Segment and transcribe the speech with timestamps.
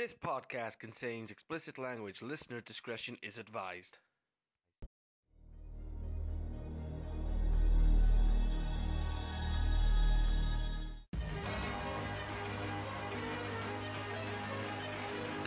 [0.00, 2.22] This podcast contains explicit language.
[2.22, 3.98] Listener discretion is advised.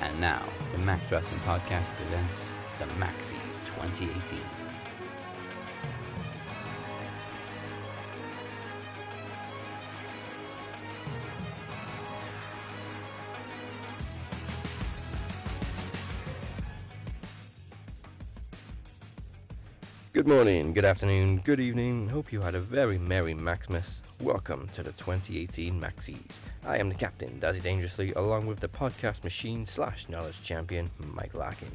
[0.01, 2.37] And now, the Max Wrestling Podcast presents
[2.77, 3.33] the Maxis
[3.65, 4.62] 2018.
[20.23, 22.07] Good morning, good afternoon, good evening.
[22.07, 23.97] Hope you had a very merry Maxmas.
[24.21, 26.17] Welcome to the 2018 Maxis.
[26.65, 31.33] I am the captain, Dazzy Dangerously, along with the podcast machine slash knowledge champion, Mike
[31.33, 31.73] Larkin.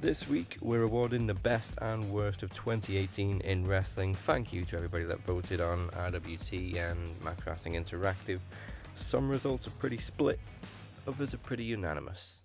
[0.00, 4.16] This week, we're awarding the best and worst of 2018 in wrestling.
[4.16, 8.40] Thank you to everybody that voted on RWT and Max Wrestling Interactive.
[8.96, 10.40] Some results are pretty split,
[11.06, 12.41] others are pretty unanimous.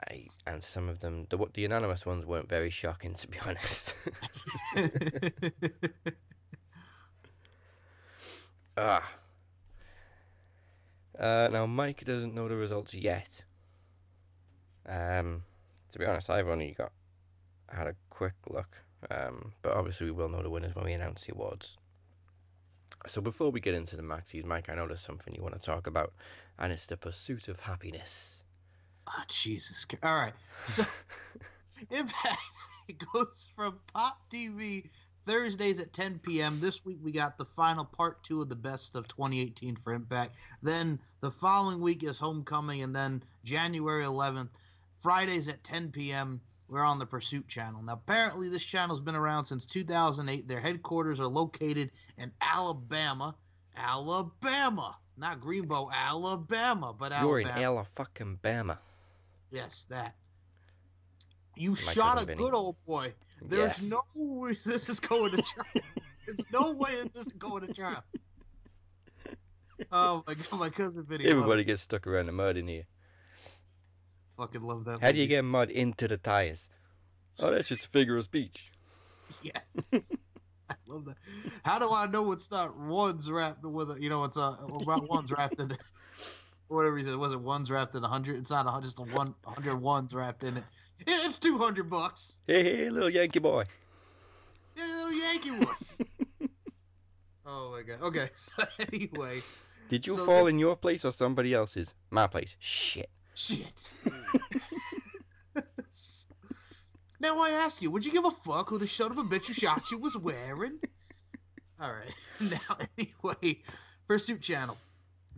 [0.00, 3.94] I, and some of them, the, the unanimous ones weren't very shocking, to be honest.
[8.76, 9.10] ah.
[11.18, 13.42] Uh, now, Mike doesn't know the results yet.
[14.86, 15.42] Um,
[15.92, 16.92] to be honest, I've only got
[17.68, 18.76] had a quick look.
[19.10, 21.76] Um, but obviously, we will know the winners when we announce the awards.
[23.06, 25.64] So before we get into the Maxis, Mike, I know there's something you want to
[25.64, 26.12] talk about,
[26.58, 28.35] and it's the pursuit of happiness.
[29.08, 29.86] Oh, Jesus.
[30.02, 30.32] All right.
[30.66, 30.84] So,
[31.90, 32.38] Impact
[33.12, 34.88] goes from Pop TV
[35.26, 36.60] Thursdays at 10 p.m.
[36.60, 40.36] This week we got the final part two of the best of 2018 for Impact.
[40.62, 44.50] Then the following week is Homecoming, and then January 11th,
[45.00, 46.40] Fridays at 10 p.m.
[46.68, 47.82] We're on the Pursuit channel.
[47.82, 50.48] Now, apparently, this channel's been around since 2008.
[50.48, 53.36] Their headquarters are located in Alabama.
[53.76, 54.96] Alabama.
[55.16, 57.58] Not Greenbow, Alabama, but You're Alabama.
[57.58, 58.78] in Alabama.
[59.56, 60.14] Yes, that.
[61.56, 62.38] You My shot a Vinny.
[62.38, 63.14] good old boy.
[63.40, 63.82] There's Yes.
[63.82, 65.84] no way this is going to trial.
[66.26, 68.04] There's no way this is going to trial.
[69.90, 71.24] Oh my god, my cousin Vinny.
[71.24, 72.84] Everybody gets stuck around the mud in here.
[74.36, 75.00] fucking love that.
[75.00, 76.68] How do you get mud into the tires?
[77.38, 78.70] Oh, that's just a figure of speech.
[79.42, 79.54] Yes.
[80.68, 81.16] I love that.
[81.64, 85.08] How do I know it's not one's wrapped with a, you know, it's a about
[85.08, 85.68] one's wrapped in
[86.68, 87.16] whatever he said.
[87.16, 88.36] Was it one's wrapped in a hundred?
[88.36, 90.64] It's not a hundred, just a one hundred ones wrapped in it.
[91.06, 92.38] Yeah, it's two hundred bucks.
[92.46, 93.64] Hey, hey, little Yankee boy.
[94.76, 95.98] Yeah, little Yankee was.
[97.46, 98.02] oh my god.
[98.02, 98.28] Okay.
[98.34, 99.42] So anyway,
[99.90, 101.92] Did you So fall the- in your place or somebody else's?
[102.10, 102.54] My place.
[102.58, 103.10] Shit.
[103.34, 103.92] shit.
[107.20, 109.46] now I ask you, would you give a fuck who the son of a bitch
[109.46, 110.78] who shot you was wearing?
[111.80, 112.14] All right.
[112.40, 113.60] Now anyway,
[114.08, 114.76] Pursuit Channel.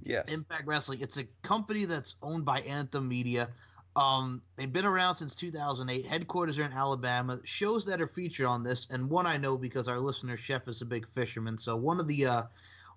[0.03, 0.32] Yes.
[0.32, 1.00] Impact Wrestling.
[1.00, 3.48] It's a company that's owned by Anthem Media.
[3.97, 6.06] Um, they've been around since 2008.
[6.06, 7.38] Headquarters are in Alabama.
[7.44, 10.82] Shows that are featured on this, and one I know because our listener Chef is
[10.82, 11.58] a big fisherman.
[11.58, 12.42] So one of the uh,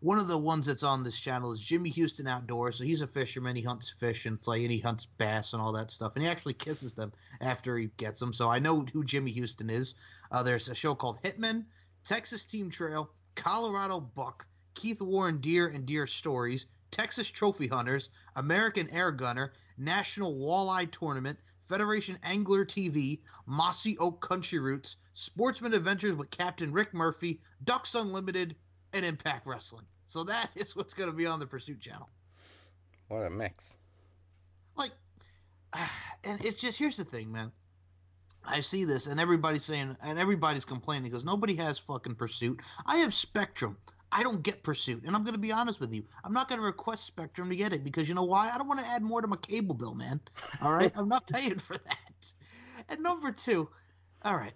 [0.02, 2.78] one of the ones that's on this channel is Jimmy Houston Outdoors.
[2.78, 3.56] So he's a fisherman.
[3.56, 6.14] He hunts fish and it's like and he hunts bass and all that stuff.
[6.16, 8.34] And he actually kisses them after he gets them.
[8.34, 9.94] So I know who Jimmy Houston is.
[10.32, 11.66] Uh, there's a show called Hitman,
[12.04, 18.90] Texas Team Trail, Colorado Buck, Keith Warren Deer and Deer Stories, Texas Trophy Hunters, American
[18.90, 26.30] Air Gunner, National Walleye Tournament, Federation Angler TV, Mossy Oak Country Roots, Sportsman Adventures with
[26.30, 28.56] Captain Rick Murphy, Ducks Unlimited,
[28.94, 29.86] and Impact Wrestling.
[30.06, 32.10] So that is what's going to be on the Pursuit channel.
[33.08, 33.74] What a mix.
[34.76, 34.92] Like,
[36.24, 37.52] and it's just here's the thing, man.
[38.44, 42.62] I see this, and everybody's saying, and everybody's complaining because nobody has fucking Pursuit.
[42.86, 43.78] I have Spectrum.
[44.12, 46.04] I don't get Pursuit, and I'm going to be honest with you.
[46.24, 48.52] I'm not going to request Spectrum to get it because you know why?
[48.54, 50.20] I don't want to add more to my cable bill, man.
[50.62, 52.34] All right, I'm not paying for that.
[52.90, 53.70] And number two,
[54.24, 54.54] all right,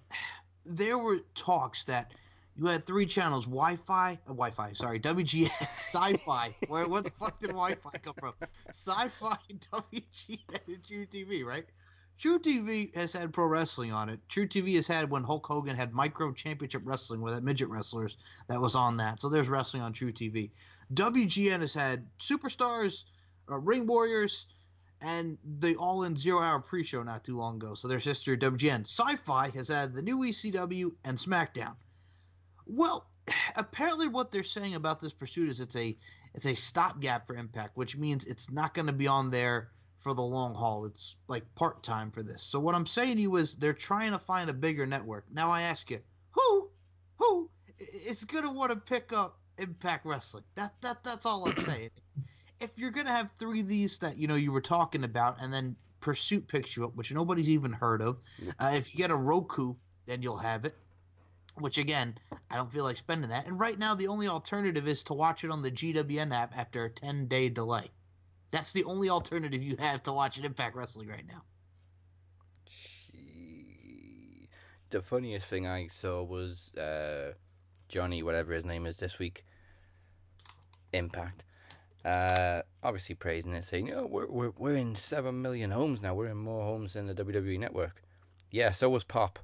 [0.66, 2.14] there were talks that
[2.58, 6.56] you had three channels: Wi-Fi, uh, Wi-Fi, sorry, WGN, Sci-Fi.
[6.68, 8.34] Where where the fuck did Wi-Fi come from?
[8.70, 9.38] Sci-Fi,
[9.72, 11.66] WGN, and TV, right?
[12.18, 14.20] True TV has had pro wrestling on it.
[14.30, 18.18] True TV has had when Hulk Hogan had Micro Championship Wrestling with that midget wrestlers
[18.48, 19.20] that was on that.
[19.20, 20.52] So there's wrestling on True TV.
[20.94, 23.04] WGN has had Superstars,
[23.52, 24.48] uh, Ring Warriors,
[25.02, 27.76] and the All In Zero Hour pre show not too long ago.
[27.76, 28.88] So there's history of WGN.
[28.88, 31.76] Sci Fi has had the new ECW and SmackDown.
[32.66, 33.10] Well,
[33.58, 35.98] apparently what they're saying about this pursuit is it's a
[36.34, 40.14] it's a stopgap for Impact, which means it's not going to be on there for
[40.14, 40.86] the long haul.
[40.86, 42.42] It's like part time for this.
[42.42, 45.26] So what I'm saying to you is they're trying to find a bigger network.
[45.32, 46.00] Now I ask you,
[46.32, 46.70] who,
[47.18, 50.44] who is going to want to pick up Impact Wrestling?
[50.56, 51.92] That that that's all I'm saying.
[52.62, 55.54] if you're gonna have three of these that you know you were talking about, and
[55.54, 58.18] then Pursuit picks you up, which nobody's even heard of.
[58.60, 59.74] Uh, if you get a Roku,
[60.06, 60.76] then you'll have it.
[61.56, 62.16] Which again,
[62.52, 63.48] I don't feel like spending that.
[63.48, 66.86] And right now, the only alternative is to watch it on the GWN app after
[66.86, 67.90] a 10 day delay.
[68.56, 71.42] That's the only alternative you have to watch an Impact Wrestling right now.
[72.66, 74.48] Gee.
[74.92, 77.34] The funniest thing I saw was uh,
[77.90, 79.44] Johnny, whatever his name is this week,
[80.94, 81.44] Impact.
[82.06, 86.16] Uh, obviously praising it, saying, "Oh, we're, we're we're in seven million homes now.
[86.16, 88.02] We're in more homes than the WWE network."
[88.52, 89.38] Yeah, so was Pop.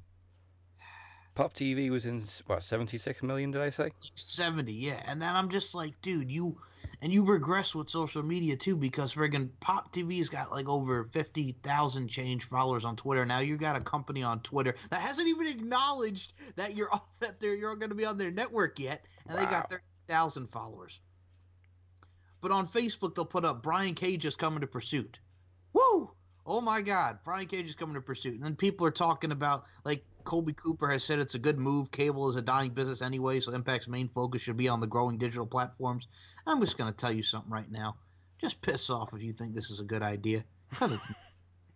[1.36, 3.52] Pop TV was in what seventy six million?
[3.52, 3.92] Did I say?
[4.16, 5.02] 70, yeah.
[5.06, 6.56] And then I'm just like, dude, you
[7.02, 12.08] and you regress with social media too because friggin' Pop TV's got like over 50,000
[12.08, 13.26] change followers on Twitter.
[13.26, 16.90] Now you got a company on Twitter that hasn't even acknowledged that you're
[17.22, 19.52] that they're you're going to be on their network yet and they Wow.
[19.52, 21.00] got 30,000 followers.
[22.42, 25.20] But on Facebook they'll put up Brian Cage is coming to Pursuit.
[25.74, 26.12] Woo!
[26.46, 28.34] Oh my God, Brian Cage is coming to Pursuit.
[28.36, 31.92] And then people are talking about like Colby Cooper has said it's a good move.
[31.92, 35.18] Cable is a dying business anyway, so Impact's main focus should be on the growing
[35.18, 36.08] digital platforms.
[36.46, 37.96] I'm just going to tell you something right now.
[38.40, 41.08] Just piss off if you think this is a good idea, because it's.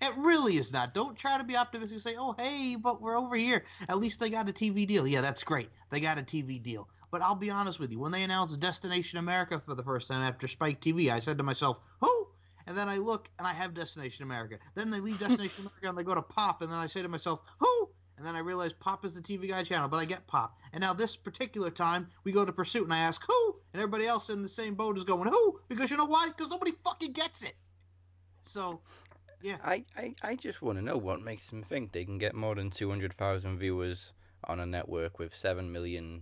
[0.01, 0.93] It really is not.
[0.93, 3.63] Don't try to be optimistic and say, "Oh, hey, but we're over here.
[3.87, 5.69] At least they got a TV deal." Yeah, that's great.
[5.89, 6.89] They got a TV deal.
[7.11, 7.99] But I'll be honest with you.
[7.99, 11.45] When they announced Destination America for the first time after Spike TV, I said to
[11.45, 12.27] myself, "Who?"
[12.67, 14.57] And then I look and I have Destination America.
[14.75, 17.07] Then they leave Destination America and they go to Pop, and then I say to
[17.07, 20.25] myself, "Who?" And then I realize Pop is the TV Guide channel, but I get
[20.27, 20.57] Pop.
[20.71, 24.07] And now this particular time, we go to Pursuit, and I ask who, and everybody
[24.07, 26.27] else in the same boat is going who, because you know why?
[26.27, 27.53] Because nobody fucking gets it.
[28.41, 28.79] So,
[29.41, 29.57] yeah.
[29.63, 32.55] I, I, I just want to know what makes them think they can get more
[32.55, 34.11] than 200,000 viewers
[34.45, 36.21] on a network with 7 million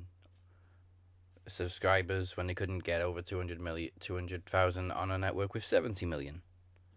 [1.48, 6.42] subscribers when they couldn't get over 200 million 200,000 on a network with 70 million.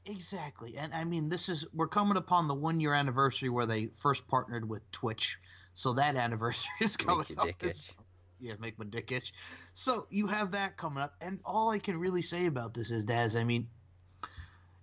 [0.07, 0.77] Exactly.
[0.77, 4.27] And I mean, this is we're coming upon the one year anniversary where they first
[4.29, 5.39] partnered with Twitch.
[5.75, 7.47] So that anniversary is coming Make your up.
[7.47, 7.91] dick itch.
[8.39, 9.33] yeah, make my dick itch.
[9.75, 13.05] So you have that coming up, and all I can really say about this is,
[13.05, 13.37] Daz.
[13.37, 13.69] I mean,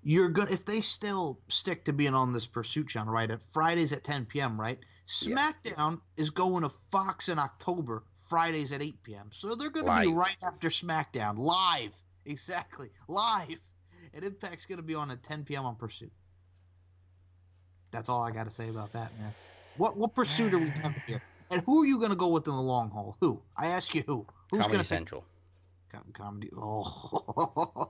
[0.03, 3.29] you're gonna if they still stick to being on this Pursuit channel, right?
[3.31, 4.77] At Fridays at 10 p.m., right?
[5.21, 5.35] Yeah.
[5.65, 9.29] SmackDown is going to Fox in October, Fridays at 8 p.m.
[9.33, 11.93] So they're going to be right after SmackDown, live,
[12.25, 13.59] exactly, live.
[14.13, 15.65] And Impact's going to be on at 10 p.m.
[15.65, 16.11] on Pursuit.
[17.91, 19.33] That's all I got to say about that, man.
[19.75, 21.21] What what Pursuit are we having here?
[21.49, 23.17] And who are you going to go with in the long haul?
[23.21, 23.41] Who?
[23.57, 24.25] I ask you who?
[24.51, 25.25] Who's Comedy going to Central.
[25.91, 26.49] Com- comedy?
[26.57, 27.87] Oh.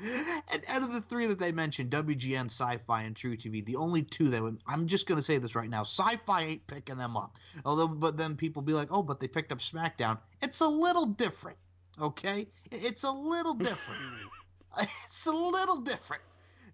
[0.52, 4.02] and out of the three that they mentioned, WGN, Sci-Fi, and True TV, the only
[4.02, 7.16] two that would, I'm just going to say this right now: Sci-Fi ain't picking them
[7.16, 7.36] up.
[7.64, 11.06] Although, but then people be like, "Oh, but they picked up SmackDown." It's a little
[11.06, 11.58] different,
[12.00, 12.48] okay?
[12.70, 14.00] It's a little different.
[15.06, 16.22] it's a little different.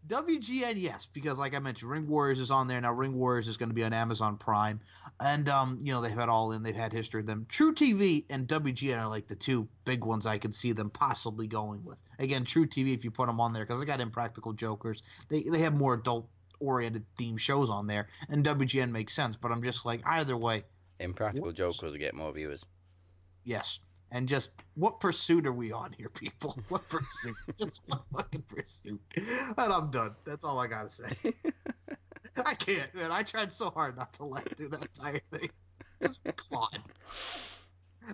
[0.06, 2.92] WGN, yes, because like I mentioned, Ring Warriors is on there now.
[2.92, 4.80] Ring Warriors is going to be on Amazon Prime,
[5.18, 7.46] and um, you know they've had all in, they've had history of them.
[7.48, 11.46] True TV and WGN are like the two big ones I could see them possibly
[11.46, 11.98] going with.
[12.18, 15.42] Again, True TV, if you put them on there, because they got Impractical Jokers, they
[15.44, 16.28] they have more adult
[16.60, 19.36] oriented theme shows on there, and WGN makes sense.
[19.36, 20.64] But I'm just like either way,
[21.00, 22.62] Impractical What- Jokers will get more viewers.
[23.44, 23.80] yes.
[24.14, 26.56] And just what pursuit are we on here, people?
[26.68, 27.36] What pursuit?
[27.58, 29.00] just what fucking pursuit?
[29.16, 30.14] And I'm done.
[30.24, 31.10] That's all I gotta say.
[32.46, 33.10] I can't, man.
[33.10, 35.50] I tried so hard not to laugh through that entire thing.
[36.00, 36.70] Just come on.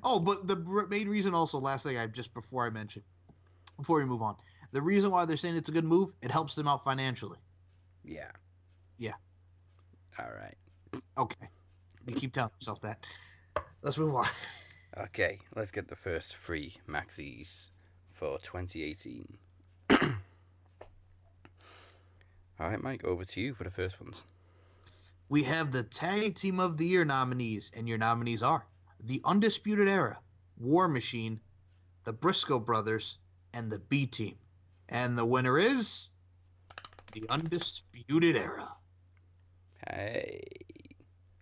[0.02, 0.56] Oh, but the
[0.88, 3.02] main reason, also, last thing I just before I mention,
[3.76, 4.36] before we move on,
[4.72, 7.38] the reason why they're saying it's a good move, it helps them out financially.
[8.04, 8.30] Yeah.
[8.96, 9.14] Yeah.
[10.18, 11.02] All right.
[11.18, 11.48] Okay,
[12.06, 13.04] you keep telling yourself that.
[13.82, 14.26] Let's move on.
[14.98, 17.68] Okay, let's get the first three maxis
[18.12, 19.38] for 2018.
[19.90, 20.08] All
[22.58, 24.20] right, Mike, over to you for the first ones.
[25.28, 28.66] We have the Tag Team of the Year nominees, and your nominees are
[28.98, 30.18] the Undisputed Era,
[30.58, 31.40] War Machine,
[32.04, 33.16] the Briscoe Brothers,
[33.54, 34.34] and the B Team.
[34.88, 36.08] And the winner is
[37.12, 38.68] the Undisputed Era.
[39.88, 40.42] Hey.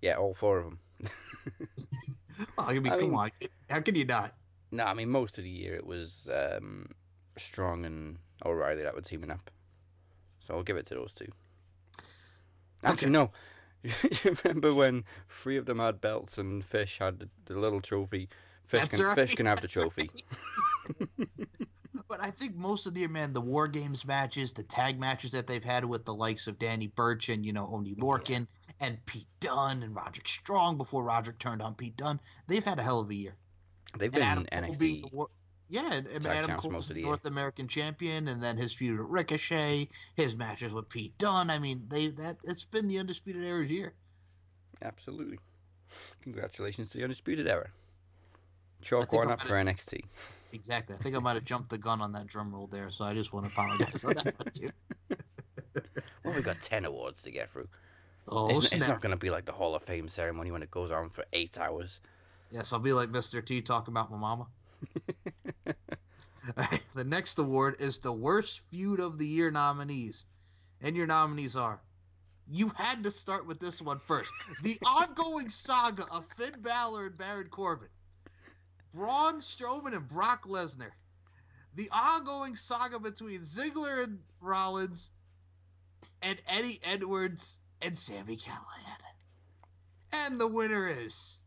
[0.02, 0.78] Yeah, all four of them.
[2.40, 3.30] Oh, I mean, I come mean- on.
[3.71, 4.35] How can you not?
[4.71, 6.90] No, I mean most of the year it was um,
[7.38, 9.50] Strong and O'Reilly that were teaming up,
[10.47, 11.28] so I'll give it to those two.
[12.85, 13.30] Actually, no.
[13.83, 15.04] you remember when
[15.42, 18.28] three of them had belts and Fish had the, little trophy?
[18.66, 19.14] Fish That's can right.
[19.16, 20.11] Fish can have the trophy.
[22.09, 25.33] But I think most of the year, man, the War Games matches, the tag matches
[25.33, 28.47] that they've had with the likes of Danny Burch and, you know, Oney Lorcan
[28.81, 32.83] and Pete Dunne and Roderick Strong before Roderick turned on Pete Dunne, they've had a
[32.83, 33.35] hell of a year.
[33.99, 35.27] They've And Adam been Cole NXT the
[35.69, 39.09] Yeah, and, Tag Adam Cole was the North American champion, and then his feud with
[39.09, 41.51] Ricochet, his matches with Pete Dunne.
[41.51, 43.95] I mean, they that it's been the undisputed era's year.
[44.83, 45.39] Absolutely.
[46.23, 47.69] Congratulations to the Undisputed Era.
[48.83, 50.05] Chalk one up for NXT.
[50.53, 50.95] Exactly.
[50.95, 53.15] I think I might have jumped the gun on that drum roll there, so I
[53.15, 54.71] just want to apologize on that one too.
[56.25, 57.69] Well, we've got 10 awards to get through.
[58.31, 60.71] Oh it's, it's not going to be like the Hall of Fame ceremony when it
[60.71, 62.01] goes on for eight hours.
[62.51, 63.45] Yes, I'll be like Mr.
[63.45, 64.47] T talking about my mama.
[66.95, 70.25] The next award is the worst feud of the year nominees.
[70.81, 71.79] And your nominees are
[72.51, 74.33] you had to start with this one first.
[74.63, 77.89] The ongoing saga of Finn Balor and Baron Corbin.
[78.95, 80.93] Braun Strowman and Brock Lesnar.
[81.75, 85.11] The ongoing saga between Ziggler and Rollins
[86.23, 89.03] and Eddie Edwards and Sami Callihan.
[90.27, 91.41] And the winner is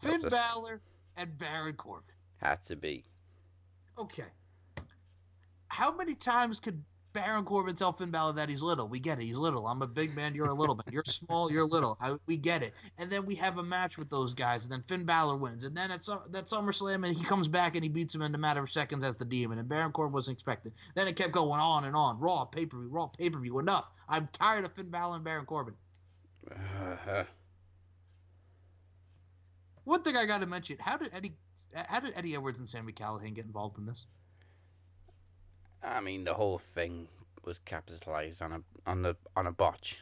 [0.00, 0.80] Finn That's a- Balor
[1.16, 2.14] and Baron Corbin.
[2.38, 3.04] Had to be.
[3.98, 4.24] Okay.
[5.68, 8.86] How many times could Baron Corbin tell Finn Balor that he's little?
[8.88, 9.24] We get it.
[9.24, 9.66] He's little.
[9.66, 10.34] I'm a big man.
[10.34, 10.84] You're a little man.
[10.92, 11.50] You're small.
[11.50, 11.96] You're little.
[12.00, 12.74] I, we get it.
[12.98, 15.64] And then we have a match with those guys, and then Finn Balor wins.
[15.64, 18.34] And then at Sum- that SummerSlam, and he comes back and he beats him in
[18.34, 19.58] a matter of seconds as the demon.
[19.58, 20.72] And Baron Corbin wasn't expected.
[20.94, 22.18] Then it kept going on and on.
[22.20, 23.58] Raw, pay per view, Raw, pay per view.
[23.58, 23.90] Enough.
[24.08, 25.74] I'm tired of Finn Balor and Baron Corbin.
[26.50, 27.24] Uh,
[29.84, 31.32] One thing I got to mention: How did Eddie,
[31.74, 34.06] how did Eddie Edwards and Sami Callihan get involved in this?
[35.88, 37.08] I mean, the whole thing
[37.44, 39.98] was capitalized on a on the on a botch.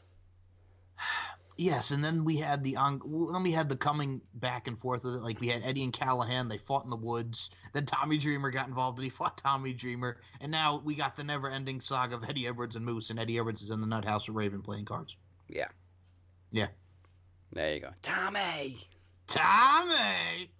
[1.58, 3.00] Yes, and then we had the on.
[3.32, 5.22] Then we had the coming back and forth with it.
[5.22, 6.50] Like we had Eddie and Callihan.
[6.50, 7.48] They fought in the woods.
[7.72, 10.18] Then Tommy Dreamer got involved, and he fought Tommy Dreamer.
[10.42, 13.08] And now we got the never-ending saga of Eddie Edwards and Moose.
[13.08, 15.16] And Eddie Edwards is in the nut house with Raven playing cards.
[15.48, 15.68] Yeah.
[16.52, 16.68] Yeah.
[17.54, 17.90] There you go.
[18.02, 18.86] Tommy!
[19.26, 20.50] Tommy.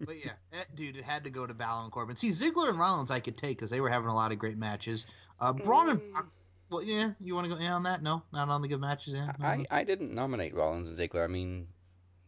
[0.00, 2.16] But yeah, eh, dude, it had to go to Balor and Corbin.
[2.16, 4.58] See, Ziggler and Rollins I could take because they were having a lot of great
[4.58, 5.06] matches.
[5.40, 6.28] Uh, Braun and Brock.
[6.70, 8.02] Well, yeah, you want to go yeah, on that?
[8.02, 9.14] No, not on the good matches.
[9.14, 11.22] Yeah, I, I didn't nominate Rollins and Ziggler.
[11.22, 11.68] I mean,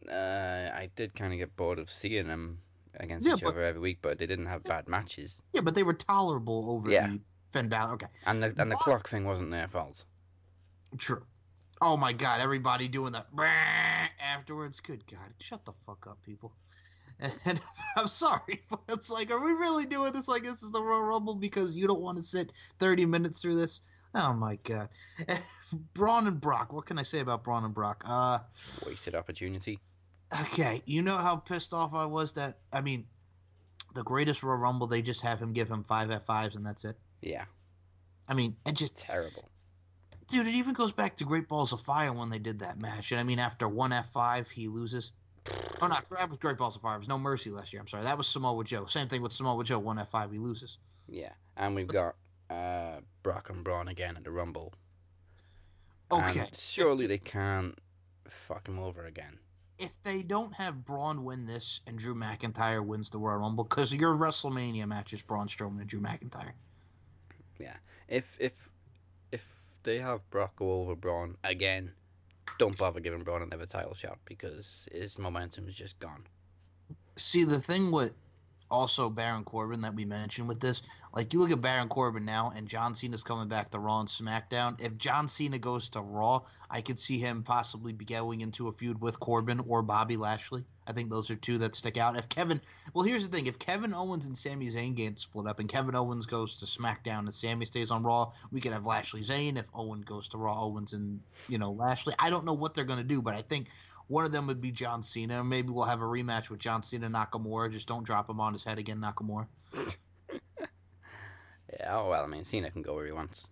[0.09, 0.13] uh,
[0.73, 2.59] I did kind of get bored of seeing them
[2.99, 5.41] against Yeah, each but- other every week, but they didn't have bad matches.
[5.53, 7.07] yeah, but they were tolerable over Yeah.
[7.07, 7.93] the Finn Balor.
[7.95, 8.07] Okay.
[8.25, 8.79] And the and the What?
[8.85, 10.05] clock thing wasn't their fault.
[10.97, 11.23] True.
[11.81, 13.27] Oh my god, everybody doing that
[14.19, 14.79] afterwards.
[14.79, 16.53] Good god, shut the fuck up, people.
[17.45, 17.59] And
[17.97, 21.03] I'm sorry, but it's like, are we really doing this like this is the Royal
[21.03, 23.81] Rumble because you don't want to sit 30 minutes through this?
[24.15, 24.89] Oh my god.
[25.93, 26.73] Braun and Brock.
[26.73, 28.03] What can I say about Braun and Brock?
[28.07, 28.39] Uh,
[28.87, 29.79] Wasted opportunity.
[30.41, 33.05] okay, you know how pissed off I was that I mean,
[33.95, 36.97] the greatest Royal Rumble they just have him give him five F5s and that's it.
[37.21, 37.45] Yeah,
[38.27, 39.49] I mean, it just terrible.
[40.27, 43.11] dude, it even goes back to Great Balls of Fire when they did that match.
[43.11, 45.11] And I mean, after one F5, he loses.
[45.81, 46.95] Oh, no, that was Great Balls of Fire.
[46.95, 47.81] It was No Mercy last year.
[47.81, 48.03] I'm sorry.
[48.03, 48.85] That was Samoa Joe.
[48.85, 49.79] Same thing with Samoa Joe.
[49.79, 50.77] One F5, he loses.
[51.07, 52.15] Yeah, and we've got
[52.49, 54.73] uh, Brock and Braun again at the Rumble.
[56.11, 56.39] Okay.
[56.39, 57.77] And surely they can't
[58.47, 59.37] fuck him over again.
[59.77, 63.93] If they don't have Braun win this and Drew McIntyre wins the Royal Rumble, because
[63.93, 66.51] your WrestleMania match is Braun Strowman and Drew McIntyre.
[67.59, 67.75] Yeah.
[68.07, 68.53] If if
[69.31, 69.41] if
[69.83, 71.91] they have Brock go over Braun again,
[72.59, 76.23] don't bother giving Braun another title shot because his momentum is just gone.
[77.15, 78.13] See, the thing with
[78.69, 80.83] also Baron Corbin that we mentioned with this,
[81.15, 84.09] like you look at Baron Corbin now, and John Cena's coming back to Raw and
[84.09, 84.79] SmackDown.
[84.79, 88.73] If John Cena goes to Raw, I could see him possibly be going into a
[88.73, 90.63] feud with Corbin or Bobby Lashley.
[90.89, 92.17] I think those are two that stick out.
[92.17, 92.59] If Kevin,
[92.93, 95.95] well, here's the thing: if Kevin Owens and Sami Zayn get split up, and Kevin
[95.95, 99.57] Owens goes to SmackDown and Sami stays on Raw, we could have Lashley Zayn.
[99.57, 102.15] If Owen goes to Raw, Owens and you know Lashley.
[102.17, 103.67] I don't know what they're gonna do, but I think
[104.07, 105.43] one of them would be John Cena.
[105.43, 107.71] Maybe we'll have a rematch with John Cena Nakamura.
[107.71, 109.47] Just don't drop him on his head again, Nakamura.
[111.79, 113.47] Yeah, oh well, I mean Cena can go where he wants.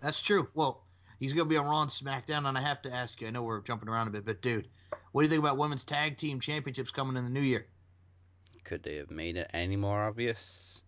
[0.00, 0.48] That's true.
[0.54, 0.84] Well,
[1.18, 3.28] he's gonna be on Raw and SmackDown, and I have to ask you.
[3.28, 4.68] I know we're jumping around a bit, but dude,
[5.16, 7.64] what do you think about women's tag team championships coming in the new year?
[8.64, 10.82] Could they have made it any more obvious?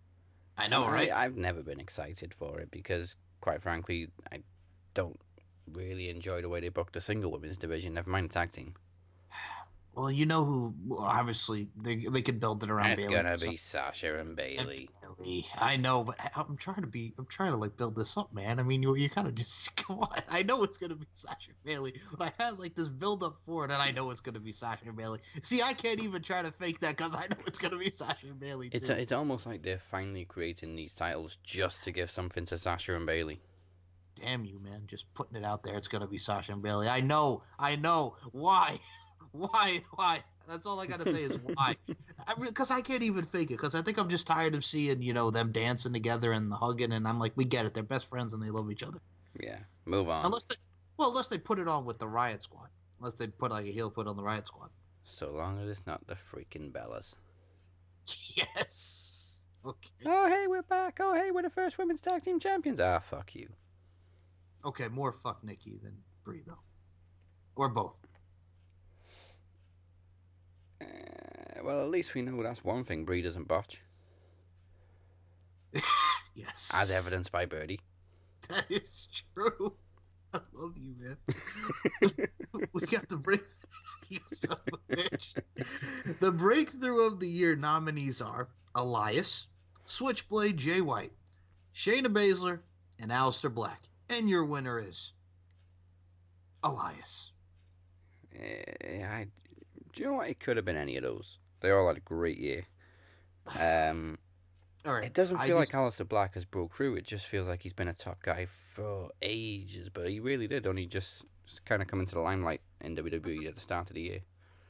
[0.55, 1.09] I know, right?
[1.09, 4.43] I, I've never been excited for it because, quite frankly, I
[4.93, 5.19] don't
[5.73, 7.95] really enjoy the way they booked the single women's division.
[7.95, 8.75] Never mind the tag team.
[9.99, 10.73] Well, you know who?
[10.87, 13.15] Well, obviously, they they could build it around it's Bayley.
[13.15, 14.89] gonna be Sasha and Bayley.
[15.17, 15.45] Bayley.
[15.57, 17.13] I know, but I'm trying to be.
[17.17, 18.61] I'm trying to like build this up, man.
[18.61, 20.07] I mean, you you kind of just come on.
[20.29, 23.41] I know it's gonna be Sasha and Bayley, but I had like this build up
[23.45, 25.19] for it, and I know it's gonna be Sasha and Bayley.
[25.41, 28.27] See, I can't even try to fake that because I know it's gonna be Sasha
[28.27, 28.69] and Bayley.
[28.71, 28.93] It's too.
[28.93, 33.05] it's almost like they're finally creating these titles just to give something to Sasha and
[33.05, 33.41] Bayley.
[34.15, 34.83] Damn you, man!
[34.87, 35.75] Just putting it out there.
[35.75, 36.87] It's gonna be Sasha and Bayley.
[36.87, 37.41] I know.
[37.59, 38.15] I know.
[38.31, 38.79] Why?
[39.49, 39.81] Why?
[39.95, 40.23] Why?
[40.47, 41.75] That's all I gotta say is why.
[42.39, 43.57] Because I, I, can't even fake it.
[43.57, 46.91] Because I think I'm just tired of seeing you know them dancing together and hugging,
[46.91, 47.75] and I'm like, we get it.
[47.75, 48.97] They're best friends and they love each other.
[49.39, 50.25] Yeah, move on.
[50.25, 50.55] Unless they,
[50.97, 52.69] well, unless they put it on with the Riot Squad.
[52.99, 54.69] Unless they put like a heel foot on the Riot Squad.
[55.05, 57.13] So long as it's not the freaking Bellas.
[58.35, 59.43] Yes.
[59.65, 59.89] Okay.
[60.07, 60.97] Oh hey, we're back.
[60.99, 62.79] Oh hey, we're the first women's tag team champions.
[62.79, 63.49] Ah, fuck you.
[64.65, 66.59] Okay, more fuck Nikki than Brie though,
[67.55, 67.97] or both.
[70.81, 73.79] Uh, well, at least we know that's one thing Brie doesn't botch,
[76.33, 76.71] yes.
[76.73, 77.79] as evidenced by Birdie.
[78.49, 79.75] That is true.
[80.33, 81.17] I love you, man.
[82.73, 83.43] we got the break.
[84.09, 85.35] you son of a bitch.
[86.19, 89.45] The breakthrough of the year nominees are Elias,
[89.85, 91.13] Switchblade Jay White,
[91.75, 92.61] Shayna Baszler,
[92.99, 93.83] and Aleister Black.
[94.09, 95.13] And your winner is
[96.63, 97.31] Elias.
[98.35, 99.27] Uh, I,
[99.93, 100.29] do you know what?
[100.29, 101.38] It could have been any of those.
[101.61, 102.65] They all had a great year.
[103.59, 104.17] Um,
[104.85, 105.03] All right.
[105.05, 106.95] it doesn't I feel just- like Aleister Black has broke through.
[106.95, 110.65] It just feels like he's been a top guy for ages, but he really did
[110.67, 111.25] only just,
[111.65, 114.19] kind of come into the limelight in WWE at the start of the year.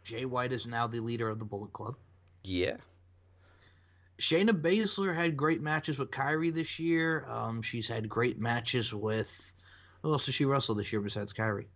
[0.04, 1.96] Jay White is now the leader of the Bullet Club.
[2.44, 2.78] Yeah,
[4.18, 7.26] Shayna Baszler had great matches with Kairi this year.
[7.28, 9.54] Um, she's had great matches with
[10.02, 11.68] who else did she wrestle this year besides Kairi?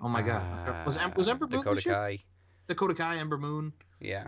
[0.00, 1.94] Oh my God, was was Ember Moon Dakota this year?
[1.94, 2.18] Kai.
[2.68, 4.26] Dakota Kai, Ember Moon, Yeah,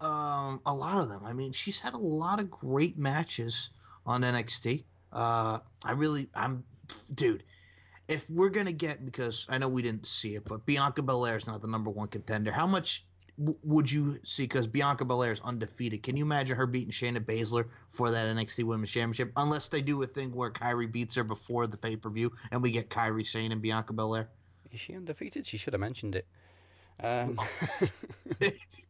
[0.00, 1.24] um, a lot of them.
[1.24, 3.70] I mean, she's had a lot of great matches
[4.04, 4.84] on NXT.
[5.12, 6.64] Uh, I really, I'm,
[7.14, 7.42] dude.
[8.08, 11.46] If we're gonna get, because I know we didn't see it, but Bianca Belair is
[11.46, 12.52] not the number one contender.
[12.52, 13.04] How much
[13.36, 14.44] w- would you see?
[14.44, 16.04] Because Bianca Belair is undefeated.
[16.04, 19.32] Can you imagine her beating Shayna Baszler for that NXT Women's Championship?
[19.36, 22.62] Unless they do a thing where Kairi beats her before the pay per view, and
[22.62, 24.28] we get Kairi Sane and Bianca Belair.
[24.70, 25.44] is she undefeated?
[25.44, 26.26] She should have mentioned it.
[27.02, 27.38] Um,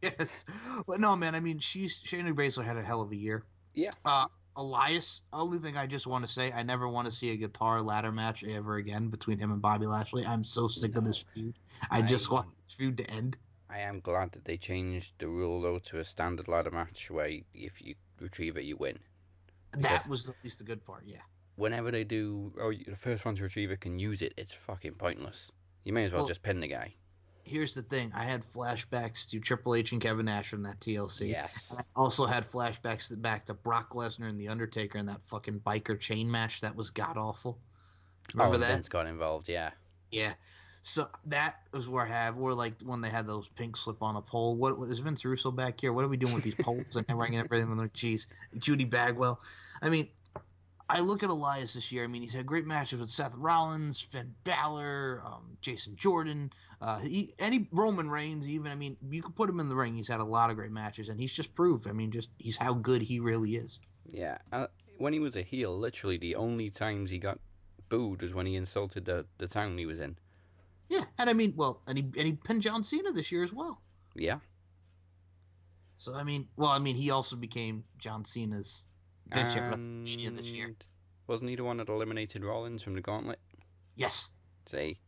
[0.01, 0.45] yes,
[0.87, 1.35] but no, man.
[1.35, 3.43] I mean, she's Shayna Baszler had a hell of a year.
[3.73, 3.91] Yeah.
[4.05, 5.21] Uh, Elias.
[5.31, 8.11] Only thing I just want to say, I never want to see a guitar ladder
[8.11, 10.25] match ever again between him and Bobby Lashley.
[10.25, 11.53] I'm so sick of this feud.
[11.91, 13.37] I just want this feud to end.
[13.69, 17.29] I am glad that they changed the rule though to a standard ladder match where
[17.53, 18.97] if you retrieve it, you win.
[19.73, 21.03] That was at least the good part.
[21.05, 21.17] Yeah.
[21.57, 24.33] Whenever they do, oh, the first one to retrieve it can use it.
[24.37, 25.51] It's fucking pointless.
[25.83, 26.93] You may as well, Well- just pin the guy.
[27.47, 28.11] Here's the thing.
[28.15, 31.29] I had flashbacks to Triple H and Kevin Nash from that TLC.
[31.29, 31.73] Yes.
[31.75, 35.61] I also had flashbacks to- back to Brock Lesnar and The Undertaker in that fucking
[35.61, 37.57] biker chain match that was god awful.
[38.33, 38.67] Remember oh, that?
[38.67, 39.47] Vince got involved.
[39.47, 39.71] Yeah.
[40.11, 40.33] Yeah.
[40.81, 44.15] So that was where I have, or like when they had those pink slip on
[44.15, 44.55] a pole.
[44.55, 45.91] What is Vince Russo back here?
[45.91, 48.27] What are we doing with these poles and everything their cheese?
[48.57, 49.41] Judy Bagwell.
[49.81, 50.07] I mean,
[50.89, 52.03] I look at Elias this year.
[52.03, 56.99] I mean, he's had great matches with Seth Rollins, Finn Balor, um, Jason Jordan, uh,
[56.99, 58.47] he, any Roman Reigns.
[58.47, 59.95] Even I mean, you could put him in the ring.
[59.95, 61.87] He's had a lot of great matches, and he's just proved.
[61.87, 63.81] I mean, just he's how good he really is.
[64.09, 64.37] Yeah.
[64.51, 67.39] Uh, when he was a heel, literally the only times he got
[67.89, 70.17] booed was when he insulted the, the town he was in.
[70.89, 73.51] Yeah, and I mean, well, and he and he pinned John Cena this year as
[73.51, 73.81] well.
[74.15, 74.39] Yeah.
[75.97, 78.87] So I mean, well, I mean, he also became John Cena's
[79.29, 80.75] bitch at WrestleMania this year.
[81.27, 83.39] Wasn't he the one that eliminated Rollins from the gauntlet?
[83.95, 84.31] Yes.
[84.71, 84.99] See?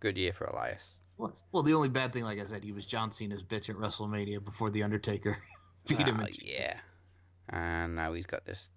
[0.00, 0.98] Good year for Elias.
[1.16, 3.76] Well, well, the only bad thing, like I said, he was John Cena's bitch at
[3.76, 5.36] WrestleMania before the Undertaker
[5.88, 6.20] beat him.
[6.20, 6.80] Ah, yeah.
[7.48, 8.68] And now he's got this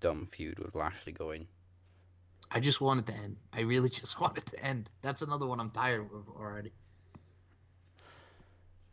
[0.00, 1.46] dumb feud with Lashley going.
[2.50, 3.36] I just want it to end.
[3.52, 4.90] I really just want it to end.
[5.02, 6.72] That's another one I'm tired of already.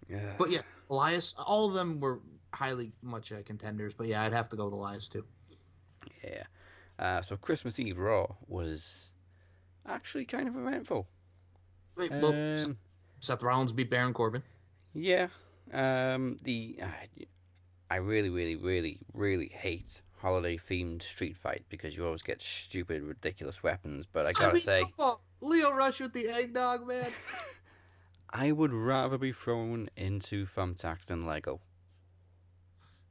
[0.09, 0.33] Yeah.
[0.37, 2.19] But yeah, Elias, all of them were
[2.53, 3.93] highly much uh, contenders.
[3.93, 5.25] But yeah, I'd have to go with Elias too.
[6.23, 6.43] Yeah.
[6.99, 9.09] Uh, so Christmas Eve Raw was
[9.87, 11.07] actually kind of eventful.
[11.97, 12.77] Wait, well, Um,
[13.19, 14.43] Seth Rollins beat Baron Corbin.
[14.93, 15.27] yeah.
[15.71, 17.23] Um, the uh,
[17.89, 23.01] I really, really, really, really hate holiday themed street fight because you always get stupid,
[23.03, 24.05] ridiculous weapons.
[24.11, 27.11] But I gotta mean, say, on, Lio Rush with the eggnog, man.
[28.29, 31.59] I would rather be thrown into thumbtacks than Lego.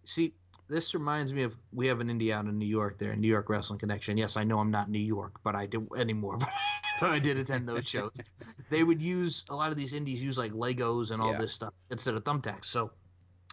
[0.05, 0.35] See,
[0.69, 3.49] this reminds me of we have an indie out in New York there, New York
[3.49, 4.17] Wrestling Connection.
[4.17, 6.39] Yes, I know I'm not New York, but I do anymore.
[7.01, 8.17] But I did attend those shows.
[8.71, 11.39] They would use a lot of these indies use like Legos and all Yeah.
[11.39, 12.67] this stuff instead of thumbtacks.
[12.67, 12.93] So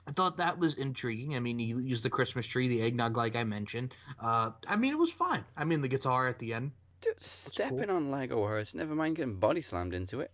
[0.07, 1.35] I thought that was intriguing.
[1.35, 3.95] I mean, you use the Christmas tree, the eggnog, like I mentioned.
[4.19, 5.43] Uh, I mean, it was fine.
[5.57, 6.71] I mean, the guitar at the end.
[7.01, 8.75] Dude, stepping on Lego hurts.
[8.75, 10.31] Never mind getting body slammed into it.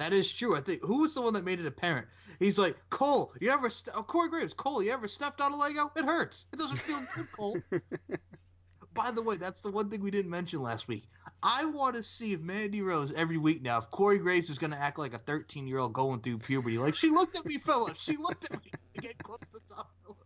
[0.00, 0.56] That is true.
[0.56, 2.06] I think who was the one that made it apparent?
[2.38, 5.56] He's like, Cole, you ever st- oh, Corey Graves, Cole, you ever stepped on a
[5.56, 5.92] Lego?
[5.94, 6.46] It hurts.
[6.54, 7.58] It doesn't feel good, Cole.
[8.94, 11.04] by the way, that's the one thing we didn't mention last week.
[11.42, 14.70] I want to see if Mandy Rose every week now, if Corey Graves is going
[14.70, 16.78] to act like a 13 year old going through puberty.
[16.78, 18.02] Like, she looked at me, Phillips.
[18.02, 18.72] She looked at me.
[19.02, 20.24] Get close to Phillips.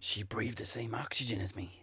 [0.00, 1.78] She breathed the same oxygen as me.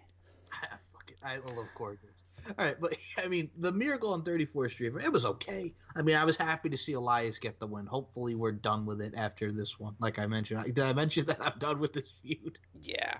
[0.51, 1.11] I, fuck.
[1.23, 2.18] I love Corey Graves.
[2.57, 5.73] All right, but I mean, the Miracle on 34th Street, it was okay.
[5.95, 7.85] I mean, I was happy to see Elias get the win.
[7.85, 9.95] Hopefully, we're done with it after this one.
[9.99, 12.59] Like I mentioned, did I mention that I'm done with this feud?
[12.81, 13.17] Yeah.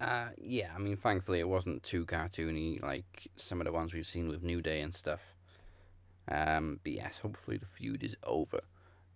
[0.00, 4.06] Uh, yeah, I mean, thankfully it wasn't too cartoony like some of the ones we've
[4.06, 5.20] seen with New Day and stuff.
[6.30, 8.60] Um, but yes, hopefully the feud is over.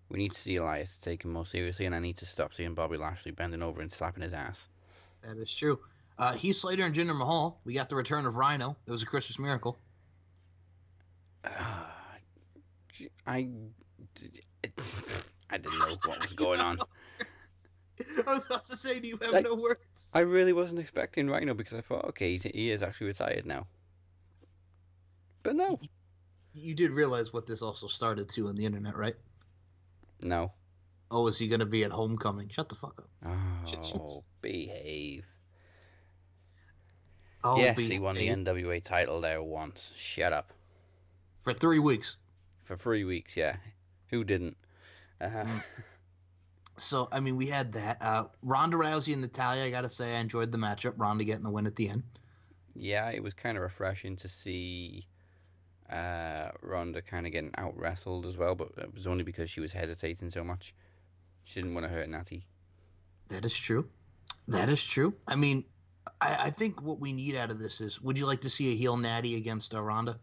[0.08, 2.74] We need to see Elias take him more seriously, and I need to stop seeing
[2.74, 4.68] Bobby Lashley bending over and slapping his ass.
[5.22, 5.78] That is true.
[6.18, 7.60] Uh, Heath Slater and Jinder Mahal.
[7.64, 8.76] We got the return of Rhino.
[8.86, 9.76] It was a Christmas miracle.
[11.44, 11.48] Uh,
[13.26, 13.48] I,
[15.50, 16.78] I didn't know what was going on.
[18.26, 19.78] I was about to say, do you have Like- no words?
[20.14, 23.66] I really wasn't expecting Rhino because I thought, okay, he- is actually retired now.
[25.42, 25.80] But no,
[26.54, 29.16] You did realize what this also started to on the internet, right?
[30.20, 30.52] no.
[31.14, 32.48] Oh, is he going to be at homecoming?
[32.48, 33.36] Shut the fuck up.
[33.68, 35.26] Shut- shut- Oh, behave.
[37.44, 39.90] Oh, yes, he won the NWA title there once.
[39.96, 40.52] Shut up.
[41.42, 42.16] for three weeks.
[42.64, 43.56] For three weeks, yeah.
[44.10, 44.56] Who didn't?
[45.20, 45.62] Uh, Mm.
[46.78, 47.98] So I mean, we had that.
[48.00, 49.62] Uh, Ronda Rousey and Natalya.
[49.64, 50.94] I gotta say, I enjoyed the matchup.
[50.96, 52.02] Ronda getting the win at the end.
[52.74, 55.06] yeah, it was kind of refreshing to see
[55.90, 59.60] uh, Ronda kind of getting out wrestled as well, but it was only because she
[59.60, 60.74] was hesitating so much.
[61.44, 62.46] She didn't want to hurt Natty.
[63.28, 63.86] That is true.
[64.48, 65.14] That is true.
[65.28, 65.66] I mean,
[66.20, 68.72] I, I think what we need out of this is: Would you like to see
[68.72, 70.18] a heel Natty against uh, Ronda?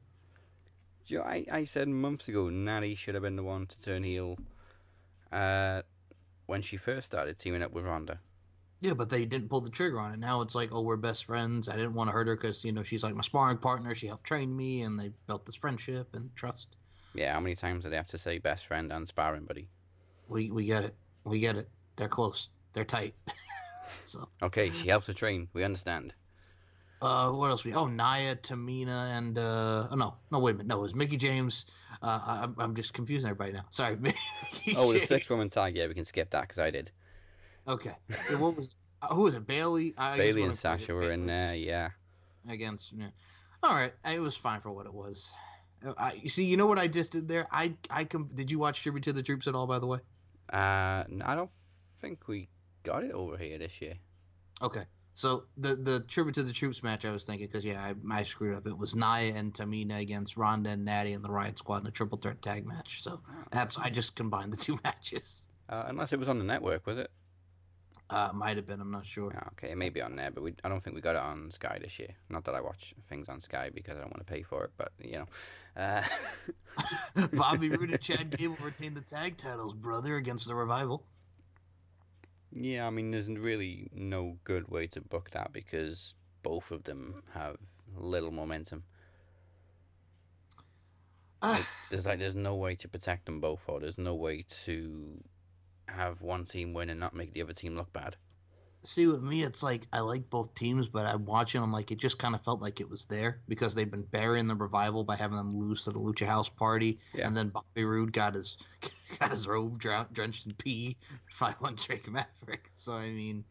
[1.10, 4.38] Know, I, I said months ago Natty should have been the one to turn heel
[5.32, 5.82] uh,
[6.46, 8.20] when she first started teaming up with Ronda.
[8.82, 10.20] Yeah, but they didn't pull the trigger on it.
[10.20, 11.68] Now it's like, oh, we're best friends.
[11.68, 13.94] I didn't want to hurt her because you know she's like my sparring partner.
[13.94, 16.78] She helped train me, and they built this friendship and trust.
[17.14, 19.68] Yeah, how many times do they have to say best friend and sparring buddy?
[20.28, 20.96] We we get it.
[21.24, 21.68] We get it.
[21.96, 22.50] They're close.
[22.74, 23.16] They're tight.
[24.04, 25.48] so, Okay, she helps her train.
[25.54, 26.14] We understand.
[27.02, 27.74] uh, what else we?
[27.74, 30.68] Oh, Nia, Tamina, and uh, oh no, no, wait a minute.
[30.68, 31.66] No, it was Mickie James.
[32.02, 33.66] Uh, I, I'm- I'm just confusing everybody now.
[33.70, 33.96] Sorry.
[34.00, 35.76] Mickey Oh, the six woman tag.
[35.76, 36.92] Yeah, we can skip that because I did.
[37.68, 37.96] Okay.
[38.30, 38.70] And what was?
[39.02, 39.46] Uh, who was it?
[39.48, 39.94] Bayley.
[39.98, 41.56] I Bayley and Sasha were in there.
[41.56, 41.90] Yeah.
[42.50, 42.92] against.
[42.94, 43.08] Yeah.
[43.64, 45.30] All right, it was fine for what it was.
[45.86, 46.46] Uh, I you see.
[46.46, 47.46] You know what I just did there?
[47.52, 49.68] I I com- Did you watch Tribute to the Troops at all?
[49.68, 50.00] By the way.
[50.52, 51.52] Uh, I don't
[52.02, 52.50] think we
[52.84, 53.96] got it over here this year.
[54.62, 54.84] Okay.
[55.14, 58.24] So the the Tribute to the Troops match, I was thinking because yeah, I, I
[58.24, 58.68] screwed up.
[58.68, 61.92] It was Nia and Tamina against Ronda and Natty and the Riot Squad in a
[61.92, 63.04] triple threat tag match.
[63.04, 65.48] So that's I just combined the two matches.
[65.68, 67.12] Uh, unless it was on the network, was it?
[68.10, 68.82] Uh, might have been.
[68.82, 69.32] I'm not sure.
[69.36, 71.22] Oh, okay, it may be on there, but we, I don't think we got it
[71.22, 72.10] on Sky this year.
[72.30, 74.72] Not that I watch things on Sky because I don't want to pay for it,
[74.78, 75.28] but you know.
[75.78, 76.02] Uh,
[77.34, 81.04] Bobby Roode and Chad Gable retained the tag titles, brother, against the Revival.
[82.52, 87.24] Yeah, I mean, there's really no good way to book that because both of them
[87.34, 87.58] have
[87.96, 88.84] little momentum.
[91.42, 95.24] Ah, There's like there's no way to protect them both, or there's no way to
[95.88, 98.16] have one team win and not make the other team look bad.
[98.84, 102.00] See, with me, it's like I like both teams, but I'm watching them like it
[102.00, 105.16] just kind of felt like it was there because they've been burying the Revival by
[105.16, 107.28] having them lose to the Lucha House Party, Yeah.
[107.28, 108.58] and then Bobby Roode got his
[109.20, 110.98] got his robe drenched in pee.
[111.28, 112.70] if Five one Drake Maverick.
[112.74, 113.44] So I mean,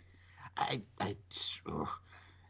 [0.57, 1.17] I I
[1.71, 1.89] ugh.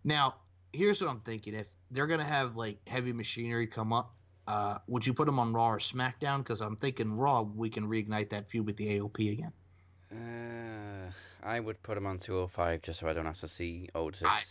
[0.05, 0.37] now
[0.73, 4.15] here's what I'm thinking: if they're gonna have like heavy machinery come up.
[4.51, 6.39] Uh, would you put them on Raw or SmackDown?
[6.39, 9.53] Because I'm thinking Raw, we can reignite that feud with the AOP again.
[10.11, 11.13] Uh,
[11.43, 14.23] I would put him on 205 just so I don't have to see Otis.
[14.25, 14.43] I-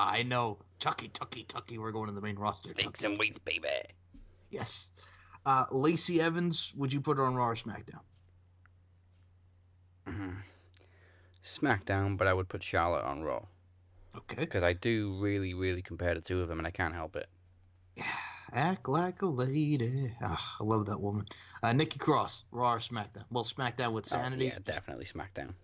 [0.00, 0.58] I know.
[0.78, 1.76] Tucky, Tucky, Tucky.
[1.76, 2.72] We're going to the main roster.
[2.72, 3.04] Tucky.
[3.04, 3.68] and weights, baby.
[4.48, 4.92] Yes.
[5.44, 8.00] Uh, Lacey Evans, would you put her on Raw or SmackDown?
[10.06, 10.36] Mhm.
[11.44, 13.44] SmackDown, but I would put Charlotte on Raw
[14.14, 14.36] Okay.
[14.36, 17.28] because I do really, really compare the two of them, and I can't help it.
[18.52, 20.14] Act like a lady.
[20.22, 21.26] Ah, I love that woman.
[21.62, 23.24] Uh, Nikki Cross, Raw or SmackDown?
[23.30, 24.46] Well, SmackDown with Oh, Sanity.
[24.46, 25.54] yeah, definitely SmackDown.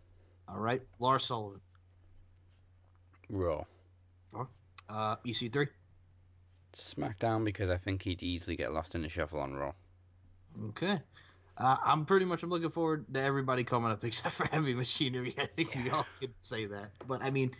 [0.48, 0.82] All right.
[0.98, 1.60] Lars Sullivan.
[3.30, 3.64] Raw.
[4.88, 5.66] Uh, EC3.
[6.74, 9.72] SmackDown because I think he'd easily get lost in the shuffle on Raw.
[10.68, 11.00] Okay.
[11.56, 15.34] Uh, I'm pretty much I'm looking forward to everybody coming up except for Heavy Machinery.
[15.38, 15.94] I think we Yeah.
[15.96, 16.90] all can say that.
[17.06, 17.52] But I mean,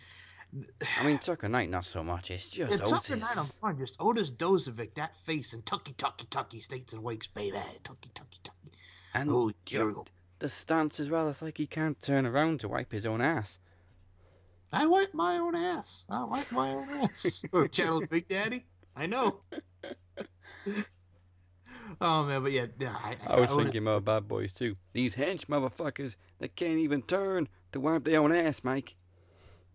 [1.01, 2.31] I mean, Tucker Knight, not so much.
[2.31, 2.91] It's just It's Otis.
[3.09, 3.79] Tucker Knight I'm fine.
[3.79, 7.57] Just Otis Dozovic, that face, and Tucky Tucky Tucky States and Wakes, baby.
[7.85, 8.71] Tucky Tucky Tucky.
[9.15, 10.05] and Oh, here we go.
[10.39, 11.29] The stance as well.
[11.29, 13.59] It's like he can't turn around to wipe his own ass.
[14.73, 16.05] I wipe my own ass.
[16.11, 17.45] I wipe my own ass.
[17.53, 18.65] or oh, Channel Big Daddy.
[18.97, 19.41] I know.
[22.01, 24.77] oh man, but yeah, yeah I, I was wanna- thinking about Bad Boys too.
[24.93, 28.95] These hench motherfuckers that can't even turn to wipe their own ass, Mike.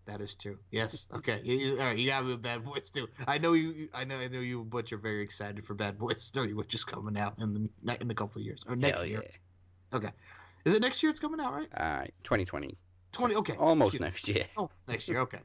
[0.06, 0.58] That is true.
[0.70, 1.06] Yes.
[1.14, 1.40] Okay.
[1.44, 1.96] You, you, all right.
[1.96, 3.06] You got me with Bad Boys too.
[3.28, 3.88] I know you.
[3.94, 4.16] I know.
[4.18, 7.16] I know you and Butch are very excited for Bad Boys Three, which is coming
[7.18, 9.22] out in the in a couple of years or next Hell year.
[9.24, 10.00] yeah.
[10.64, 11.10] Is it next year?
[11.10, 11.68] It's coming out, right?
[11.76, 12.76] Uh, 2020.
[13.12, 13.34] Twenty.
[13.34, 13.54] Okay.
[13.56, 14.44] Almost Excuse next year.
[14.56, 15.20] Oh, next year.
[15.20, 15.40] Okay.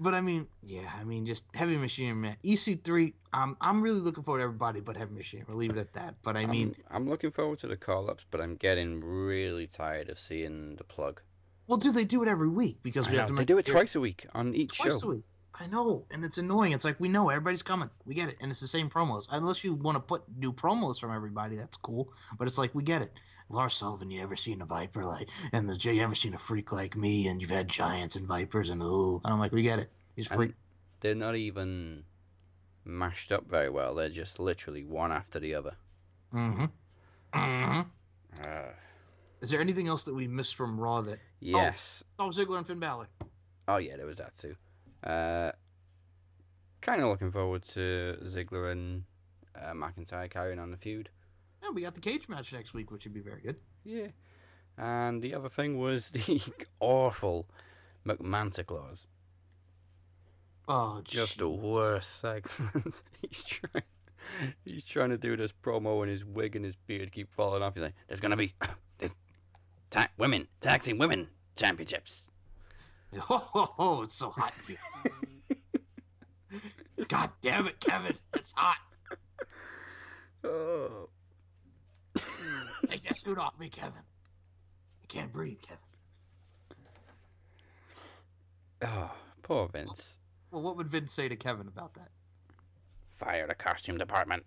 [0.00, 0.90] But I mean, yeah.
[0.98, 2.36] I mean, just Heavy Machine Man.
[2.44, 3.12] EC3.
[3.32, 5.44] I'm I'm really looking forward to everybody, but Heavy Machine.
[5.48, 6.16] We'll leave it at that.
[6.22, 9.66] But I mean, I'm, I'm looking forward to the call ups, but I'm getting really
[9.66, 11.20] tired of seeing the plug.
[11.66, 12.78] well, do they do it every week?
[12.82, 15.08] Because we have to they do it twice a week on each twice show.
[15.08, 15.24] a week.
[15.58, 16.72] I know, and it's annoying.
[16.72, 17.88] It's like we know everybody's coming.
[18.04, 19.26] We get it, and it's the same promos.
[19.30, 22.12] Unless you want to put new promos from everybody, that's cool.
[22.38, 23.12] But it's like we get it.
[23.50, 25.28] Lars Sullivan, you ever seen a Viper like?
[25.52, 27.28] And the you ever seen a freak like me?
[27.28, 29.90] And you've had giants and vipers, and ooh, and I'm like, we get it.
[30.16, 30.52] He's And freak.
[31.00, 32.02] they're not even
[32.84, 33.94] mashed up very well.
[33.94, 35.74] They're just literally one after the other.
[36.34, 36.64] Mm-hmm.
[37.32, 37.80] Mm-hmm.
[38.42, 38.72] Uh,
[39.40, 41.18] Is there anything else that we missed from Raw that?
[41.40, 42.02] yes.
[42.18, 43.08] Dolph Ziggler and Finn Balor.
[43.68, 44.56] Oh yeah, there was that too.
[45.04, 45.52] Uh,
[46.80, 49.04] kind of looking forward to Ziggler and
[49.54, 51.10] uh, McIntyre carrying on the feud.
[51.62, 53.60] Yeah, we got the cage match next week, which would be very good.
[53.84, 54.08] Yeah.
[54.76, 56.42] And the other thing was the
[56.80, 57.46] awful
[58.06, 59.06] McManta clause.
[60.66, 63.02] Oh, Just the worst segment.
[63.20, 63.84] he's trying.
[64.64, 67.74] He's trying to do this promo, and his wig and his beard keep falling off.
[67.74, 68.54] He's like, "There's gonna be
[69.90, 72.28] ta- women, taxing women championships."
[73.30, 74.78] Oh, oh, oh, it's so hot in here.
[77.08, 78.14] God damn it, Kevin.
[78.34, 78.76] It's hot.
[80.42, 81.08] Oh.
[82.88, 84.02] Take that suit off me, Kevin.
[85.02, 85.78] I can't breathe, Kevin.
[88.82, 89.10] oh,
[89.42, 90.18] poor Vince.
[90.50, 92.08] Well, what would Vince say to Kevin about that?
[93.16, 94.44] Fire the costume department.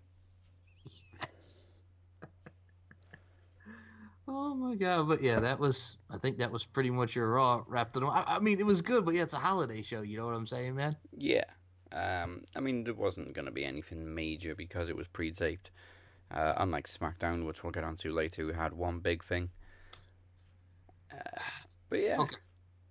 [4.28, 5.96] Oh my god, but yeah, that was.
[6.10, 8.02] I think that was pretty much your Raw wrapped it.
[8.04, 10.02] I, I mean, it was good, but yeah, it's a holiday show.
[10.02, 10.96] You know what I'm saying, man?
[11.16, 11.44] Yeah.
[11.90, 15.70] Um, I mean, there wasn't going to be anything major because it was pre-taped.
[16.30, 19.48] Uh, unlike SmackDown, which we'll get onto later, who had one big thing.
[21.10, 21.40] Uh,
[21.88, 22.36] but yeah, Okay.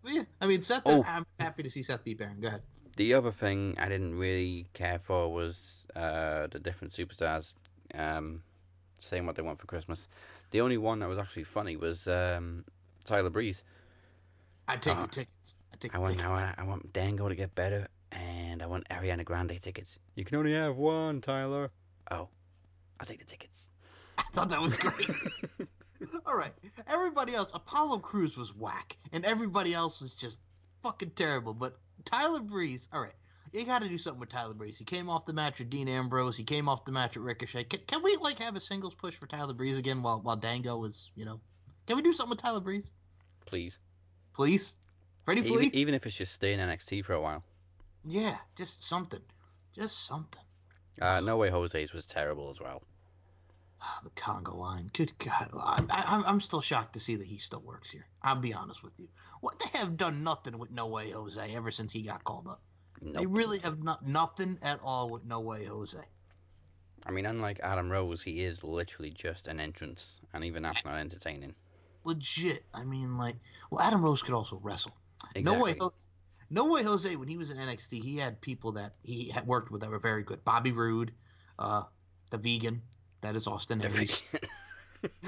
[0.04, 0.82] But yeah, I mean, Seth.
[0.86, 1.04] Oh.
[1.06, 2.40] I'm happy to see Seth beat Baron.
[2.40, 2.62] Go ahead.
[2.96, 7.54] the other thing I didn't really care for was uh, the different superstars
[7.94, 8.42] um,
[9.00, 10.08] saying what they want for Christmas.
[10.52, 12.64] The only one that was actually funny was um,
[13.04, 13.64] Tyler Breeze.
[14.68, 15.56] I take Uh, the tickets.
[15.74, 16.28] I take I the want, tickets.
[16.30, 19.98] I want, I want Dango to get better, and I want Ariana Grande tickets.
[20.16, 21.72] You can only have one, Tyler.
[22.12, 22.30] Oh,
[23.00, 23.70] I'll take the tickets.
[24.18, 25.10] I thought that was great.
[26.26, 26.54] All right.
[26.88, 30.38] Everybody else, Apollo Crews was whack, and everybody else was just
[30.84, 31.54] fucking terrible.
[31.54, 33.16] But Tyler Breeze, all right,
[33.54, 34.78] you got to do something with Tyler Breeze.
[34.78, 36.36] He came off the match with Dean Ambrose.
[36.38, 37.66] He came off the match with Ricochet.
[37.66, 40.84] Can, can we like have a singles push for Tyler Breeze again while while Dango
[40.86, 41.40] is, you know?
[41.86, 42.92] Can we do something with Tyler Breeze,
[43.46, 43.78] Please.
[44.34, 44.76] please?
[45.26, 45.74] Freddie, Even, please.
[45.74, 47.44] even if it's just stay in NXT for a while.
[48.06, 49.22] yeah, just something,
[49.76, 50.42] just something.
[51.02, 52.82] Uh, no Way Jose's was terrible as well.
[53.82, 54.88] Ah, the conga line.
[54.94, 55.50] Good God.
[55.54, 58.08] I, I'm still shocked to see that he still works here.
[58.24, 59.08] I'll be honest with you.
[59.42, 62.62] What they have done nothing with No Way Jose ever since he got called up.
[63.02, 65.98] They really have not nothing at all with No Way Jose.
[67.06, 70.96] I mean, unlike Adam Rose, he is literally just an entrance, and even that's not
[70.96, 71.56] entertaining.
[72.04, 72.64] Legit.
[72.74, 73.36] I mean, like,
[73.72, 74.94] well, Adam Rose could also wrestle.
[75.36, 75.44] Exactly.
[75.44, 75.96] No Way Jose.
[76.50, 79.72] No Way Jose, when he was in NXT, he had people that he had worked
[79.72, 80.44] with that were very good.
[80.44, 81.12] Bobby Roode,
[81.60, 81.84] uh,
[82.32, 82.82] the vegan,
[83.22, 84.24] that is Austin Aries.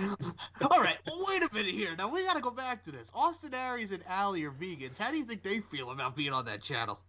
[0.61, 1.95] All right, wait a minute here.
[1.95, 3.11] Now we got to go back to this.
[3.13, 4.97] Austin Aries and Allie are vegans.
[4.97, 6.99] How do you think they feel about being on that channel?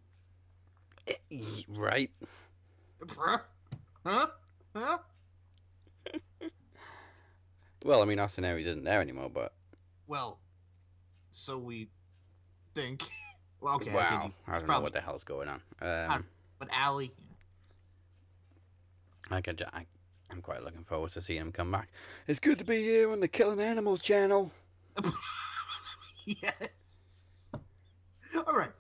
[1.69, 2.11] Right?
[3.05, 3.41] Bruh?
[4.05, 4.27] Huh?
[4.75, 4.99] Huh?
[7.85, 9.55] Well, I mean, Austin Aries isn't there anymore, but
[10.07, 10.39] Well,
[11.31, 11.89] so we
[12.75, 13.05] think.
[13.61, 13.91] well, okay.
[13.91, 15.63] I wow, think- I don't know what the hell's going on.
[15.81, 16.25] Um,
[16.59, 17.11] But Allie,
[19.31, 19.87] I could, I,
[20.31, 21.89] I'm quite looking forward to seeing him come back.
[22.27, 24.53] It's good to be here on the Killing Animals channel.
[26.27, 27.47] yes.
[28.47, 28.73] All right.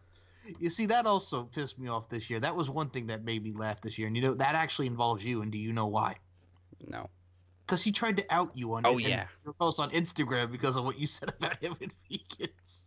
[0.59, 2.41] You see, that also pissed me off this year.
[2.41, 4.87] That was one thing that made me laugh this year, and you know that actually
[4.87, 5.43] involves you.
[5.43, 6.17] And do you know why?
[6.87, 7.09] No.
[7.67, 9.27] Because he tried to out you on Oh, yeah.
[9.45, 12.83] your post on Instagram because of what you said about him and vegans.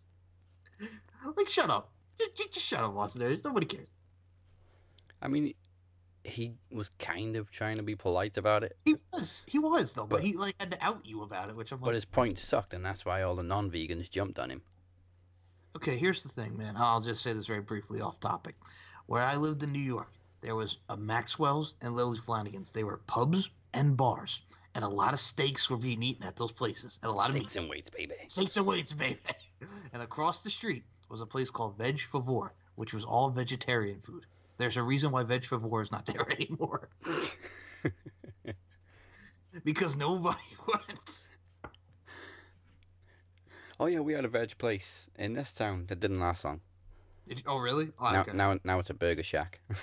[1.38, 1.90] Like, shut up.
[2.20, 3.44] Just, just, just shut up, Aries.
[3.46, 3.88] Nobody cares.
[5.22, 5.54] I mean,
[6.26, 9.46] he was kind of trying to be polite about it, He was.
[9.48, 11.80] He was though, but, But- he like had to out you about it, which I'm
[11.80, 14.62] but like, his point sucked, and that's why all the non-vegans jumped on him.
[15.76, 16.76] Okay, here's the thing, man.
[16.78, 18.56] I'll just say this very briefly off topic.
[19.08, 22.72] Where I lived in New York, there was a Maxwell's and Lily Flanagan's.
[22.72, 24.42] They were pubs and bars,
[24.76, 27.36] and a lot of steaks were being eaten at those places, and a lot of
[27.38, 28.16] Steaks and weights, baby.
[28.28, 29.20] Steaks and weights, baby.
[29.94, 34.26] and across the street was a place called Veg Favor, which was all vegetarian food.
[34.58, 36.90] There's a reason why Veg Favor is not there anymore.
[39.64, 41.28] because nobody went.
[43.84, 46.62] Oh yeah, we had a veg place in this town that didn't last long.
[47.28, 47.90] Did you, oh, really?
[48.00, 48.32] Oh, now, okay.
[48.32, 49.60] now, now it's a burger shack.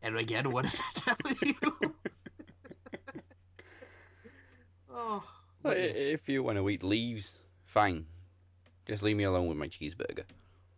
[0.00, 1.54] And again, what does that tell you?
[4.94, 5.28] oh.
[5.62, 5.74] Well.
[5.76, 7.32] If you want to eat leaves,
[7.66, 8.06] fine.
[8.86, 10.22] Just leave me alone with my cheeseburger.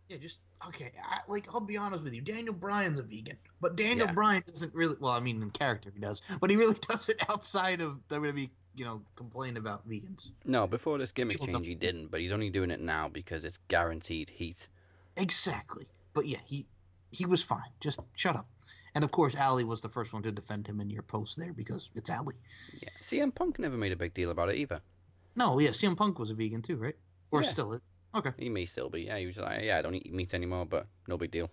[0.09, 0.91] Yeah, just okay.
[1.07, 4.13] I, like I'll be honest with you, Daniel Bryan's a vegan, but Daniel Yeah.
[4.13, 4.95] Bryan doesn't really.
[4.99, 8.49] Well, I mean, in character he does, but he really doesn't outside of WWE.
[8.75, 10.31] You know, complain about vegans.
[10.45, 13.09] No, before this gimmick People change, don't- he didn't, but he's only doing it now
[13.09, 14.67] because it's guaranteed heat.
[15.17, 15.85] Exactly.
[16.13, 16.65] But yeah, he
[17.11, 17.69] he was fine.
[17.81, 18.47] Just shut up.
[18.95, 21.53] And of course, Ali was the first one to defend him in your post there
[21.53, 22.35] because it's Ali.
[22.81, 22.89] Yeah.
[23.01, 24.81] CM Punk never made a big deal about it either.
[25.35, 26.95] No, yeah, CM Punk was a vegan too, right?
[27.31, 27.49] Or Yeah.
[27.49, 27.81] still is.
[28.15, 28.31] Okay.
[28.37, 29.03] He may still be.
[29.03, 31.49] Yeah, he was like, yeah, I don't eat meat anymore, but no big deal.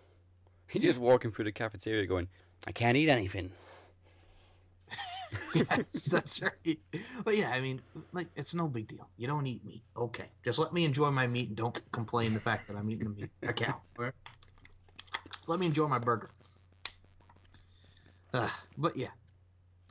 [0.68, 2.28] He's just walking through the cafeteria going,
[2.66, 3.52] I can't eat anything.
[5.54, 6.78] yes, that's right.
[7.24, 7.80] But yeah, I mean,
[8.12, 9.08] like, it's no big deal.
[9.16, 9.82] You don't eat meat.
[9.96, 10.26] Okay.
[10.44, 13.10] Just let me enjoy my meat and don't complain the fact that I'm eating a
[13.10, 13.30] meat.
[13.42, 13.80] A cow.
[13.98, 14.12] right?
[15.46, 16.30] Let me enjoy my burger.
[18.32, 19.08] Uh, but yeah,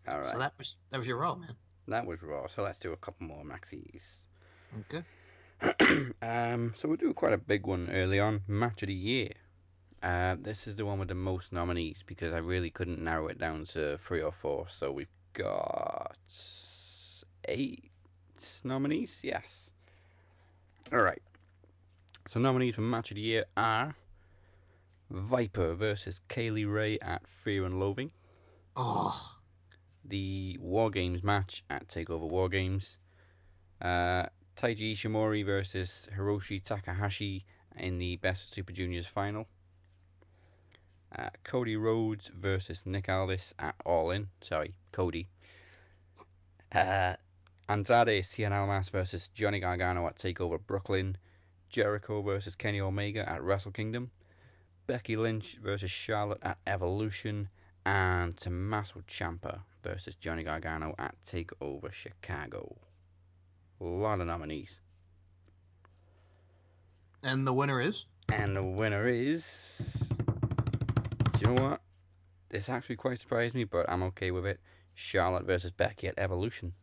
[0.07, 0.27] All right.
[0.27, 1.55] so that was that was your role, man.
[1.87, 2.45] that was raw.
[2.47, 4.27] So let's do a couple more maxis.
[4.81, 5.03] Okay.
[6.21, 8.41] um, so we'll do quite a big one early on.
[8.47, 9.31] Match of the year.
[10.03, 13.39] Uh, this is the one with the most nominees because I really couldn't narrow it
[13.39, 14.67] down to three or four.
[14.69, 16.17] So we've got
[17.45, 17.91] eight
[18.63, 19.19] nominees.
[19.23, 19.71] Yes.
[20.91, 21.21] All right.
[22.27, 23.95] So nominees for match of the year are
[25.09, 28.11] Viper versus Kaylee Ray at Fear and Loathing.
[28.75, 29.37] Oh,
[30.03, 32.97] the War Games match at Takeover War Games.
[33.81, 37.45] Uh, Taiji Ishimori versus Hiroshi Takahashi
[37.77, 39.47] in the Best of Super Juniors final.
[41.15, 44.27] Uh, Cody Rhodes versus Nick Aldis at All In.
[44.41, 45.27] Sorry, Cody.
[46.71, 47.13] Uh,
[47.69, 51.17] Andrade Cien Almas versus Johnny Gargano at Takeover Brooklyn.
[51.69, 54.11] Jericho versus Kenny Omega at Wrestle Kingdom.
[54.85, 57.49] Becky Lynch versus Charlotte at Evolution
[57.85, 62.75] and Tommaso Ciampa versus Johnny Gargano at Takeover Chicago.
[63.79, 64.79] A lot of nominees.
[67.23, 70.06] and the winner is And the winner is.
[71.47, 71.81] You know what?
[72.49, 74.59] This actually quite surprised me, but I'm okay with it.
[74.95, 76.73] Charlotte versus Becky at Evolution.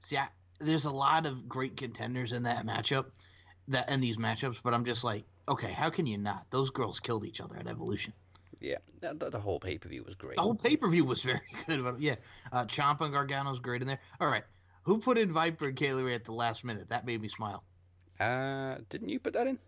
[0.00, 0.26] see, I,
[0.58, 3.06] there's a lot of great contenders in that matchup,
[3.68, 4.60] that in these matchups.
[4.62, 6.46] But I'm just like, okay, how can you not?
[6.50, 8.14] Those girls killed each other at Evolution.
[8.58, 10.36] Yeah, the, the, whole pay per view was great.
[10.36, 11.84] The whole pay per view was very good.
[11.84, 12.16] But yeah,
[12.52, 14.00] uh, Ciampa and Gargano's great in there.
[14.18, 14.44] All right,
[14.84, 16.88] who put in Viper and Kaylee Ray at the last minute?
[16.88, 17.62] That made me smile.
[18.18, 19.58] Uh, didn't you put that in?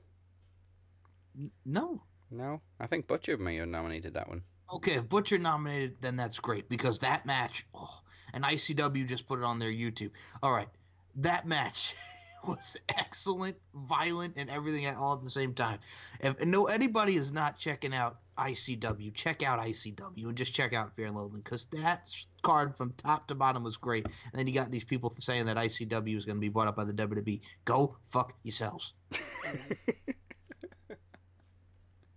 [1.66, 2.02] No.
[2.30, 4.42] No, I think Butcher may have nominated that one.
[4.72, 8.00] Okay, if Butcher nominated, then that's great because that match, oh,
[8.32, 10.12] and ICW just put it on their YouTube.
[10.42, 10.68] All right,
[11.16, 11.96] that match
[12.46, 15.80] was excellent, violent, and everything at all at the same time.
[16.20, 20.94] If no anybody is not checking out ICW, check out ICW and just check out
[20.94, 22.08] Fear and Loathing because that
[22.42, 24.06] card from top to bottom was great.
[24.06, 26.76] And then you got these people saying that ICW is going to be bought up
[26.76, 27.40] by the WWE.
[27.64, 28.94] Go fuck yourselves.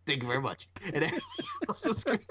[0.06, 0.68] Thank you very much.
[0.86, 2.26] And everything else was great.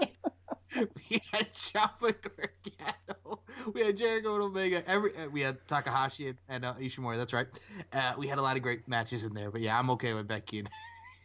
[0.74, 3.42] We had Ciampa Gargano.
[3.74, 4.82] We had Jericho and Omega.
[4.88, 7.16] Every uh, we had Takahashi and, and uh, Ishimori.
[7.16, 7.46] That's right.
[7.92, 9.50] Uh, we had a lot of great matches in there.
[9.50, 10.68] But yeah, I'm okay with Becky and,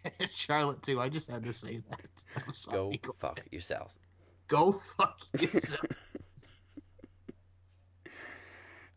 [0.20, 1.00] and Charlotte too.
[1.00, 2.02] I just had to say that.
[2.46, 3.02] Go sorry.
[3.22, 3.96] fuck yourselves.
[4.48, 5.86] Go fuck yourself.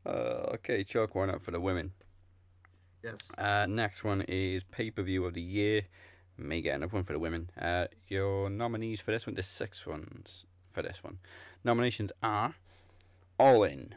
[0.06, 1.92] Uh, okay, chalk one up for the women.
[3.04, 3.30] yes.
[3.38, 5.82] Uh, next one is pay per view of the year.
[6.38, 7.50] May get another one for the women.
[7.60, 11.18] Uh, your nominees for this one, the six ones for this one.
[11.64, 12.54] Nominations are
[13.38, 13.94] All In,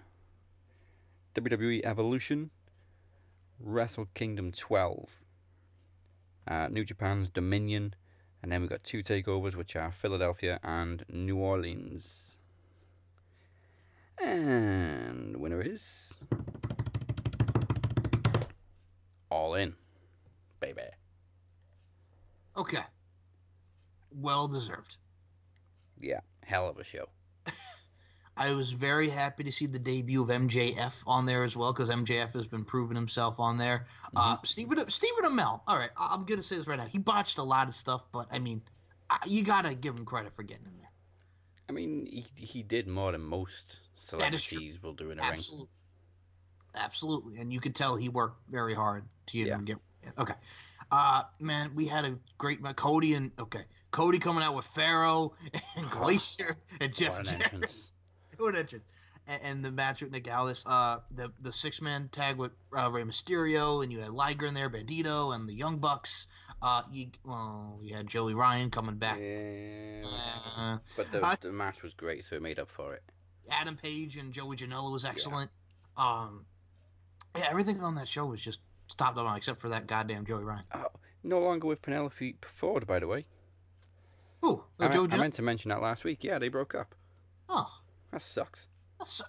[1.36, 2.50] WWE Evolution,
[3.60, 5.10] Wrestle Kingdom 12,
[6.48, 7.96] uh, New Japan's Dominion,
[8.42, 12.38] and then we've got two takeovers, which are Philadelphia and New Orleans.
[14.22, 16.14] And winner is
[19.30, 19.76] All In,
[20.60, 20.82] baby.
[22.58, 22.84] Okay.
[24.12, 24.98] Well deserved.
[26.00, 27.08] Yeah, hell of a show.
[28.38, 31.90] I was very happy to see the debut of MJF on there as well because
[31.90, 33.86] MJF has been proving himself on there.
[34.16, 35.62] Uh, Stephen Stephen Amell.
[35.68, 36.86] All right, I- I'm gonna say this right now.
[36.86, 38.62] He botched a lot of stuff, but I mean,
[39.10, 40.90] I- you gotta give him credit for getting in there.
[41.70, 43.78] I mean, he, he did more than most
[44.12, 44.58] That is true.
[44.58, 45.32] celebrities will do in a ring.
[45.32, 45.70] Absolutely,
[46.76, 49.76] absolutely, and you could tell he worked very hard to even Yeah.
[49.76, 50.18] get.
[50.18, 50.34] Okay,
[50.94, 55.34] uh, man, we had a great ma- Cody and okay, Cody coming out with Pharaoh
[55.78, 57.90] and Glacier and Jeff What an entrance.
[58.38, 58.84] What entrance.
[59.28, 62.92] And, and the match with Nick Aldis, uh, the the six man tag with uh,
[62.92, 66.28] Rey Mysterio, and you had Liger in there, Bandito, and the Young Bucks.
[66.62, 69.18] Uh, you well, you had Joey Ryan coming back.
[69.20, 70.04] Yeah.
[70.58, 73.02] Uh, But the, the match was great, so it made up for it.
[73.52, 75.50] Adam Page and Joey Janela was excellent.
[75.98, 76.46] Um,
[77.38, 78.60] yeah, everything on that show was just
[78.98, 80.64] top to bottom except for that goddamn Joey Ryan.
[80.74, 80.88] Oh,
[81.24, 83.26] no longer with Penelope Ford, by the way.
[84.46, 86.24] Ooh, I, meant, I meant to mention that last week.
[86.24, 86.94] Yeah, they broke up.
[87.48, 87.72] Oh,
[88.12, 88.68] That sucks.
[89.00, 89.22] that's,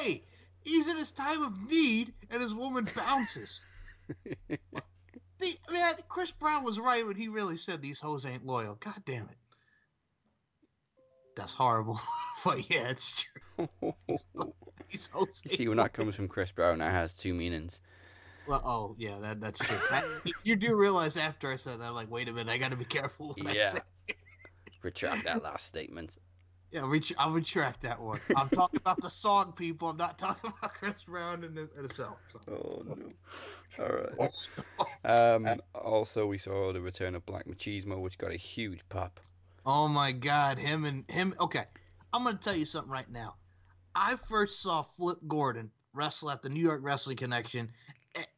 [0.00, 0.22] hey,
[0.62, 3.62] he's in his time of need, and his woman bounces.
[5.40, 8.76] The, man, Chris Brown was right when he really said these hoes ain't loyal.
[8.76, 9.36] God damn it.
[11.36, 12.00] That's horrible.
[12.44, 13.26] but yeah, it's
[13.58, 13.68] true.
[14.88, 17.80] These hoes you see, when that comes from Chris Brown, that has two meanings.
[18.46, 19.78] Well, oh yeah, that that's true.
[19.90, 20.04] I,
[20.42, 22.76] you do realize after I said that, I'm like, wait a minute, I got to
[22.76, 23.28] be careful.
[23.38, 23.70] What I Yeah.
[23.70, 23.80] say.
[24.82, 26.10] Retract that last statement.
[26.70, 28.20] Yeah, ret- I'll retract that one.
[28.36, 29.88] I'm talking about the song, people.
[29.88, 32.18] I'm not talking about Chris Brown and, and himself.
[32.32, 32.40] So.
[32.48, 32.96] Oh no.
[33.78, 35.34] All right.
[35.36, 35.60] Um.
[35.74, 39.20] Also, we saw the return of Black Machismo, which got a huge pop.
[39.64, 41.34] Oh my God, him and him.
[41.40, 41.64] Okay,
[42.12, 43.36] I'm gonna tell you something right now.
[43.94, 47.70] I first saw Flip Gordon wrestle at the New York Wrestling Connection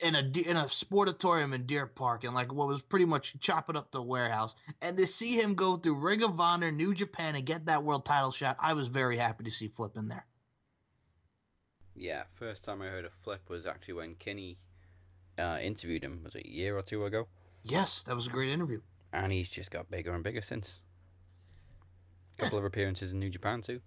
[0.01, 3.77] in a in a sportatorium in Deer Park, and like what was pretty much chopping
[3.77, 4.55] up the warehouse.
[4.83, 8.05] And to see him go through Ring of Honor, New Japan, and get that world
[8.05, 10.27] title shot, I was very happy to see Flip in there.
[11.95, 14.59] Yeah, first time I heard of Flip was actually when Kenny
[15.39, 16.21] uh, interviewed him.
[16.25, 17.27] Was it a year or two ago?
[17.63, 18.81] Yes, that was a great interview.
[19.13, 20.79] And he's just got bigger and bigger since.
[22.39, 23.81] A couple of appearances in New Japan too.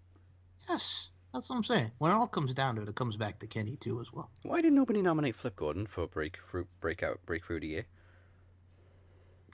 [0.67, 1.91] Yes, that's what I'm saying.
[1.97, 4.29] When it all comes down to it, it comes back to Kenny too as well.
[4.43, 7.85] Why did nobody nominate Flip Gordon for breakthrough, breakout, breakthrough of the year?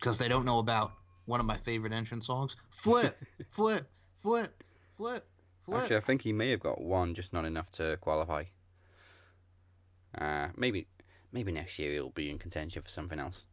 [0.06, 0.92] because they don't know about
[1.26, 2.56] one of my favorite entrance songs.
[2.70, 3.18] Flip,
[3.52, 3.88] flip,
[4.22, 4.64] flip,
[4.98, 5.26] flip,
[5.64, 5.82] flip.
[5.82, 8.44] Actually, I think he may have got one, just not enough to qualify.
[10.18, 10.88] Uh, maybe,
[11.32, 13.46] maybe next year he'll be in contention for something else.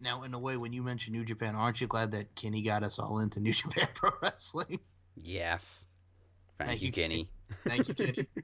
[0.00, 2.82] Now, in a way, when you mention New Japan, aren't you glad that Kenny got
[2.82, 4.80] us all into New Japan Pro Wrestling?
[5.16, 5.86] Yes.
[6.58, 7.28] Thank, Thank you, you, Kenny.
[7.66, 8.26] Thank you, Kenny.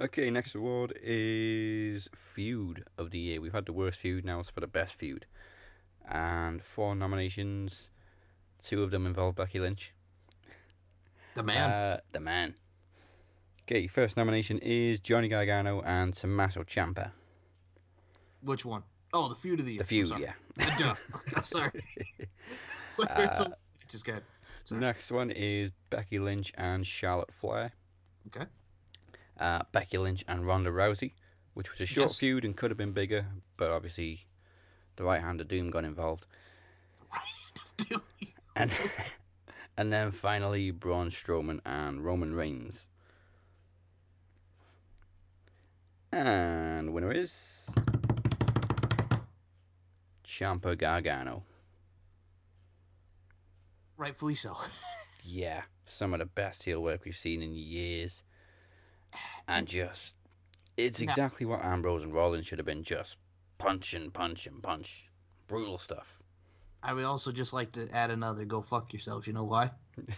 [0.00, 3.40] Okay, next award is Feud of the Year.
[3.40, 5.24] We've had the worst feud, now it's for the best feud.
[6.10, 7.90] And four nominations,
[8.62, 9.92] two of them involve Becky Lynch.
[11.36, 11.70] the man.
[11.70, 12.54] Uh, the man.
[13.62, 17.12] Okay, first nomination is Johnny Gargano and Tommaso Ciampa.
[18.42, 18.82] Which one?
[19.12, 19.78] Oh, the feud of the year.
[19.78, 20.32] The feud, yeah.
[21.36, 21.70] I'm sorry.
[22.84, 23.54] It's like there's Uh, some-
[23.88, 24.04] Just
[24.64, 24.76] good.
[24.76, 24.80] Sorry.
[24.80, 27.72] Next one is Becky Lynch and Charlotte Flair.
[28.28, 28.46] Okay.
[29.38, 31.12] Uh, Becky Lynch and Ronda Rousey,
[31.54, 32.18] which was a short Yes.
[32.18, 34.26] feud and could have been bigger, but obviously
[34.96, 36.26] the right hand of doom got involved.
[38.56, 38.70] And
[39.76, 42.86] and then finally Braun Strowman and Roman Reigns.
[46.12, 47.68] And winner is
[50.24, 51.42] Ciampa Gargano.
[53.96, 54.56] Rightfully so.
[55.22, 58.22] Yeah, some of the best heel work we've seen in years.
[59.48, 60.12] And just
[60.76, 63.16] it's Now- exactly what Ambrose and Rollins should have been just
[63.58, 65.04] punch and punch and punch.
[65.46, 66.06] Brutal stuff.
[66.82, 69.26] I would also just like to add another go fuck yourselves.
[69.26, 69.70] You know why?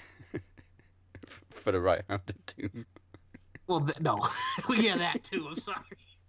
[1.50, 2.86] For the right hand of doom.
[3.66, 4.26] Well, th- no.
[4.78, 5.46] yeah, that too.
[5.48, 5.78] I'm sorry.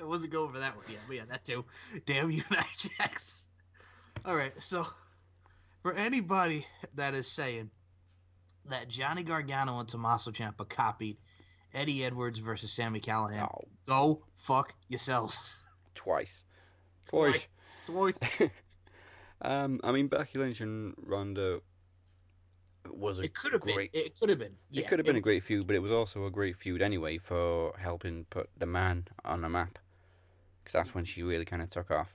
[0.01, 1.65] I wasn't going for that one yet, but yeah, that too.
[2.05, 3.45] Damn you, Nia Jax.
[4.25, 4.85] All right, so
[5.87, 6.65] for anybody
[6.95, 7.69] that is saying
[8.65, 11.15] that Johnny Gargano and Tommaso Ciampa copied
[11.73, 15.65] Eddie Edwards versus Sami Callihan, Oh, go fuck yourselves.
[15.95, 16.43] twice.
[17.07, 17.47] Twice.
[17.85, 18.15] Twice.
[19.41, 21.61] um, I mean Becky Lynch and Ronda
[22.91, 23.87] was a It could have been.
[23.93, 24.57] It could have been.
[24.73, 27.17] it could have been a great feud, but it was also a great feud anyway
[27.17, 29.79] for helping put the man on the map.
[30.61, 32.09] Because that's when she really kind of took off.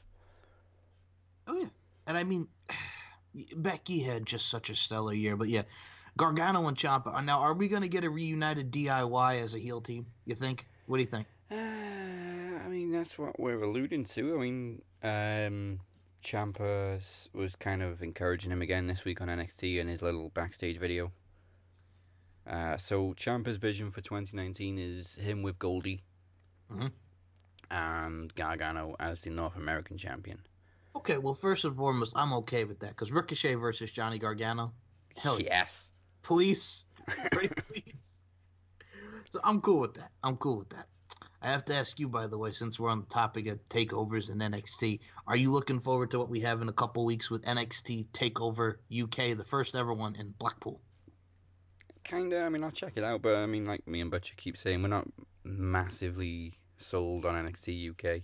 [1.46, 1.68] Oh yeah,
[2.06, 2.48] and I mean,
[3.56, 5.36] Becky had just such a stellar year.
[5.36, 5.62] But yeah,
[6.16, 7.24] Gargano and Ciampa.
[7.24, 10.06] Now, are we gonna get a reunited DIY as a heel team?
[10.24, 10.66] You think?
[10.86, 11.26] What do you think?
[11.50, 14.34] Uh, I mean, that's what we're alluding to.
[14.36, 15.80] I mean, um,
[16.24, 17.00] Ciampa
[17.32, 21.10] was kind of encouraging him again this week on NXT in his little backstage video.
[22.46, 26.02] Uh, so Ciampa's vision for 2019 is him with Goldie,
[26.70, 26.90] Mhm.
[27.70, 30.40] and Gargano as the North American champion.
[30.94, 34.72] Okay, well, first and foremost, I'm okay with that because Ricochet versus Johnny Gargano,
[35.16, 35.48] Hell yeah.
[35.64, 35.88] yes.
[36.22, 36.84] please,
[37.32, 37.94] pretty please.
[39.30, 40.10] So I'm cool with that.
[40.22, 40.86] I'm cool with that.
[41.40, 44.30] I have to ask you, by the way, since we're on the topic of takeovers
[44.30, 47.42] and NXT, are you looking forward to what we have in a couple weeks with
[47.44, 50.80] NXT Takeover UK, the first ever one in Blackpool?
[52.04, 52.42] Kinda.
[52.42, 54.82] I mean, I'll check it out, but I mean, like me and Butcher keep saying,
[54.82, 55.08] we're not
[55.42, 58.22] massively sold on NXT UK.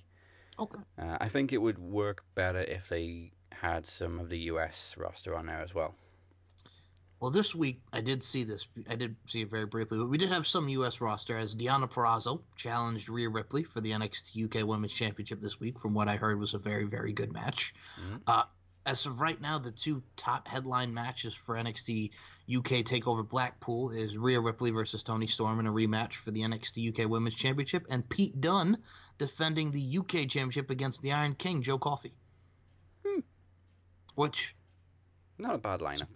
[0.58, 0.80] Okay.
[1.00, 5.36] Uh, I think it would work better if they had some of the US roster
[5.36, 5.94] on there as well.
[7.20, 8.68] Well, this week I did see this.
[8.88, 11.00] I did see it very briefly, but we did have some U.S.
[11.00, 15.80] roster as Deonna Purrazzo challenged Rhea Ripley for the NXT UK Women's Championship this week.
[15.80, 17.74] From what I heard, was a very very good match.
[18.00, 18.20] Mhm.
[18.26, 18.44] Uh,
[18.88, 22.10] as of right now, the two top headline matches for NXT
[22.52, 26.88] UK Takeover Blackpool is Rhea Ripley versus Toni Storm in a rematch for the NXT
[26.98, 28.78] UK Women's Championship, and Pete Dunne
[29.18, 32.14] defending the UK Championship against the Iron King Joe Coffey.
[33.06, 33.20] Hmm.
[34.14, 34.56] Which
[35.36, 36.08] Not a bad lineup.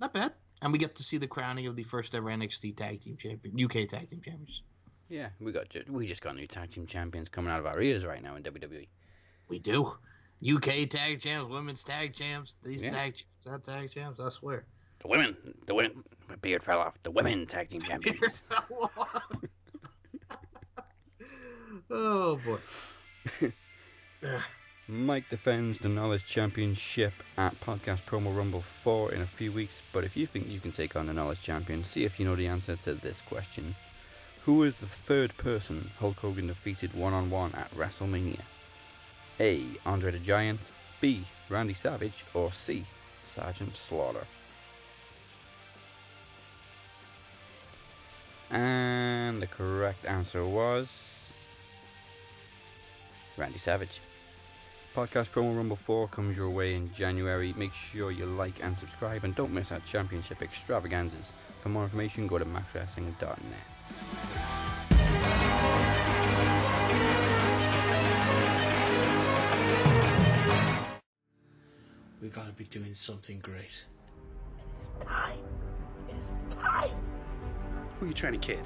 [0.00, 0.32] not bad.
[0.62, 3.54] And we get to see the crowning of the first ever NXT Tag Team Champion,
[3.62, 4.62] UK Tag Team Champions.
[5.08, 8.04] Yeah, we got we just got new tag team champions coming out of our ears
[8.04, 8.42] right now in.
[8.42, 8.88] WWE.
[9.48, 9.92] We do.
[10.44, 12.90] UK Tag Champs, Women's Tag Champs, these Yeah.
[12.90, 14.64] Tag Champs, that Tag Champs, I swear.
[15.00, 16.94] The women, the women, my beard fell off.
[17.02, 18.18] The women tag team champions.
[18.20, 19.22] Beard fell off.
[21.90, 22.58] oh boy.
[24.22, 24.40] Ugh.
[24.88, 30.04] Mike defends the Knowledge Championship at Podcast Promo Rumble 4 in a few weeks, but
[30.04, 32.46] if you think you can take on the Knowledge Champion, see if you know the
[32.46, 33.74] answer to this question.
[34.44, 38.38] Who is the third person Hulk Hogan defeated one on one at WrestleMania?
[39.40, 39.66] A.
[39.84, 40.60] Andre the Giant,
[41.00, 41.26] B.
[41.48, 42.84] Randy Savage, or C.
[43.26, 44.26] Sergeant Slaughter?
[48.50, 51.32] And the correct answer was
[53.36, 54.00] Randy Savage.
[54.94, 57.52] Podcast Promo Rumble 4 comes your way in January.
[57.58, 61.34] Make sure you like and subscribe and don't miss our championship extravaganzas.
[61.62, 64.45] For more information, go to maxwrestling.net.
[72.26, 73.86] We gotta be doing something great.
[74.58, 75.38] It is time.
[76.08, 76.90] It is time.
[78.00, 78.64] Who are you trying to kid?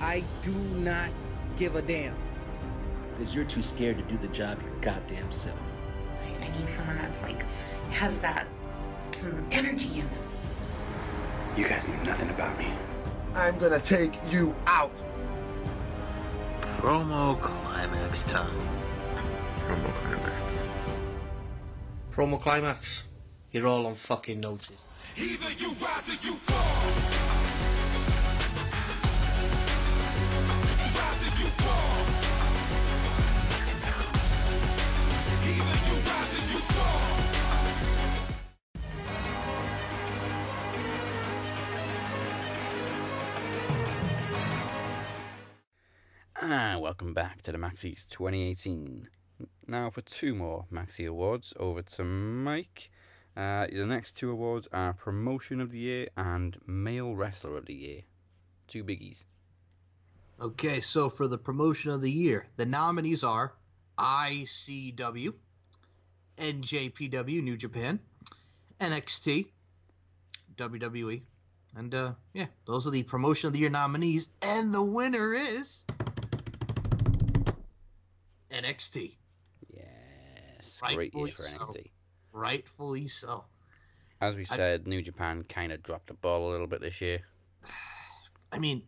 [0.00, 1.10] I do not
[1.56, 2.16] give a damn.
[3.12, 5.56] Because you're too scared to do the job your goddamn self.
[6.20, 7.44] I, I need someone that's like
[7.90, 8.48] has that
[9.12, 10.24] some energy in them.
[11.56, 12.66] You guys know nothing about me.
[13.36, 14.90] I'm gonna take you out.
[16.78, 18.50] Promo climax time.
[19.68, 20.45] Promo climax.
[22.16, 23.04] Promo climax.
[23.50, 24.72] You're all on fucking notice.
[25.18, 26.88] Either you rise or you fall.
[30.96, 32.06] Rise or you fall.
[35.44, 37.12] Either you rise or you fall.
[46.40, 49.06] And welcome back to the Maxies 2018.
[49.66, 52.90] Now for two more Maxi Awards, over to Mike.
[53.36, 57.74] Uh, the next two awards are Promotion of the Year and Male Wrestler of the
[57.74, 58.02] Year.
[58.68, 59.24] Two biggies.
[60.40, 63.54] Okay, so for the promotion of the year, the nominees are
[63.98, 65.32] ICW,
[66.36, 67.98] NJPW, New Japan,
[68.78, 69.46] NXT,
[70.56, 71.22] WWE,
[71.74, 75.84] and uh, yeah, those are the promotion of the year nominees, and the winner is
[78.50, 79.16] NXT.
[80.76, 81.74] Yes, Rightfully great year for so.
[82.32, 83.44] Rightfully so.
[84.20, 87.00] As we I- said, New Japan kind of dropped the ball a little bit this
[87.00, 87.20] year.
[88.52, 88.82] I mean,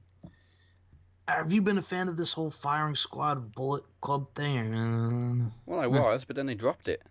[1.27, 5.51] have you been a fan of this whole firing squad bullet club thing?
[5.67, 7.03] Well, I was, but then they dropped it.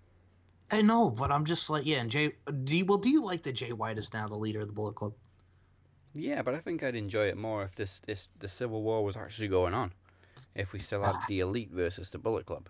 [0.72, 2.02] I know, but I'm just like, yeah.
[2.02, 4.60] And Jay, do you, well, do you like that Jay White is now the leader
[4.60, 5.14] of the Bullet Club?
[6.14, 9.16] Yeah, but I think I'd enjoy it more if this, this the Civil War was
[9.16, 9.94] actually going on.
[10.56, 12.70] If we still had the Elite versus the Bullet Club.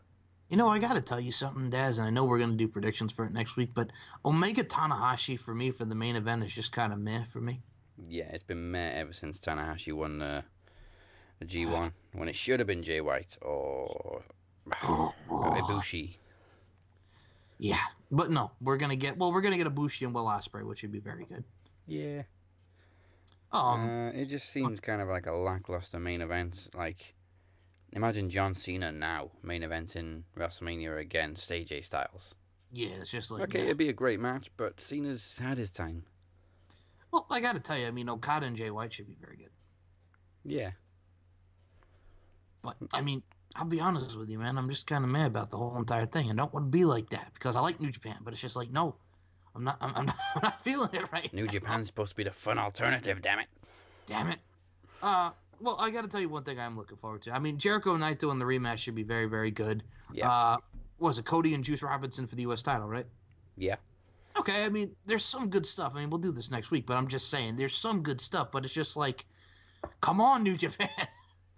[0.49, 2.55] You know, I got to tell you something, Daz, and I know we're going to
[2.55, 3.91] do predictions for it next week, but
[4.23, 7.61] Omega Tanahashi for me for the main event is just kind of meh for me.
[8.07, 10.41] Yeah, it's been meh ever since Tanahashi won uh,
[11.39, 14.23] the G1 when it should have been Jay White or
[15.29, 16.15] Ibushi.
[17.59, 17.77] Yeah,
[18.11, 20.91] but no, we're gonna get well, we're gonna get Ibushi and Will Ospreay, which would
[20.91, 21.43] be very good.
[21.87, 22.23] Yeah.
[23.51, 26.67] Um, uh, it just seems kind of like a lackluster main event.
[26.75, 27.15] Like,
[27.93, 32.33] imagine John Cena now main eventing WrestleMania against AJ Styles.
[32.71, 33.65] yeah, it's just like Okay, meh.
[33.65, 36.03] it'd be a great match, but Cena's had his time.
[37.11, 39.37] Well, I got to tell you, I mean, Okada and Jay White should be very
[39.37, 39.49] good.
[40.43, 40.71] Yeah.
[42.61, 43.23] But I mean,
[43.55, 44.57] I'll be honest with you, man.
[44.57, 46.29] I'm just kind of mad about the whole entire thing.
[46.29, 48.55] I don't want to be like that because I like New Japan, but it's just
[48.55, 48.95] like, no,
[49.55, 49.77] I'm not.
[49.81, 51.31] I'm, I'm not, I'm not feeling it right.
[51.33, 51.51] New now.
[51.51, 53.47] Japan's supposed to be the fun alternative, damn it.
[54.05, 54.39] Damn it.
[55.01, 57.31] Uh, well, I got to tell you one thing I'm looking forward to.
[57.35, 59.83] I mean, Jericho and Naito in the rematch should be very, very good.
[60.13, 60.29] Yeah.
[60.31, 60.57] Uh,
[60.99, 62.61] was it Cody and Juice Robinson for the U.S.
[62.61, 63.05] title, right?
[63.57, 63.75] Yeah.
[64.37, 65.93] Okay, I mean, there's some good stuff.
[65.95, 68.51] I mean, we'll do this next week, but I'm just saying, there's some good stuff.
[68.51, 69.25] But it's just like,
[70.01, 70.89] come on, New Japan,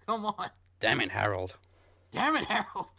[0.06, 0.48] come on.
[0.80, 1.54] Damn it, Harold.
[2.10, 2.88] Damn it, Harold.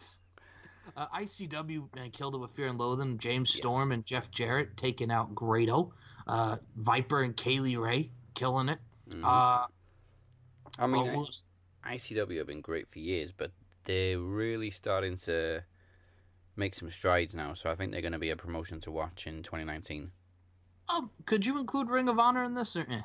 [0.96, 3.16] Uh, ICW and killed it with Fear and Loathing.
[3.16, 3.60] James Yeah.
[3.60, 5.92] Storm and Jeff Jarrett taking out Grado.
[6.26, 8.78] Uh, Viper and Kaylee Ray killing it.
[9.08, 9.22] Mhm.
[9.24, 9.68] Uh,
[10.78, 11.08] I mean,
[11.84, 13.50] I- ICW have been great for years, but
[13.84, 15.62] they're really starting to
[16.56, 17.54] make some strides now.
[17.54, 20.10] So I think they're going to be a promotion to watch in 2019.
[20.88, 22.76] oh, could you include Ring of Honor in this?
[22.76, 23.02] Or, eh?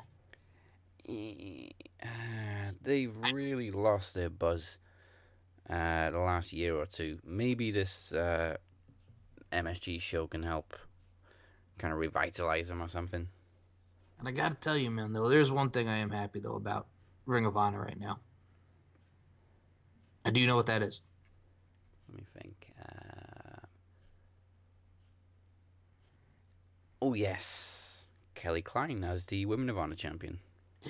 [1.08, 1.70] Eh,
[2.02, 4.62] uh, they've really lost their buzz
[5.70, 7.18] uh, the last year or two.
[7.24, 8.56] Maybe this uh,
[9.52, 10.74] MSG show can help
[11.78, 13.28] kind of revitalize them or something.
[14.18, 16.56] And I got to tell you, man, though, there's one thing I am happy though
[16.56, 16.86] about
[17.28, 18.18] Ring of Honor right now.
[20.24, 21.02] And do you know what that is?
[22.08, 22.72] Let me think.
[22.80, 23.66] Uh...
[27.02, 28.02] Oh, yes.
[28.34, 30.38] Kelly Klein as the Women of Honor champion.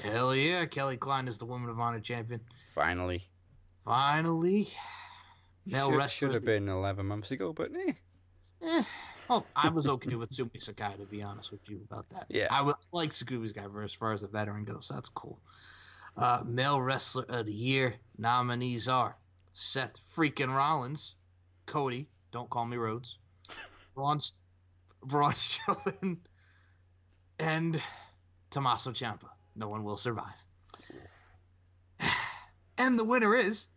[0.03, 2.41] Hell yeah, Kelly Klein is the Women of Honor champion.
[2.75, 3.25] Finally.
[3.85, 4.69] Finally,
[5.67, 6.29] male should, wrestler.
[6.29, 7.93] should have been 11 months ago, but eh.
[8.63, 8.83] Eh,
[9.29, 12.27] well, I was okay with Sumi Sakai to be honest with you about that.
[12.29, 12.49] Yeah.
[12.51, 14.91] I was like Sukubi's guy as far as the veteran goes.
[14.93, 15.41] That's cool.
[16.17, 19.17] Uh, male wrestler of the year nominees are
[19.53, 21.15] Seth freaking Rollins,
[21.67, 23.19] Cody, don't call me Rhodes,
[23.95, 24.19] Braun,
[25.03, 26.19] Braun Strowman,
[27.39, 27.81] and
[28.51, 29.29] Tommaso Ciampa.
[29.55, 30.45] No one will survive.
[32.79, 33.69] And the winner is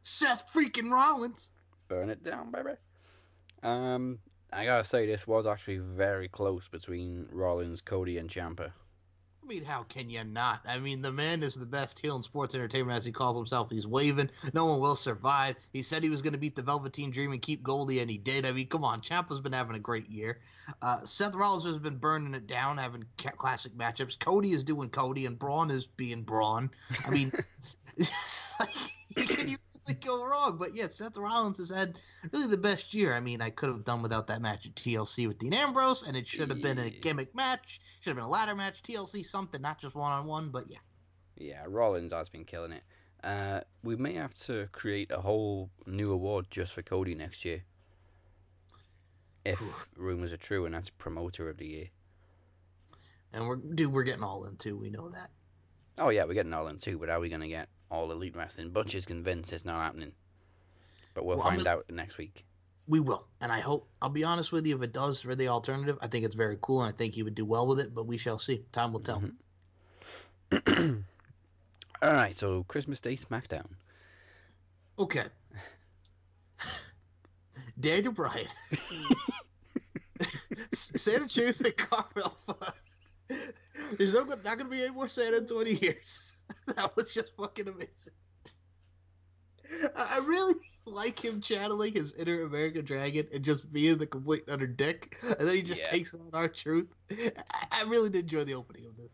[0.00, 1.48] Seth freaking Rollins.
[1.88, 2.70] Burn it down, baby.
[3.62, 4.18] Um,
[4.50, 8.72] I gotta say, this was actually very close between Rollins, Cody, and Ciampa.
[9.48, 10.60] Mean, how can you not?
[10.68, 13.70] I mean, the man is the best heel in sports entertainment, as he calls himself.
[13.70, 14.28] He's waving.
[14.52, 15.56] No one will survive.
[15.72, 18.18] He said he was going to beat the Velveteen Dream and keep Goldie, and he
[18.18, 18.44] did.
[18.44, 19.00] I mean, come on.
[19.00, 20.40] Ciampa's been having a great year.
[20.82, 24.18] Uh, Seth Rollins has been burning it down, having ca- classic matchups.
[24.18, 26.70] Cody is doing Cody, and Braun is being Braun.
[27.06, 27.32] I mean,
[28.60, 29.56] like, can you
[29.88, 30.56] really go wrong?
[30.58, 31.98] But yeah, Seth Rollins has had
[32.32, 33.12] really the best year.
[33.14, 36.16] I mean, I could have done without that match at TLC with Dean Ambrose, and
[36.16, 37.80] it should have been a gimmick match.
[38.00, 40.50] Should have been a ladder match, TLC, something, not just one on one.
[40.50, 40.78] But yeah,
[41.36, 42.82] Yeah, Rollins has been killing it.
[43.24, 47.62] Uh, we may have to create a whole new award just for Cody next year.
[49.44, 49.60] If
[49.96, 51.86] rumors are true, and that's promoter of the year.
[53.32, 54.76] and we're dude, we're getting all in too.
[54.76, 55.30] We know that.
[55.96, 58.70] Oh yeah, we're getting all in too, but are we gonna get all elite wrestling?
[58.70, 60.12] Butch is convinced it's not happening,
[61.14, 62.44] but we'll Well, find gonna- out next week.
[62.86, 63.86] We will, and I hope.
[64.00, 64.74] I'll be honest with you.
[64.76, 67.22] If it does for the alternative, I think it's very cool, and I think he
[67.22, 67.92] would do well with it.
[67.94, 68.64] But we shall see.
[68.72, 69.22] Time will tell.
[70.50, 71.04] Mhm.
[72.02, 73.66] all right, so Christmas Day SmackDown.
[74.98, 75.26] Okay.
[77.78, 78.48] Daniel Bryan.
[80.72, 82.36] Santa Truth and Carmel.
[83.98, 86.37] There's no, not going to be any more Santa in 20 years.
[86.68, 88.12] that was just fucking amazing.
[89.94, 90.54] I really
[90.86, 95.46] like him channeling his inner American dragon and just being the complete utter dick, and
[95.46, 95.90] then he just Yeah.
[95.90, 96.88] takes on R-Truth.
[97.10, 97.32] I,
[97.72, 99.10] I really did enjoy the opening of this.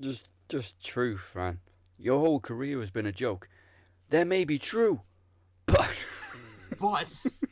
[0.00, 1.58] Just, just truth, man.
[1.98, 3.48] Your whole career has been a joke.
[4.10, 5.00] That may be true,
[5.66, 5.90] but
[6.78, 7.26] But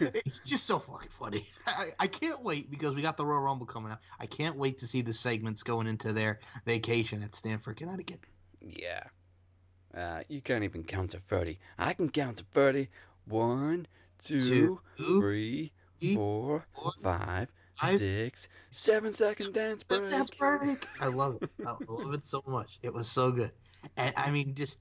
[0.14, 1.44] it's just so fucking funny.
[1.66, 4.00] I, I can't wait because we got the Royal Rumble coming up.
[4.18, 8.20] I can't wait to see the segments going into their vacation at Stamford, Connecticut.
[8.60, 9.02] yeah.
[9.92, 11.58] Uh, you can't even count to thirty.
[11.76, 12.88] I can count to thirty.
[13.26, 13.88] One,
[14.22, 20.08] two, Two, three, three, four, four, five, five, six, seven second dance break.
[20.10, 20.86] That's break.
[21.00, 21.50] I love it.
[21.66, 22.78] I love it so much.
[22.82, 23.50] It was so good.
[23.96, 24.78] And I mean, just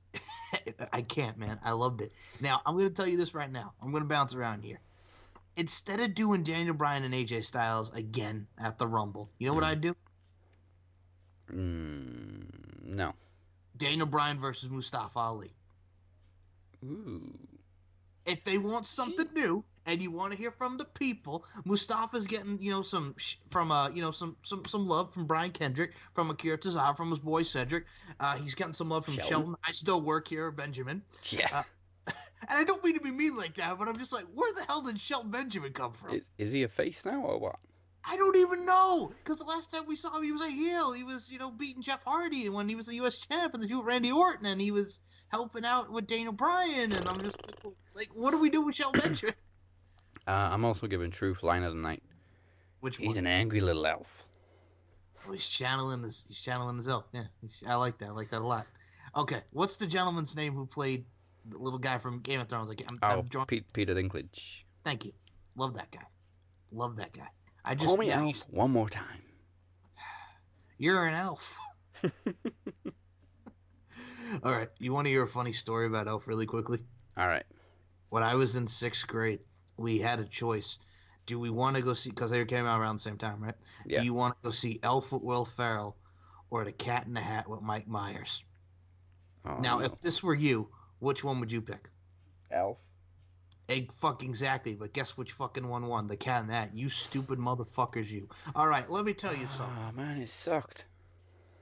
[0.93, 1.59] I can't, man.
[1.63, 2.11] I loved it.
[2.39, 3.73] Now I'm gonna tell you this right now.
[3.81, 4.79] I'm gonna bounce around here.
[5.59, 9.65] Instead of doing Daniel Bryan and AJ Styles again at the Rumble, you know what
[9.65, 9.69] Hmm.
[9.71, 9.95] I'd do?
[11.51, 13.13] Mm, no.
[13.77, 15.51] Daniel Bryan versus Mustafa Ali.
[16.85, 17.37] Ooh.
[18.25, 22.61] If they want something new and you want to hear from the people, Mustafa's getting
[22.61, 25.93] you know some sh- from uh you know some some some love from Brian Kendrick,
[26.13, 27.85] from Akira Tozawa, from his boy Cedric.
[28.19, 29.29] Uh, he's getting some love from Shelton.
[29.29, 29.55] Shelton.
[29.65, 31.01] I still work here, Benjamin.
[31.31, 31.47] Yeah.
[31.51, 31.63] Uh,
[32.49, 34.63] And I don't mean to be mean like that, but I'm just like, where the
[34.63, 36.15] hell did Shelton Benjamin come from?
[36.15, 37.57] Is, is he a face now or what?
[38.05, 39.11] I don't even know.
[39.17, 40.93] Because the last time we saw him, he was a heel.
[40.93, 43.17] He was, you know, beating Jeff Hardy when he was the U.S.
[43.19, 46.93] champ and the two with Randy Orton, and he was helping out with Daniel Bryan.
[46.93, 49.35] And I'm just like, like what do we do with Shelton Benjamin?
[50.25, 52.01] Uh, I'm also giving Truth line of the night.
[52.79, 53.17] Which He's one?
[53.17, 54.07] an angry little elf.
[55.27, 57.05] Oh, he's channeling his, he's channeling his elf.
[57.11, 58.09] Yeah, he's, I like that.
[58.09, 58.65] I like that a lot.
[59.15, 61.05] Okay, what's the gentleman's name who played
[61.49, 62.69] the little guy from Game of Thrones?
[62.69, 63.47] Like, I'm, Oh, I'm drawing.
[63.47, 64.63] Pete, Peter Dinklage.
[64.83, 65.13] Thank you.
[65.55, 66.03] Love that guy.
[66.71, 67.27] Love that guy.
[67.65, 69.21] I just Call me Elf one more time.
[70.77, 71.57] You're an elf.
[74.43, 76.79] All right, you want to hear a funny story about Elf really quickly?
[77.17, 77.43] All right.
[78.09, 79.39] When I was in sixth grade,
[79.75, 80.77] we had a choice.
[81.25, 82.11] Do we want to go see?
[82.11, 83.55] Because they came out around the same time, right?
[83.85, 83.99] Yeah.
[83.99, 85.97] Do you want to go see Elf with Will Ferrell,
[86.49, 88.43] or The Cat in the Hat with Mike Myers?
[89.45, 89.85] Oh, now, no.
[89.85, 90.69] if this were you,
[90.99, 91.89] which one would you pick?
[92.51, 92.77] Elf.
[93.67, 96.07] Egg fucking exactly, but guess which fucking one won?
[96.07, 96.71] The Cat and the Hat.
[96.73, 98.27] You stupid motherfuckers, you.
[98.55, 99.75] All right, let me tell you something.
[99.87, 100.85] Oh man, it sucked.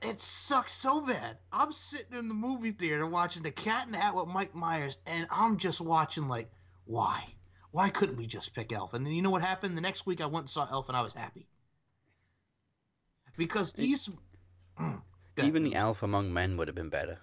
[0.00, 1.36] It sucks so bad.
[1.52, 4.98] I'm sitting in the movie theater watching The Cat and the Hat with Mike Myers,
[5.06, 6.50] and I'm just watching like,
[6.86, 7.24] why?
[7.72, 8.94] Why couldn't we just pick Elf?
[8.94, 9.76] And then you know what happened?
[9.76, 11.48] The next week I went and saw Elf, and I was happy
[13.38, 14.10] because these.
[14.78, 15.00] Mm.
[15.40, 17.20] Even the elf among men would have been better.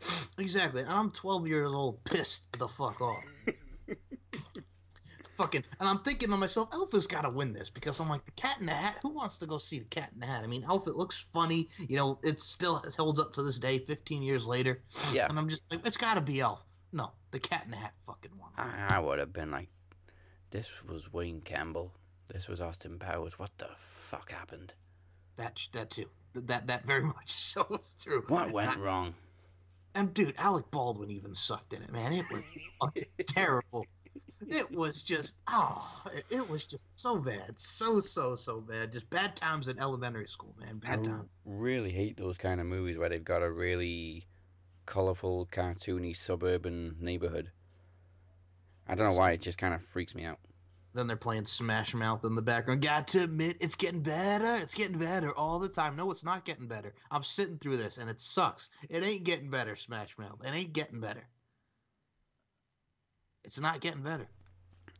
[0.38, 0.82] Exactly.
[0.82, 3.22] And I'm 12 years old, pissed the fuck off.
[5.36, 8.24] Fucking, and I'm thinking to myself, Elf has got to win this because I'm like,
[8.26, 8.96] the Cat in the Hat.
[9.02, 10.44] Who wants to go see the Cat in the Hat?
[10.44, 10.86] I mean, Elf.
[10.86, 11.68] It looks funny.
[11.78, 14.82] You know, it still holds up to this day, 15 years later.
[15.12, 15.26] Yeah.
[15.30, 16.62] And I'm just like, it's got to be Elf.
[16.92, 18.50] No, the Cat in the Hat fucking won.
[18.58, 19.68] I, I would have been like,
[20.50, 21.92] this was Wayne Campbell.
[22.30, 23.38] This was Austin Powers.
[23.38, 23.68] What the
[24.10, 24.72] fuck happened?
[25.36, 26.06] That that too.
[26.34, 28.24] That that very much so is true.
[28.28, 29.14] What went I- wrong?
[29.94, 32.12] And dude, Alec Baldwin even sucked in it, man.
[32.12, 32.42] It was
[33.26, 33.86] terrible.
[34.48, 38.92] It was just oh, it- was just so bad, so so so bad.
[38.92, 40.78] Just bad times in elementary school, man.
[40.78, 41.28] Bad times.
[41.44, 44.26] really hate those kind of movies where they've got a really
[44.86, 47.50] colorful, cartoony suburban neighborhood.
[48.88, 50.38] I don't know why it just kind of freaks me out.
[50.92, 52.82] Then they're playing Smash Mouth in the background.
[52.82, 54.56] Got to admit, it's getting better.
[54.56, 55.94] It's getting better all the time.
[55.94, 56.94] No, it's not getting better.
[57.10, 58.70] I'm sitting through this and it sucks.
[58.88, 60.44] It ain't getting better, Smash Mouth.
[60.44, 61.24] It ain't getting better.
[63.44, 64.28] It's not getting better.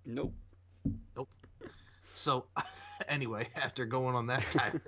[0.07, 0.32] Nope.
[1.16, 1.28] Nope.
[2.14, 2.47] So,
[3.09, 4.80] anyway, after going on that time,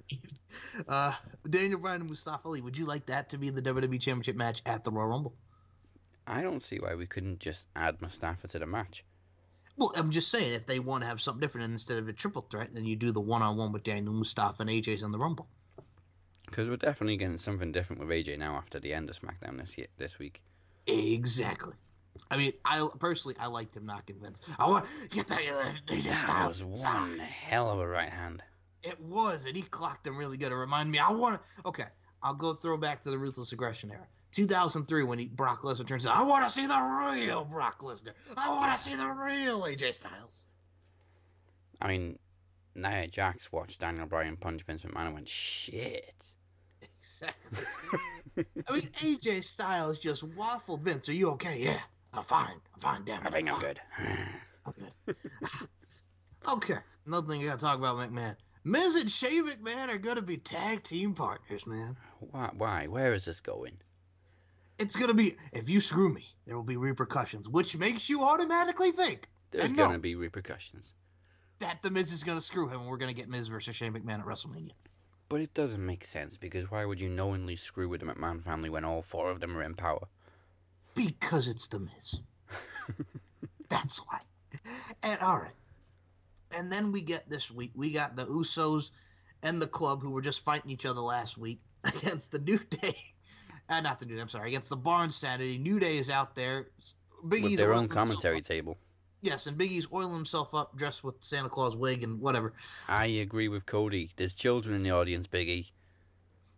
[0.89, 1.13] uh,
[1.49, 4.63] Daniel Bryan and Mustafa Ali, would you like that to be the WWE Championship match
[4.67, 5.35] at the Royal Rumble?
[6.27, 9.05] I don't see why we couldn't just add Mustafa to the match.
[9.83, 12.13] Well, I'm just saying, if they want to have something different and instead of a
[12.13, 15.49] triple threat, then you do the one-on-one with Daniel Mustafa and AJ's in the Rumble.
[16.47, 19.77] Because we're definitely getting something different with AJ now after the end of SmackDown this
[19.77, 20.41] year, this week.
[20.87, 21.73] Exactly.
[22.31, 24.45] I mean, I personally, I liked him not convinced.
[24.57, 26.63] I want get that uh, AJ That Styles.
[26.63, 28.41] was one hell of a right hand.
[28.85, 30.53] It was, and he clocked him really good.
[30.53, 31.01] It reminded me.
[31.01, 31.69] I want to.
[31.69, 31.87] Okay,
[32.23, 34.07] I'll go throw back to the ruthless aggression era.
[34.33, 36.17] 2003 when he, Brock Lesnar turns out.
[36.17, 38.13] I want to see the real Brock Lesnar.
[38.37, 40.47] I want to see the real AJ Styles.
[41.81, 42.19] I mean,
[42.75, 46.15] Nia Jax watched Daniel Bryan punch Vince McMahon and went, shit.
[46.81, 47.65] Exactly.
[48.37, 51.09] I mean, AJ Styles just waffled Vince.
[51.09, 51.59] Are you okay?
[51.59, 51.81] Yeah,
[52.15, 52.61] I'm fine.
[52.75, 53.05] I'm fine.
[53.05, 53.29] Damn it.
[53.29, 53.63] I think I'm fine.
[53.63, 53.81] good.
[54.67, 54.73] I'm
[55.07, 55.17] good.
[56.49, 58.37] okay, another thing I got to talk about, McMahon.
[58.65, 61.97] Miz and Shane McMahon are going to be tag team partners, man.
[62.21, 62.51] Why?
[62.57, 62.87] Why?
[62.87, 63.77] Where is this going?
[64.83, 68.25] It's going to be, if you screw me, there will be repercussions, which makes you
[68.25, 70.93] automatically think There's gonna be repercussions.
[71.61, 73.77] that The Miz is going to screw him and we're going to get Miz versus
[73.77, 74.73] Shane McMahon at WrestleMania.
[75.29, 78.71] But it doesn't make sense because why would you knowingly screw with the McMahon family
[78.71, 80.09] when all four of them are in power?
[80.97, 82.21] Because it's The Miz.
[83.69, 84.19] That's why.
[85.05, 85.55] And all right.
[86.57, 88.91] And then we get this week, we got the Usos
[89.45, 93.12] and the club who were just fighting each other last week against the New Day.
[93.73, 95.57] Uh, not the New Day, I'm sorry, against the Barn Sanity.
[95.57, 96.67] New Day is out there.
[97.29, 98.77] Big with their own commentary table.
[99.23, 102.53] Yes, and Big E's oiling himself up dressed with Santa Claus wig and whatever.
[102.87, 104.11] I agree with Cody.
[104.17, 105.71] There's children in the audience, Biggie.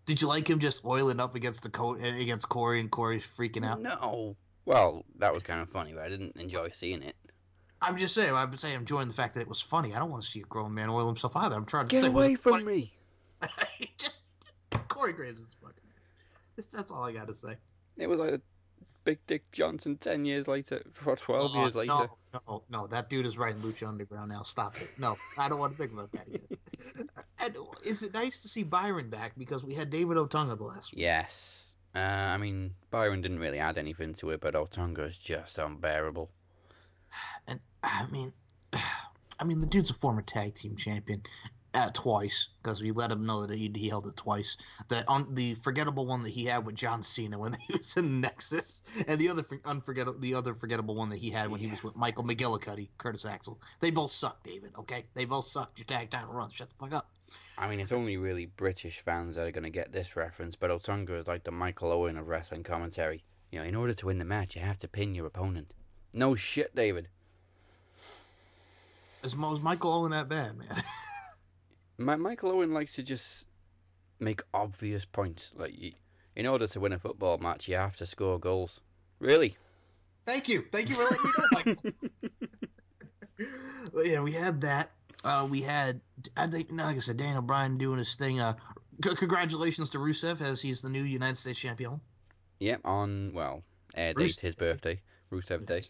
[0.06, 3.24] Did you like him just oiling up against the co- uh, against Corey and Corey's
[3.24, 3.80] freaking out?
[3.80, 4.34] No.
[4.64, 7.14] Well, that was kind of funny, but I didn't enjoy seeing it.
[7.80, 8.34] I'm just saying.
[8.34, 9.94] I'm saying I'm enjoying the fact that it was funny.
[9.94, 11.54] I don't want to see a grown man oil himself either.
[11.54, 12.08] I'm trying to Get say.
[12.08, 12.64] away from funny?
[12.64, 12.92] me!
[13.98, 14.20] just
[14.88, 15.54] Corey Graves is.
[16.56, 17.54] That's, that's all I got to say.
[17.96, 18.40] It was like a
[19.04, 21.92] Big Dick Johnson ten years later, or twelve Oh, years later.
[21.92, 22.86] No, no, no.
[22.86, 24.42] That dude is writing Lucha Underground now.
[24.42, 24.90] Stop it.
[24.98, 26.58] No, I don't want to think about that again.
[27.44, 30.92] and is it nice to see Byron back because we had David Otunga the last
[30.92, 31.02] week?
[31.02, 31.76] Yes.
[31.94, 36.28] Uh, I mean, Byron didn't really add anything to it, but Otunga is just unbearable.
[37.46, 38.32] And I mean,
[38.72, 41.22] I mean, the dude's a former tag team champion
[41.74, 44.56] uh, twice because we let him know that he, he held it twice.
[44.88, 48.20] The on the forgettable one that he had with John Cena when he was in
[48.20, 51.82] Nexus, and the other unforgettable the other forgettable one that he had when he was
[51.82, 53.60] with Michael McGillicutty, Curtis Axel.
[53.80, 54.72] They both suck, David.
[54.78, 55.72] Okay, they both suck.
[55.76, 56.52] Your tag title runs.
[56.52, 57.10] Shut the fuck up.
[57.58, 60.70] I mean, it's only really British fans that are going to get this reference, but
[60.70, 63.22] Otunga is like the Michael Owen of wrestling commentary.
[63.50, 65.70] You know, in order to win the match, you have to pin your opponent.
[66.12, 67.08] No shit, David.
[69.22, 70.82] Is, is Michael Owen that bad, man?
[71.98, 73.46] My, Michael Owen likes to just
[74.20, 75.52] make obvious points.
[75.54, 75.92] Like, you,
[76.36, 78.80] in order to win a football match, you have to score goals.
[79.20, 79.56] Really?
[80.26, 80.64] Thank you.
[80.72, 82.10] Thank you for letting me know, Michael.
[83.92, 84.90] Well, yeah, we had that.
[85.24, 86.00] Uh, we had,
[86.36, 88.40] I think, no, like I said, Daniel Bryan doing his thing.
[88.40, 88.54] Uh,
[89.04, 92.00] c- congratulations to Rusev as he's the new United States champion.
[92.60, 93.62] Yep, on, well,
[93.96, 95.00] air Rusev his birthday,
[95.32, 95.82] Rusev Day.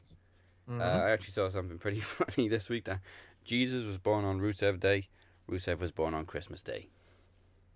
[0.68, 0.80] Mhm.
[0.80, 2.84] Uh, I actually saw something pretty funny this week.
[2.86, 3.00] That
[3.44, 5.08] Jesus was born on Rusev Day,
[5.50, 6.88] Rusev was born on Christmas Day.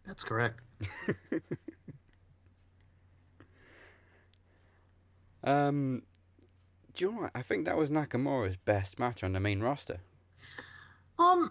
[0.07, 0.63] That's correct.
[5.45, 6.03] Um,
[6.95, 7.31] do you know what?
[7.35, 9.99] I think that was Nakamura's best match on the main roster.
[11.19, 11.51] Um,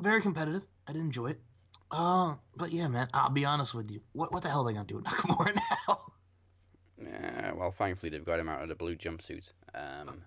[0.00, 0.62] very competitive.
[0.88, 1.40] I did enjoy it.
[1.90, 4.00] Uh, but yeah, man, I'll be honest with you.
[4.12, 6.00] What what the hell are they gonna do with Nakamura now?
[7.00, 9.50] Yeah, well, thankfully they've got him out of the blue jumpsuit.
[9.74, 10.22] Um,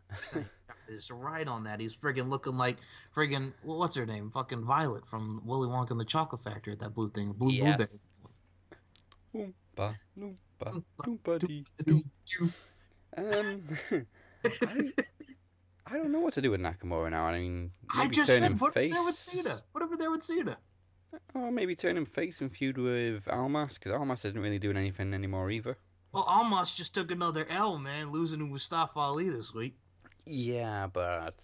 [0.89, 1.79] Is right on that.
[1.79, 2.77] He's friggin' looking like
[3.15, 4.31] friggin' what's her name?
[4.31, 6.75] Fucking Violet from Willy Wonka and the Chocolate Factory.
[6.75, 7.77] That blue thing, blue Yes.
[7.77, 9.53] blueberry.
[9.77, 11.39] Oompa, loompa, loompa
[11.85, 12.51] doo.
[13.17, 13.77] Um,
[14.45, 14.89] I,
[15.85, 17.25] I don't know what to do with Nakamura now.
[17.25, 18.93] I mean, maybe I just turn said him him face.
[18.93, 19.61] there with Cena.
[19.73, 20.57] Put him there with Cena.
[21.35, 25.13] Or maybe turn him face and feud with Almas, because Almas isn't really doing anything
[25.13, 25.77] anymore either.
[26.11, 29.75] Well, Almas just took another L, man, losing to Mustafa Ali this week.
[30.25, 31.35] Yeah, but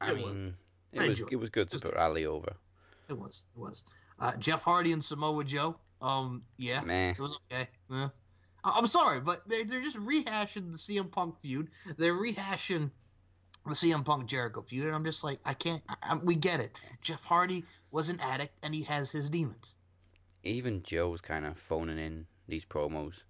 [0.00, 0.56] I It was- mean,
[0.98, 2.52] I it was it was good to put Ali over.
[3.08, 3.44] It was.
[3.54, 3.84] It was.
[4.18, 5.76] Uh, Jeff Hardy and Samoa Joe.
[6.00, 7.10] Um, yeah, Meh.
[7.10, 7.68] it was okay.
[7.90, 8.08] Yeah.
[8.64, 11.70] I- I'm sorry, but they they're just rehashing the CM Punk feud.
[11.96, 12.90] They're rehashing
[13.66, 15.82] the CM Punk Jericho feud, and I'm just like, I can't.
[15.88, 16.76] I, I, we get it.
[17.02, 19.76] Jeff Hardy was an addict, and he has his demons.
[20.44, 23.22] Even Joe's kind of phoning in these promos.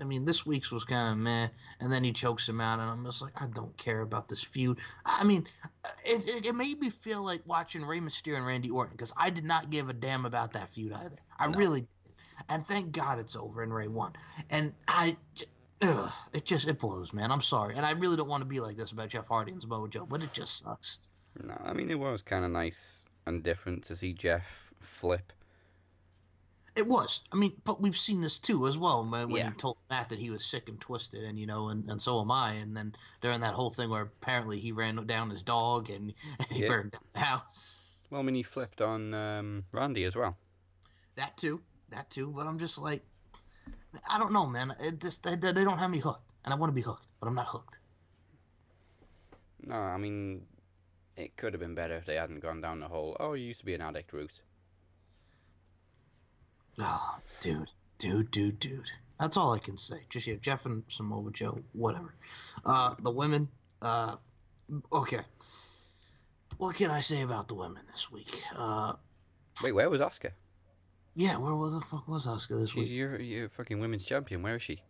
[0.00, 1.48] I mean, this week's was kind of meh,
[1.80, 4.42] and then he chokes him out, and I'm just like, I don't care about this
[4.42, 4.78] feud.
[5.04, 5.46] I mean,
[6.04, 9.30] it, it, it made me feel like watching Rey Mysterio and Randy Orton because I
[9.30, 11.16] did not give a damn about that feud either.
[11.38, 11.58] I No.
[11.58, 11.88] really did.
[12.48, 14.12] And thank God it's over and Ray won.
[14.50, 15.16] And I,
[15.82, 17.30] ugh, it just, it blows, man.
[17.30, 17.76] I'm sorry.
[17.76, 20.06] And I really don't want to be like this about Jeff Hardy and Samoa Joe,
[20.06, 20.98] but it just sucks.
[21.42, 24.44] No, I mean it was kind of nice and different to see Jeff
[24.80, 25.32] flip.
[26.76, 27.22] It was.
[27.30, 29.02] I mean, but we've seen this too as well.
[29.04, 29.50] When, when Yeah.
[29.50, 32.20] he told Matt that he was sick and twisted, and you know, and, and so
[32.20, 32.52] am I.
[32.54, 36.48] And then during that whole thing where apparently he ran down his dog and, and
[36.50, 36.68] he Yeah.
[36.68, 38.02] burned down the house.
[38.10, 40.36] Well, I mean he flipped on um, Randy as well.
[41.16, 41.60] That too.
[41.90, 42.32] That too.
[42.34, 43.04] But I'm just like,
[44.10, 44.74] I don't know, man.
[44.80, 47.28] It just they, they don't have me hooked, and I want to be hooked, but
[47.28, 47.78] I'm not hooked.
[49.66, 50.42] No, I mean
[51.16, 53.60] it could have been better if they hadn't gone down the whole oh you used
[53.60, 54.40] to be an addict route.
[56.78, 58.90] Oh, dude, dude, dude, dude.
[59.20, 59.98] That's all I can say.
[60.10, 62.14] Just yeah, Jeff and Samoa Joe, whatever.
[62.64, 63.48] Uh, the women.
[63.80, 64.16] Uh,
[64.92, 65.20] okay.
[66.58, 68.42] What can I say about the women this week?
[68.56, 68.94] Uh,
[69.62, 70.30] Wait, where was Asuka?
[71.16, 72.90] yeah, where the fuck was Asuka this She's week?
[72.90, 74.42] your your fucking women's champion.
[74.42, 74.82] Where is she?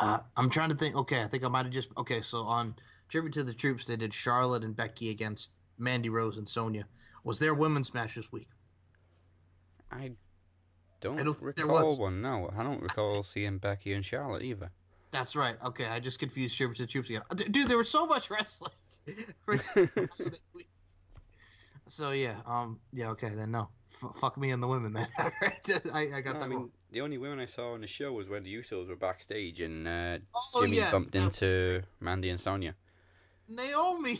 [0.00, 0.96] Uh, I'm trying to think.
[0.96, 1.88] Okay, I think I might have just.
[1.96, 2.74] Okay, so on
[3.08, 6.84] Tribute to the Troops, they did Charlotte and Becky against Mandy Rose and Sonya.
[7.22, 8.48] Was there a women's match this week?
[9.92, 10.12] I
[11.04, 12.20] don't, don't think there recall one.
[12.22, 14.70] No, I don't recall seeing Becky and Charlotte either.
[15.12, 15.56] That's right.
[15.64, 17.22] Okay, I just confused troops the Troops again.
[17.30, 18.72] Uh, Dude, there was so much wrestling.
[21.88, 23.68] so yeah, um, yeah, okay, then no.
[24.02, 25.06] F- fuck me and the women then.
[25.92, 28.12] I, I got No, that I mean, the only women I saw on the show
[28.12, 31.82] was when the Usos were backstage and uh, Oh, Jimmy yes, bumped that was- into
[32.00, 32.74] Mandy and Sonya.
[33.48, 34.18] Naomi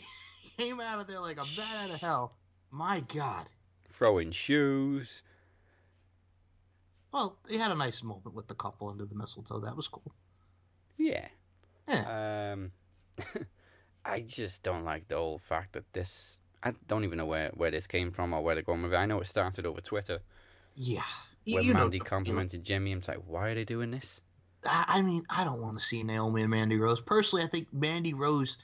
[0.57, 2.35] came out of there like a bat out of hell.
[2.71, 3.47] My God.
[3.91, 5.23] Throwing shoes.
[7.15, 9.61] Well, they had a nice moment with the couple under the mistletoe.
[9.61, 10.13] That was cool.
[10.97, 11.25] Yeah.
[11.87, 12.51] Yeah.
[12.53, 12.71] Um,
[14.05, 16.41] I just don't like the whole fact that this.
[16.61, 18.97] I don't even know where, where this came from or where they're going with it.
[18.97, 20.19] I know it started over Twitter
[20.75, 21.03] Yeah.
[21.47, 22.09] Where you know Mandy feeling.
[22.09, 22.91] complimented Jimmy.
[22.91, 24.19] I'm like, why are they doing this?
[24.67, 26.99] I mean, I don't want to see Naomi and Mandy Rose.
[26.99, 28.57] Personally, I think Mandy Rose,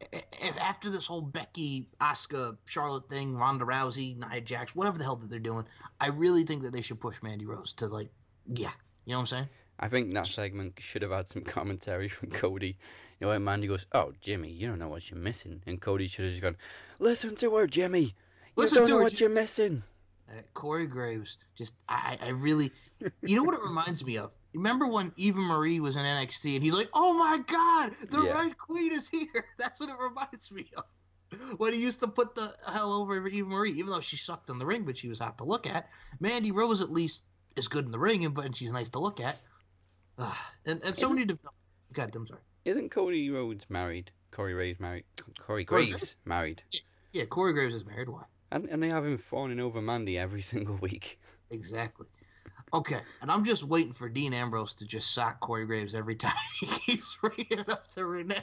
[0.00, 5.16] if after this whole Becky, Asuka, Charlotte thing, Ronda Rousey, Nia Jax, whatever the hell
[5.16, 5.64] that they're doing,
[6.00, 8.10] I really think that they should push Mandy Rose to like,
[8.46, 8.70] yeah,
[9.04, 9.48] You know what I'm saying?
[9.78, 12.78] I think that segment should have had some commentary from Cody.
[13.20, 16.06] You know, when Mandy goes, "Oh, Jimmy, you don't know what you're missing," and Cody
[16.06, 16.56] should have just gone,
[16.98, 18.02] "Listen to her, Jimmy.
[18.02, 18.12] You
[18.56, 19.82] Listen don't to know her, what you're missing."
[20.28, 22.72] Uh, Corey Graves, just I, I really,
[23.22, 24.32] you know what it reminds me of?
[24.56, 28.40] Remember when Eva Marie was in NXT and he's like, "Oh my God, the Yeah.
[28.40, 30.84] Red Queen is here." That's what it reminds me of.
[31.58, 34.58] When he used to put the hell over Eva Marie, even though she sucked in
[34.58, 35.90] the ring, but she was hot to look at.
[36.20, 37.22] Mandy Rose at least
[37.56, 39.36] is good in the ring, and but and she's nice to look at.
[40.16, 40.32] Uh,
[40.64, 41.52] and and Sonya Deville.
[41.92, 42.40] God, I'm sorry.
[42.64, 44.10] Isn't Cody Rhodes married?
[44.30, 45.04] Corey Graves married.
[45.38, 46.62] Corey Corey Graves married.
[47.12, 48.08] Yeah, Corey Graves is married.
[48.08, 48.22] Why?
[48.52, 51.18] And and they have him fawning over Mandy every single week.
[51.50, 52.06] Exactly.
[52.74, 56.34] Okay, and I'm just waiting for Dean Ambrose to just sock Corey Graves every time
[56.60, 58.42] he keeps bringing it up to Renee.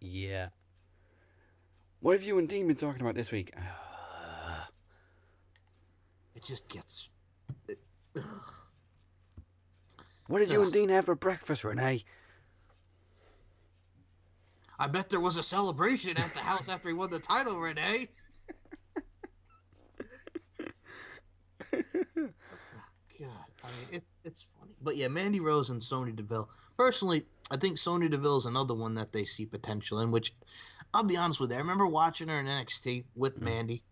[0.00, 0.48] Yeah.
[2.00, 3.54] What have you and Dean been talking about this week?
[3.58, 4.68] Ah.
[6.34, 7.08] It just gets.
[7.68, 7.78] It.
[10.28, 12.04] What did you and Dean have for breakfast, Renee?
[14.78, 18.08] I bet there was a celebration at the house after he won the title, Renee.
[23.18, 26.50] God, Mean, it's it's funny, but yeah, Mandy Rose and Sonya Deville.
[26.76, 30.10] Personally, I think Sonya Deville is another one that they see potential in.
[30.10, 30.34] Which,
[30.94, 33.42] I'll be honest with you, I remember watching her in NXT with Mm.
[33.42, 33.82] Mandy,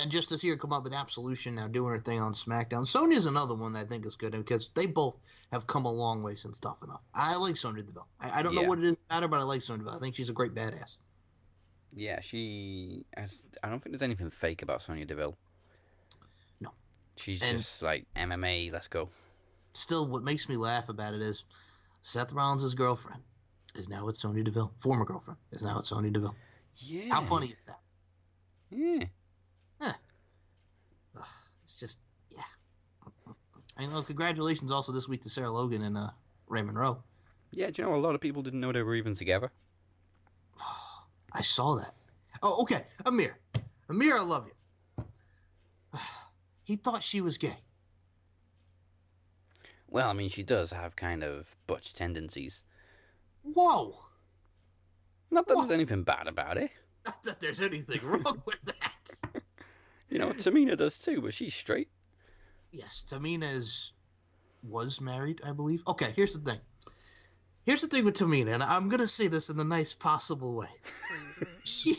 [0.00, 2.86] and just to see her come up with Absolution now doing her thing on SmackDown.
[2.86, 5.18] Sonya's another one that I think is good because they both
[5.52, 7.00] have come a long way since Tough Enough.
[7.14, 8.06] I like Sonya Deville.
[8.20, 9.96] I, I don't know what it is about her, but I like Sonya Deville.
[9.96, 10.96] I think she's a great badass.
[11.92, 13.04] Yeah, she.
[13.16, 13.26] I,
[13.64, 15.36] I don't think there's anything fake about Sonya Deville.
[17.16, 18.70] She's And- just like MMA.
[18.72, 19.08] Let's go.
[19.72, 21.44] Still, what makes me laugh about it is
[22.02, 23.22] Seth Rollins' girlfriend
[23.76, 24.72] is now with Sonya Deville.
[24.80, 26.34] Former girlfriend is now with Sonya Deville.
[26.76, 27.14] Yeah.
[27.14, 27.78] How funny is that?
[28.70, 29.04] Yeah.
[31.16, 31.24] Ugh,
[31.64, 31.98] it's just,
[32.30, 32.42] yeah.
[33.78, 34.02] I know.
[34.02, 36.10] Congratulations also this week to Sarah Logan and uh,
[36.48, 37.02] Raymond Rowe.
[37.52, 37.70] Yeah.
[37.70, 39.50] Do you know a lot of people didn't know they were even together?
[41.32, 41.94] I saw that.
[42.42, 42.84] Oh, okay.
[43.06, 43.38] Amir.
[43.88, 44.52] Amir, I love you.
[46.64, 47.56] He thought she was gay.
[49.88, 52.62] Well, I mean, she does have kind of butch tendencies.
[53.42, 53.96] Whoa.
[55.30, 56.70] Not that there's anything bad about it.
[57.04, 59.42] Not that there's anything wrong with that.
[60.08, 61.88] You know, Tamina does too, but she's straight.
[62.72, 63.92] Yes, Tamina is
[64.62, 65.82] was married, I believe.
[65.86, 66.60] Okay, here's the thing.
[67.64, 70.68] Here's the thing with Tamina, and I'm gonna say this in the nice possible way.
[71.64, 71.96] she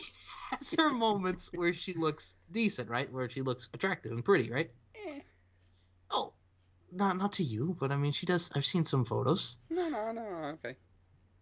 [0.52, 3.12] has her moments where she looks decent, right?
[3.12, 4.72] Where she looks attractive and pretty, right?
[4.96, 5.20] Eh.
[6.12, 6.34] Oh,
[6.92, 8.50] not not to you, but I mean, she does.
[8.56, 9.58] I've seen some photos.
[9.70, 10.22] No, no, no.
[10.64, 10.76] Okay.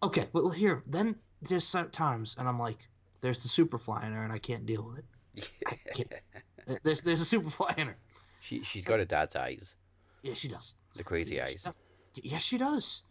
[0.01, 2.87] Okay, well here, then there's some times, and I'm like,
[3.21, 5.05] there's the superfly in her, and I can't deal with it.
[5.95, 7.97] There- There's there's a superfly in her.
[8.43, 9.73] she she's got a dad's eyes,
[10.21, 10.75] Yeah, she does.
[10.95, 11.65] the crazy eyes.
[12.15, 13.01] Yes, she does.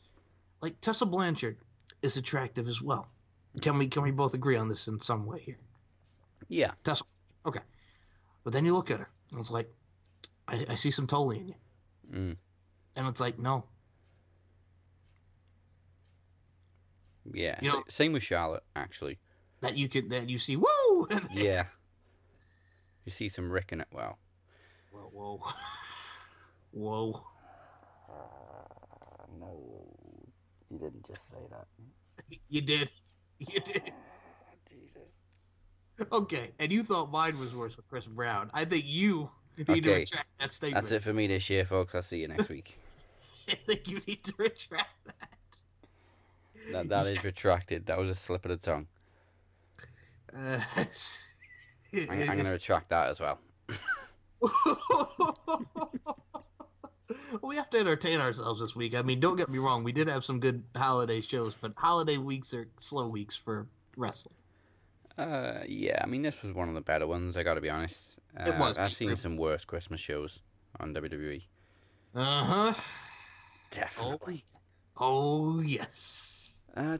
[0.62, 1.56] Like Tessa Blanchard
[2.02, 3.08] is attractive as well.
[3.60, 5.58] Can we can we both agree on this in some way here?
[6.48, 6.72] Yeah.
[6.84, 7.04] Tessa.
[7.46, 7.60] Okay.
[8.44, 9.68] But then you look at her, and it's like,
[10.46, 11.54] I, I see some Tully in you,
[12.12, 12.36] Mm.
[12.96, 13.64] and it's like, no,
[17.32, 17.58] Yeah.
[17.60, 19.18] You know- Same with Charlotte, actually.
[19.60, 21.08] that you could that you see, woo.
[21.32, 21.64] Yeah.
[23.04, 23.88] You see some Rick in it.
[23.92, 24.18] Well.
[24.92, 25.42] Whoa, whoa,
[26.72, 27.22] whoa.
[29.38, 29.60] no,
[30.70, 31.66] you didn't just say that.
[32.48, 32.90] You did,
[33.38, 33.92] you did.
[36.12, 38.50] Okay, and you thought mine was worse with Chris Brown.
[38.54, 40.84] I think you need to retract that statement.
[40.84, 41.94] That's it for me this year, folks.
[41.94, 42.76] I'll see you next week.
[43.48, 45.28] I think you need to retract that.
[46.72, 47.86] That that is retracted.
[47.86, 48.86] That was a slip of the tongue.
[50.34, 53.38] Uh, I'm, I'm going to retract that as well.
[57.42, 58.94] we have to entertain ourselves this week.
[58.94, 62.18] I mean, don't get me wrong, we did have some good holiday shows, but holiday
[62.18, 64.34] weeks are slow weeks for wrestling.
[65.18, 67.98] Uh, yeah, I mean, this was one of the better ones, I gotta be honest.
[68.38, 70.38] Uh, It was, I've seen some worse Christmas shows
[70.78, 71.42] on WWE.
[72.14, 72.74] Uh huh.
[73.72, 74.44] Definitely.
[74.96, 76.62] Oh, oh yes.
[76.76, 76.98] Uh,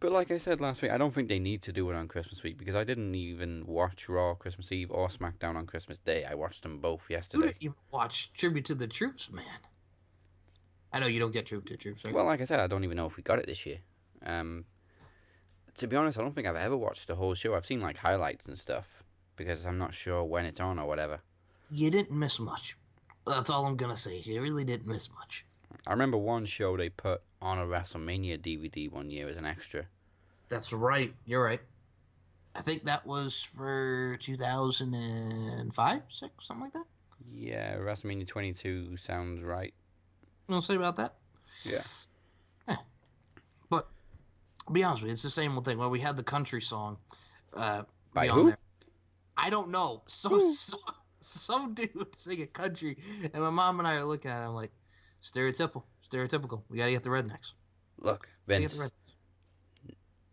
[0.00, 2.08] but like I said last week, I don't think they need to do it on
[2.08, 6.24] Christmas week because I didn't even watch Raw Christmas Eve or SmackDown on Christmas Day.
[6.24, 7.46] I watched them both You yesterday.
[7.48, 9.44] didn't even watch Tribute to the Troops, man.
[10.92, 12.04] I know you don't get Tribute to the Troops.
[12.04, 12.14] Right?
[12.14, 13.78] Well, like I said, I don't even know if we got it this year.
[14.24, 14.64] Um,
[15.80, 17.54] to be honest, I don't think I've ever watched the whole show.
[17.54, 18.86] I've seen like highlights and stuff
[19.36, 21.20] because I'm not sure when it's on or whatever.
[21.70, 22.76] you didn't miss much.
[23.26, 24.18] That's all I'm gonna say.
[24.18, 25.44] You really didn't miss much.
[25.86, 29.86] I remember one show they put on a WrestleMania DVD one year as an extra.
[30.48, 31.14] That's right.
[31.26, 31.60] You're right.
[32.54, 36.84] I think that was for 2005, six, something like that.
[37.32, 39.72] Yeah, WrestleMania 22 sounds right.
[40.48, 41.14] Know, say about that.
[41.62, 41.82] Yeah.
[44.70, 45.78] Be honest with you, it's the same old thing.
[45.78, 46.98] Well, we had the country song,
[47.54, 47.82] uh,
[48.14, 48.46] By who?
[48.48, 48.58] there.
[49.36, 50.02] I don't know.
[50.06, 50.80] Some, some
[51.22, 52.96] some dude singing country,
[53.34, 54.70] and my mom and I are looking at him like
[55.22, 56.62] stereotypical, stereotypical.
[56.68, 57.52] We gotta get the rednecks.
[57.98, 58.74] Look, Vince.
[58.74, 58.92] the red-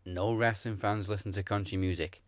[0.05, 2.21] No wrestling fans listen to country music.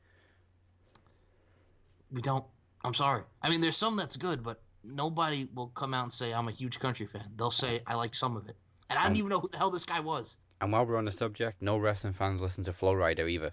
[2.11, 2.43] We don't.
[2.83, 3.23] I'm sorry.
[3.41, 6.51] I mean, there's some that's good, but nobody will come out and say I'm a
[6.51, 7.23] huge country fan.
[7.35, 8.55] They'll say I like some of it,
[8.89, 10.37] and I don't Um, even know who the hell this guy was.
[10.61, 13.51] And while we're on the subject, no wrestling fans listen to Flo Rida either.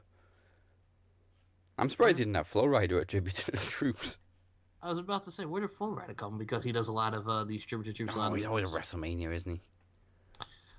[1.78, 4.18] I'm surprised he didn't have Flo Rida attributed to the troops.
[4.82, 6.38] I was about to say, where did Flo Rida come?
[6.38, 8.14] Because he does a lot of uh, these tribute to troops.
[8.14, 9.60] a lot Oh, he's always at WrestleMania, isn't he?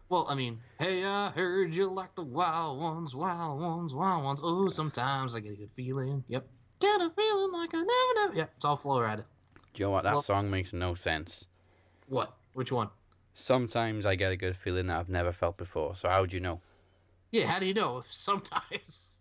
[0.09, 4.39] Well, I mean, hey, I heard you like the wild ones, wild ones, wild ones.
[4.41, 6.23] Oh, sometimes I get a good feeling.
[6.30, 6.47] Yep.
[6.80, 8.36] Get a feeling like I never, never.
[8.36, 9.25] Yep, it's all Flo Rida.
[9.73, 10.03] Do you know what?
[10.03, 11.45] That song makes no sense.
[12.07, 12.38] What?
[12.53, 12.89] Which one?
[13.39, 15.95] Sometimes I get a good feeling that I've never felt before.
[15.95, 16.59] So how would you know?
[17.31, 18.03] Yeah, how do you know?
[18.09, 19.19] Sometimes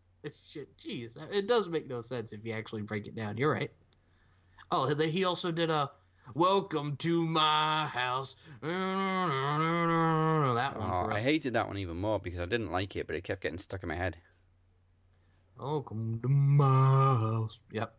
[0.49, 0.75] shit.
[0.79, 3.37] Jeez, it does make no sense if you actually break it down.
[3.37, 3.71] You're right.
[4.71, 5.91] Oh, they- he also did a
[6.35, 8.71] "Welcome to My House." That
[10.79, 13.23] one Oh, I hated that one even more because I didn't like it, but it
[13.23, 14.17] kept getting stuck in my head.
[15.59, 17.61] Welcome to my house.
[17.71, 17.95] Yep.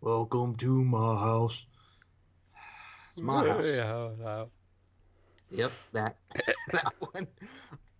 [0.00, 1.66] Welcome to my house.
[3.10, 4.48] It's my house.
[5.50, 6.16] Yep, that
[6.72, 7.26] that one.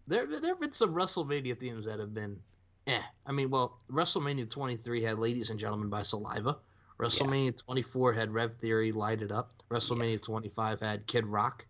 [0.06, 2.40] There, there have been some WrestleMania themes that have been,
[2.86, 3.02] eh.
[3.26, 6.58] I mean, well, WrestleMania 23 had "Ladies and Gentlemen" by Saliva.
[6.98, 11.66] WrestleMania 24 had Rev Theory, "Light It Up." WrestleMania 25 had Kid Rock.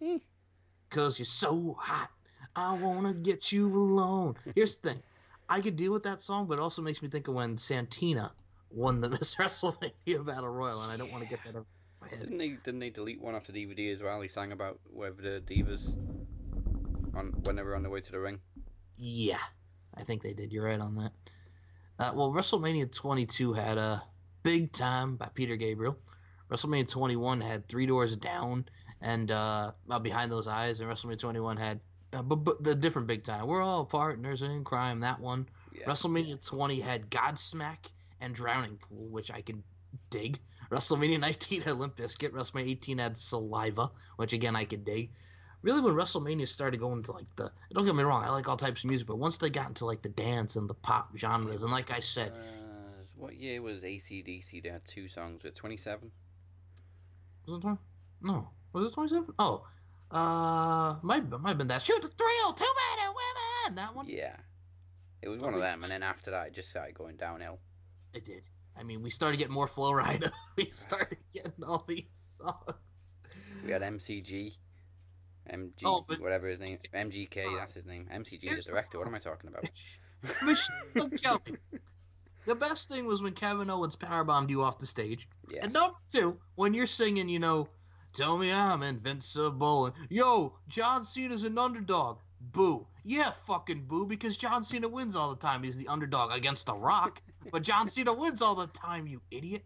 [0.00, 0.18] Eh.
[0.90, 2.10] Cause you're so hot,
[2.54, 4.36] I wanna get you alone.
[4.54, 5.02] Here's the thing,
[5.48, 8.32] I could deal with that song, but it also makes me think of when Santina
[8.70, 11.60] won the Miss WrestleMania Battle Royal, and I don't want to get that over my
[11.60, 11.81] head.
[12.20, 12.50] Didn't they?
[12.50, 14.20] Didn't they delete one off the DVD as well?
[14.20, 15.94] He sang about with the divas
[17.14, 18.40] on when they were on their way to the ring.
[18.96, 19.38] Yeah,
[19.94, 20.52] I think they did.
[20.52, 21.12] You're right on that.
[21.98, 24.02] Uh, well, WrestleMania 22 had a
[24.42, 25.98] Big Time by Peter Gabriel.
[26.50, 28.66] WrestleMania 21 had Three Doors Down
[29.00, 31.80] and uh, uh, Behind Those Eyes, and WrestleMania 21 had
[32.12, 33.46] uh, but, but the different Big Time.
[33.46, 35.00] We're all partners in crime.
[35.00, 35.48] That one.
[35.74, 35.86] Yeah.
[35.86, 37.90] WrestleMania 20 had Godsmack
[38.20, 39.62] and Drowning Pool, which I can
[40.10, 40.38] dig.
[40.72, 42.30] WrestleMania 19 had Limp Bizkit.
[42.30, 45.10] WrestleMania 18 had Saliva, which again I could dig.
[45.60, 48.56] Really, when WrestleMania started going to like the don't get me wrong, I like all
[48.56, 51.62] types of music, but once they got into like the dance and the pop genres,
[51.62, 54.62] and like I said, Uh, what year was ACDC?
[54.62, 56.10] They had two songs with 27.
[57.46, 57.78] was it time?
[58.22, 59.34] No, was it 27?
[59.38, 59.66] Oh,
[60.10, 61.82] uh, might might have been that.
[61.82, 63.76] Shoot the thrill, two men and women.
[63.76, 64.08] That one.
[64.08, 64.36] Yeah.
[65.20, 67.60] It was one of them, and then after that, it just started going downhill.
[68.12, 68.48] It did.
[68.78, 70.30] I mean, we started getting more Flo Rida.
[70.56, 72.06] we started getting all these
[72.38, 72.74] songs.
[73.64, 74.52] We had MCG,
[75.52, 78.08] MG, Oh, but- whatever his name, MGK, that's his name.
[78.12, 78.98] MCG, the director.
[78.98, 79.64] What am I talking about?
[80.42, 81.58] Michelle Kelly.
[82.44, 85.28] The best thing was when Kevin Owens powerbombed you off the stage.
[85.48, 85.64] Yes.
[85.64, 87.68] And number two, when you're singing, you know,
[88.14, 89.86] tell me I'm invincible.
[89.86, 92.18] And, Yo, John Cena's an underdog.
[92.40, 92.88] Boo.
[93.04, 95.62] Yeah, fucking boo, because John Cena wins all the time.
[95.62, 97.22] He's the underdog against The Rock.
[97.50, 99.64] But John Cena wins all the time, you idiot.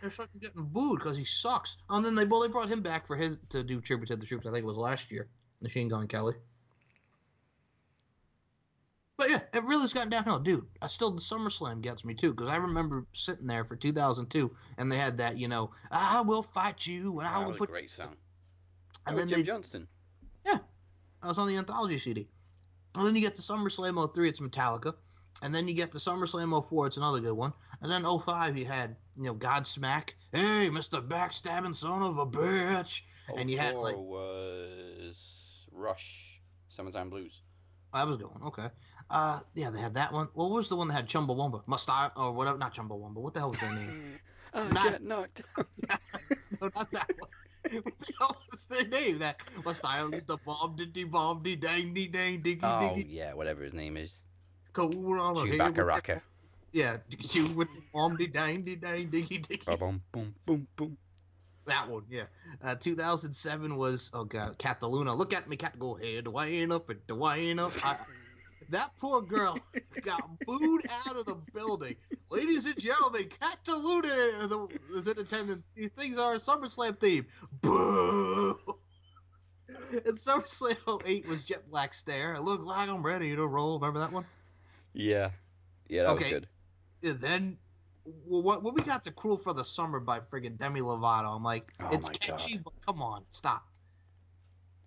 [0.00, 1.78] They're fucking getting booed because he sucks.
[1.88, 4.16] Oh, and then they well, they brought him back for his to do tribute to
[4.16, 4.46] the troops.
[4.46, 5.28] I think it was last year.
[5.60, 6.34] Machine Gun Kelly.
[9.16, 10.66] But yeah, it really's gotten downhill, dude.
[10.82, 14.92] I still the SummerSlam gets me too because I remember sitting there for 2002 and
[14.92, 17.70] they had that, you know, I will fight you and I will was a put.
[17.70, 18.14] great song.
[19.06, 19.88] And oh, then Jim they, Johnston.
[20.44, 20.58] Yeah,
[21.22, 22.28] I was on the anthology CD.
[22.94, 24.94] And then you get the SummerSlam 03, it's Metallica.
[25.42, 27.52] And then you get the SummerSlam 04, it's another good one.
[27.82, 30.10] And then 05, you had, you know, Godsmack.
[30.32, 31.06] Hey, Mr.
[31.06, 33.02] Backstabbing son of a bitch.
[33.36, 35.16] And you had, Oh, like- was
[35.72, 37.42] Rush, Summertime Blues.
[37.92, 38.68] I was going, okay.
[39.10, 40.28] Uh, yeah, they had that one.
[40.34, 41.62] Well, What was the one that had Chumbawamba?
[41.66, 43.14] Mustache, or whatever, not Chumbawamba.
[43.16, 44.18] What the hell was their name?
[44.54, 45.42] Oh, Not- get knocked.
[45.58, 47.28] no, not that one.
[47.82, 49.18] What the hell was their name?
[49.18, 53.34] That what style is the bomb diddy bomb dee dang dee dang diggy oh, yeah,
[53.34, 54.14] whatever his name is.
[54.76, 56.22] Cool on the head Chewbacca Rocker.
[56.72, 59.78] Yeah, shoot with the bomb dee dang diggy diggy.
[59.78, 60.96] Boom, boom, boom, boom.
[61.64, 62.24] That one, yeah.
[62.62, 65.16] Uh, 2007 was oh god, Cataluna.
[65.16, 65.78] Look at me, cat.
[65.78, 67.72] Go ahead, wind up and wind up.
[67.84, 67.96] I,
[68.68, 69.58] that poor girl
[70.02, 71.96] got booed out of the building.
[72.30, 75.70] Ladies and gentlemen, Cataluna the- is in attendance.
[75.74, 77.26] These things are a SummerSlam theme.
[77.62, 78.58] Boo!
[79.92, 82.36] And SummerSlam 08 was Jet Black Stare.
[82.36, 83.78] I look like I'm ready to roll.
[83.78, 84.24] Remember that one?
[84.96, 85.30] Yeah.
[85.88, 86.24] Yeah, that Okay.
[86.24, 86.48] was good.
[87.02, 87.58] And then
[88.26, 91.42] well, what when we got to "Cruel for the Summer" by friggin' Demi Lovato, I'm
[91.42, 92.64] like, Oh it's catchy, God.
[92.64, 93.66] but come on, stop.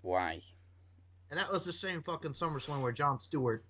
[0.02, 0.42] Why?
[1.30, 3.64] And that was the same fucking SummerSlam where Jon Stewart.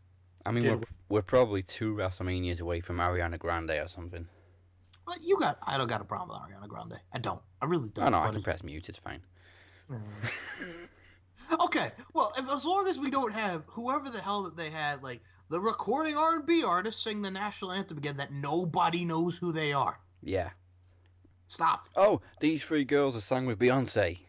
[0.45, 0.79] I mean, we're,
[1.09, 4.25] we're probably two WrestleManias away from Ariana Grande or something.
[5.05, 6.99] But you got, I don't got a problem with Ariana Grande.
[7.11, 7.41] I don't.
[7.61, 8.05] I really don't.
[8.05, 8.87] Oh, no, I but can press mute.
[8.87, 9.21] It's fine.
[9.91, 9.99] Mm.
[11.51, 15.01] Okay, well, if, as long as we don't have whoever the hell that they had,
[15.01, 19.37] like the recording R and B artist sing the national anthem again, that nobody knows
[19.37, 19.99] who they are.
[20.21, 20.49] Yeah.
[21.47, 21.89] Stop.
[21.95, 24.19] Oh, these three girls are sang with Beyonce.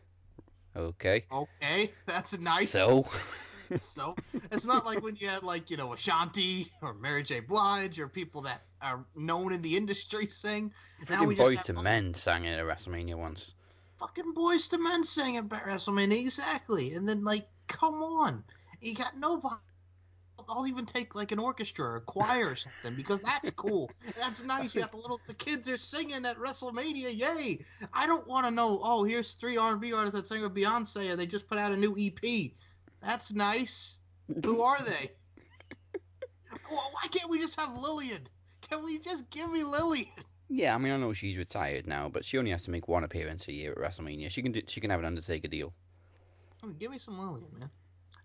[0.75, 1.25] Okay.
[1.31, 2.71] Okay, that's nice.
[2.71, 3.07] So,
[3.79, 4.15] so
[4.51, 7.41] it's not like when you had like you know Ashanti or Mary J.
[7.41, 10.73] Blige or people that are known in the industry sing.
[11.11, 13.53] Now we freaking just Boyz II Men sang it at WrestleMania once.
[13.99, 18.43] fucking Boyz II Men sing at WrestleMania exactly, and then like, come on,
[18.81, 19.57] you got nobody.
[20.51, 23.91] I'll even take like an orchestra or a choir or something because that's cool.
[24.17, 24.75] That's nice.
[24.75, 27.17] You got the little the kids are singing at WrestleMania.
[27.17, 27.61] Yay!
[27.93, 28.81] I don't want to know.
[28.83, 31.77] Oh, here's three R&B artists that sing with Beyonce, and they just put out a
[31.77, 32.51] new EP.
[33.03, 34.01] That's nice.
[34.45, 35.13] Who are they?
[36.69, 38.27] Well, Why can't we just have Lilian?
[38.69, 40.07] Can we just give me Lilian?
[40.49, 43.05] Yeah, I mean, I know she's retired now, but she only has to make one
[43.05, 44.31] appearance a year at WrestleMania.
[44.31, 45.73] She can do, she can have an Undertaker deal.
[46.63, 47.71] I mean, give me some Lilian, man.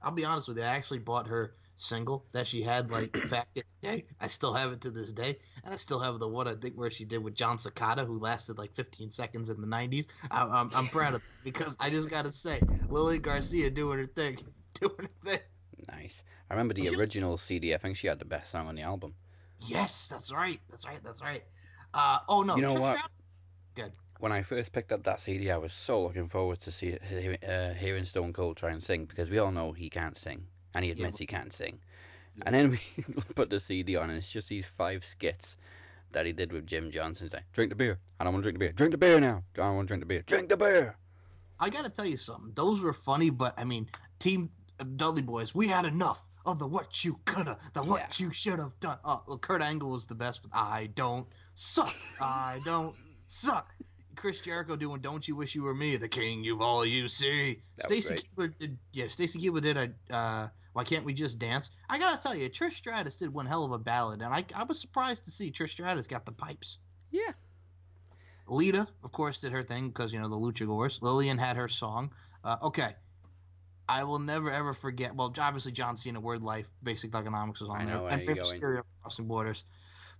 [0.01, 0.63] I'll be honest with you.
[0.63, 4.05] I actually bought her single that she had like back in the day.
[4.21, 6.75] I still have it to this day, and I still have the one I think
[6.75, 10.07] where she did with Jon Secada, who lasted like 15 seconds in the 90s.
[10.31, 12.59] I, I'm I'm proud of it because I just gotta say,
[12.89, 14.37] Lily Garcia doing her thing,
[14.79, 15.39] doing her thing.
[15.89, 16.21] Nice.
[16.49, 17.73] I remember the She was- original CD.
[17.73, 19.13] I think she had the best song on the album.
[19.67, 20.59] Yes, that's right.
[20.69, 20.99] That's right.
[21.03, 21.43] That's right.
[21.93, 22.55] Uh oh no.
[22.55, 22.97] You know Trish what?
[22.97, 23.11] Stratus-
[23.75, 23.91] Good.
[24.19, 27.43] When I first picked up that CD, I was so looking forward to see hearing,
[27.43, 30.85] uh, hearing Stone Cold try and sing because we all know he can't sing, and
[30.85, 31.79] he admits but- he can't sing.
[32.45, 33.03] And then we
[33.35, 35.57] put the CD on, and it's just these five skits
[36.11, 37.27] that he did with Jim Johnston.
[37.27, 37.99] He's like, "Drink the beer.
[38.19, 38.71] I don't want to drink the beer.
[38.73, 39.43] Drink the beer now.
[39.55, 40.21] I don't want to drink the beer.
[40.23, 40.97] Drink the beer."
[41.59, 42.51] I gotta tell you something.
[42.55, 43.89] Those were funny, but I mean,
[44.19, 44.49] Team
[44.97, 48.77] Dudley Boyz, we had enough of the what you coulda, the what you should have
[48.81, 48.97] done.
[49.05, 51.95] Oh, well, Kurt Angle was the best, but I don't suck.
[52.19, 52.93] I don't
[53.27, 53.73] suck.
[54.25, 57.61] Chris Jericho doing "Don't You Wish You Were Me," the king you've all you see.
[57.77, 58.23] Stacy great.
[58.23, 59.05] Keibler did, yeah.
[59.05, 62.73] Stacy Keibler did a uh, "Why Can't We Just Dance." I gotta tell you, Trish
[62.73, 65.69] Stratus did one hell of a ballad, and I I was surprised to see Trish
[65.69, 66.79] Stratus got the pipes.
[67.11, 67.33] Yeah.
[68.47, 71.03] Lita, of course, did her thing because you know the lucha Luchagors.
[71.03, 72.11] Lilian had her song.
[72.43, 72.93] Uh, okay,
[73.87, 75.15] I will never ever forget.
[75.15, 78.23] Well, obviously John Cena, Word Life, Basic Thugonomics was on I there, know where and
[78.23, 79.65] you're Mysterio, Crossing Borders.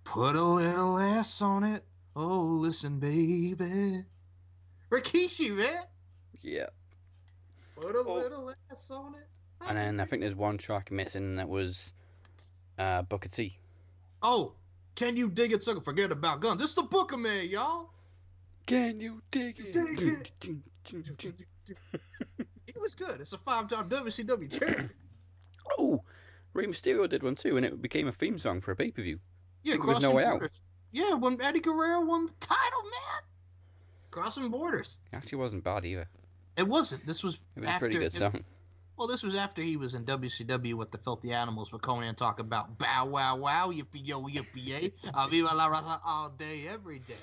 [0.04, 1.82] Put a little ass on it.
[2.18, 4.02] Oh, listen, baby.
[4.90, 5.82] Rikishi, man.
[6.40, 6.68] Yeah.
[7.76, 9.28] Put a little ass on it.
[9.68, 11.92] And then I think there's one track missing that was
[12.78, 13.58] uh, Booker T.
[14.22, 14.54] Oh,
[14.94, 15.82] can you dig it, sucker?
[15.82, 16.62] Forget about guns.
[16.62, 17.90] It's the Booker Man, y'all.
[18.64, 19.72] Can you dig it?
[19.74, 20.60] Dig it.
[22.66, 23.20] It was good.
[23.20, 24.90] It's a five-time WCW champion.
[25.78, 26.02] Oh,
[26.52, 29.02] Rey Mysterio did one too, and it became a theme song for a pay per
[29.02, 29.18] view.
[29.62, 30.50] Yeah, think it was No Way Out.
[30.96, 33.22] Yeah, when Eddie Guerrero won the title, man.
[34.10, 35.00] Crossing borders.
[35.12, 36.08] Actually, wasn't bad either.
[36.56, 37.04] It wasn't.
[37.06, 37.80] This was It was a after.
[37.80, 38.44] pretty good it- song.
[38.96, 42.40] well, this was after he was in WCW with the Filthy Animals, with Konnan talk
[42.40, 47.00] about bow wow wow yippee yo yippee yay, uh, viva la raza all day every
[47.00, 47.14] day.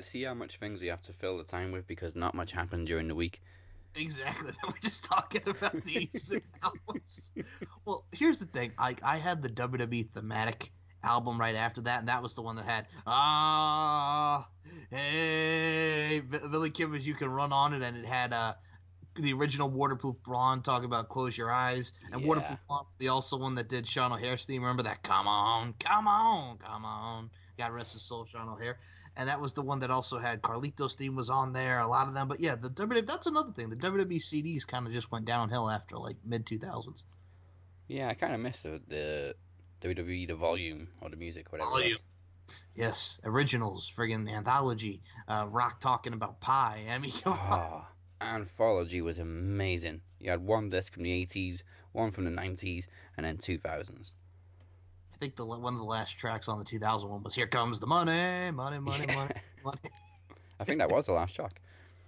[0.00, 2.88] See how much things we have to fill the time with because not much happened
[2.88, 3.40] during the week.
[3.94, 4.50] Exactly.
[4.66, 7.32] We're just talking about the 86 albums.
[7.84, 8.72] Well, here's the thing.
[8.76, 10.72] I I had the WWE thematic
[11.04, 14.48] album right after that, and that was the one that had ah
[14.90, 18.54] hey Billy Kimmons, you can run on it, and it had uh
[19.16, 22.26] the original Waterproof Blonde talking about close your eyes, and Yeah.
[22.28, 24.62] Waterproof Blonde, the also one that did Sean O'Haire's theme.
[24.62, 25.02] Remember that?
[25.02, 27.30] Come on, come on, come on.
[27.56, 28.78] God rest his soul, Sean O'Haire
[29.16, 32.08] and that was the one that also had Carlito's theme was on there, a lot
[32.08, 32.26] of them.
[32.28, 33.70] But yeah, the WWE that's another thing.
[33.70, 37.04] The WWE CDs kind of just went downhill after like mid two thousands.
[37.86, 39.36] Yeah, I kind of miss the, the
[39.84, 41.70] WWE the volume or the music, whatever.
[41.70, 41.98] Volume.
[42.74, 46.82] Yes, originals, friggin' anthology, uh, rock talking about pie.
[46.90, 47.12] I mean.
[47.26, 47.88] Ah,
[48.20, 50.00] Anthology was amazing.
[50.20, 51.62] You had one disc from the 80s,
[51.92, 52.86] one from the 90s,
[53.16, 54.12] and then 2000s.
[55.12, 57.78] I think the one of the last tracks on the 2000 one was "Here Comes
[57.78, 59.14] the Money, Money, Money, Yeah.
[59.14, 59.34] Money,
[59.64, 59.78] Money."
[60.60, 61.60] I think that was the last track.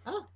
[0.06, 0.26] Oh.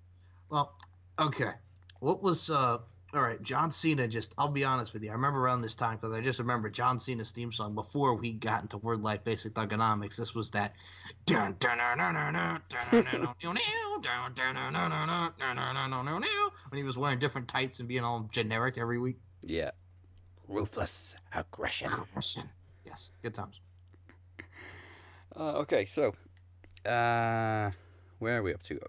[0.50, 0.74] Well,
[1.18, 1.52] okay.
[2.00, 2.78] What was uh
[3.12, 5.10] all right, John Cena just, I'll be honest with you.
[5.10, 8.32] I remember around this time because I just remember John Cena's theme song before we
[8.32, 10.16] got into Word Life Basic Thugonomics.
[10.16, 10.74] This was that.
[16.68, 19.16] when he was wearing different tights and being all generic every week.
[19.42, 19.72] Yeah.
[20.46, 21.90] Ruthless aggression.
[21.92, 22.48] Aggression.
[22.86, 23.60] Yes, good times.
[25.34, 26.14] Uh, okay, so.
[26.88, 27.70] Uh,
[28.20, 28.80] where are we up to?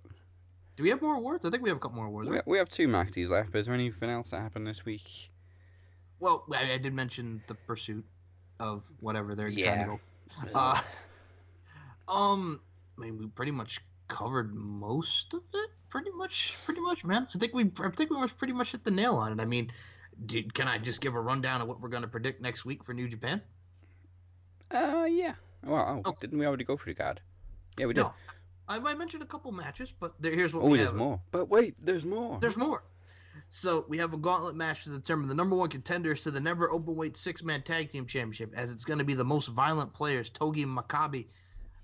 [0.81, 1.45] Do we have more awards?
[1.45, 2.27] I think we have a couple more awards.
[2.27, 2.47] We, Right?
[2.47, 5.29] we have two Maxies left, but is there anything else that happened this week?
[6.19, 8.03] Well, I, I did mention the pursuit
[8.59, 9.99] of whatever they're trying to go.
[10.55, 10.81] Uh,
[12.07, 12.61] um,
[12.97, 15.69] I mean, we pretty much covered most of it.
[15.89, 17.27] Pretty much, pretty much, man.
[17.35, 19.39] I think we, I think we must pretty much hit the nail on it.
[19.39, 19.71] I mean,
[20.25, 22.83] dude, can I just give a rundown of what we're going to predict next week
[22.83, 23.39] for New Japan?
[24.71, 25.35] Uh, yeah.
[25.63, 26.17] Well, oh, Okay.
[26.21, 27.21] didn't we already go through the card?
[27.77, 28.01] Yeah, we did.
[28.01, 28.13] No,
[28.71, 30.95] I, I mentioned a couple matches, but there, here's what oh, we have.
[30.95, 31.19] more.
[31.31, 32.39] But wait, there's more.
[32.39, 32.83] There's more.
[33.49, 36.69] So we have a gauntlet match to determine the number one contenders to the never
[36.69, 40.29] openweight six man tag team championship, as it's going to be the most violent players
[40.29, 41.25] Togi Makabe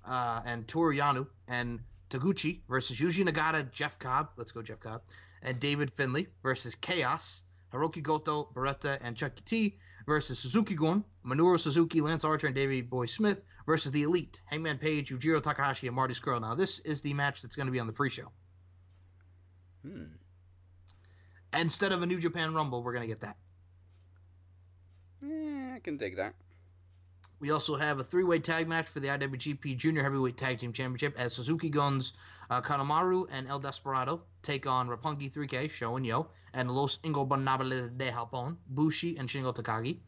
[0.06, 4.30] uh, and Toru Yano and Taguchi versus Yuji Nagata, Jeff Cobb.
[4.38, 5.02] Let's go, Jeff Cobb.
[5.44, 7.44] And David Finlay versus Chaos,
[7.74, 9.78] Hiroki Goto, Beretta, and Chuckie T
[10.08, 14.78] versus Suzuki Gun, Minoru Suzuki, Lance Archer, and Davey Boy Smith versus the Elite, Hangman
[14.78, 16.42] Page, Yujiro Takahashi, and Marty Scurll.
[16.42, 18.32] Now, this is the match that's going to be on the pre show.
[19.86, 20.06] Hmm.
[21.60, 23.36] Instead of a New Japan Rumble, we're going to get that.
[25.22, 26.34] Yeah, I can dig that.
[27.40, 31.20] We also have a three-way tag match for the IWGP Junior Heavyweight Tag Team Championship
[31.20, 32.14] as Suzuki Guns,
[32.50, 37.98] uh, Kanemaru, and El Desperado take on Roppongi 3K, Sho and Yo, and Los Ingobernables
[37.98, 40.00] de Japón, Bushi and Shingo Takagi.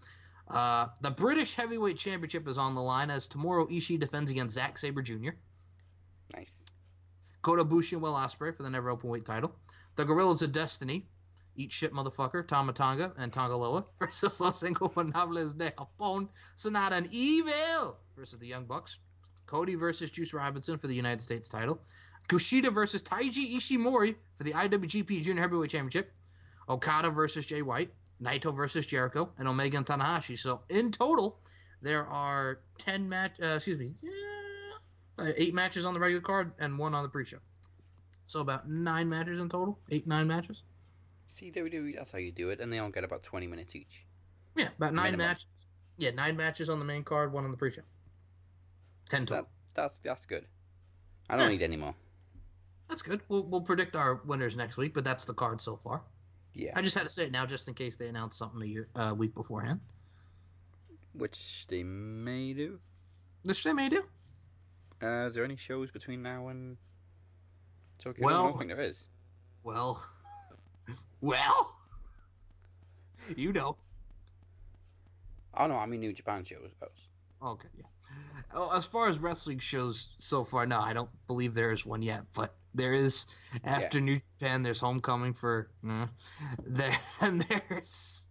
[0.48, 4.78] Uh, the British Heavyweight Championship is on the line as Tomohiro Ishii defends against Zack
[4.78, 5.32] Sabre Jr.
[6.36, 6.61] Nice.
[7.41, 9.53] Kota Ibushi and Will Ospreay for the never openweight title.
[9.95, 11.06] The Gorillas of Destiny,
[11.56, 17.10] Eat Shit Motherfucker, Tama Tonga, and Tanga Loa versus Los Ingobernables de Japón, Sanada and
[17.11, 18.98] Evil versus the Young Bucks.
[19.45, 21.82] Cody versus Juice Robinson for the United States title.
[22.30, 26.14] Kushida versus Taiji Ishimori for the IWGP Junior Heavyweight Championship.
[26.69, 27.91] Okada versus Jay White.
[28.22, 29.30] Naito versus Jericho.
[29.38, 30.38] And Omega and Tanahashi.
[30.38, 31.39] So in total,
[31.81, 34.11] there are 10 match, uh, excuse me, yeah,
[35.26, 37.38] uh, eight matches on the regular card and one on the pre-show.
[38.27, 39.80] So about nine matches in total.
[39.89, 40.61] Eight, nine matches.
[41.27, 44.03] See, WWE, that's how you do it, and they all get about 20 minutes each.
[44.56, 45.26] Yeah, about nine Minimum.
[45.27, 45.47] matches.
[45.97, 47.81] Yeah, nine matches on the main card, one on the pre-show.
[49.10, 49.45] Ten total.
[49.73, 50.45] That, that's that's good.
[51.30, 51.49] I don't Yeah.
[51.57, 51.95] need any more.
[52.90, 53.22] That's good.
[53.30, 56.02] We'll we'll predict our winners next week, but that's the card so far.
[56.53, 56.72] Yeah.
[56.76, 58.90] I just had to say it now, just in case they announce something a year,
[58.95, 59.80] uh, week beforehand.
[61.14, 62.80] Which they may do.
[63.44, 64.03] Which they may do.
[65.02, 66.76] Uh, is there any shows between now and
[67.99, 68.28] Tokyo?
[68.28, 69.03] I don't think there is.
[69.64, 70.03] Well,
[71.22, 71.76] well,
[73.38, 73.78] you know.
[75.53, 76.70] Oh no, I mean New Japan shows.
[77.41, 77.86] Okay, yeah.
[78.53, 82.02] Oh, as far as wrestling shows so far, no, I don't believe there is one
[82.02, 82.24] yet.
[82.34, 83.26] But there is
[83.64, 84.64] after New Japan.
[84.64, 86.08] There's Homecoming for uh,
[86.66, 88.24] there, and there's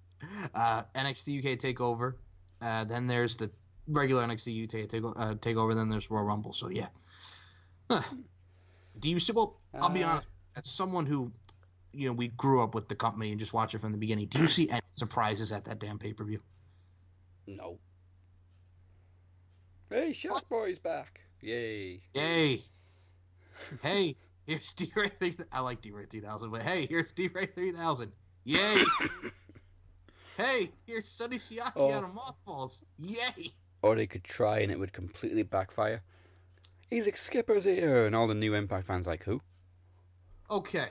[0.54, 2.14] uh, NXT UK Takeover.
[2.60, 3.50] Uh, then there's the
[3.88, 5.74] regular NXT UK take, uh, Takeover.
[5.74, 6.52] Then there's Royal Rumble.
[6.52, 6.88] So yeah.
[7.90, 8.02] Huh.
[9.00, 9.32] Do you see?
[9.32, 10.28] Well, I'll be Uh, honest.
[10.56, 11.30] As someone who,
[11.92, 14.26] you know, we grew up with the company and just watch it from the beginning.
[14.26, 16.40] Do you see any surprises at that damn pay per view?
[17.46, 17.78] No.
[19.90, 21.20] Hey, Shark Boy's back!
[21.40, 22.00] Yay!
[22.14, 22.62] Yay!
[23.82, 24.16] hey,
[24.48, 25.46] here's D Ray 3000.
[25.52, 28.10] I like D Ray 3000, but hey, here's D Ray 3000.
[28.44, 28.82] Yay!
[30.36, 31.92] hey, here's Sonny Siaki Oh.
[31.92, 32.82] out of Mothballs.
[32.98, 33.52] Yay!
[33.82, 36.02] Or they could try and it would completely backfire.
[36.90, 39.40] Elix Skipper's here, and all the new Impact fans like who?
[40.50, 40.86] Okay.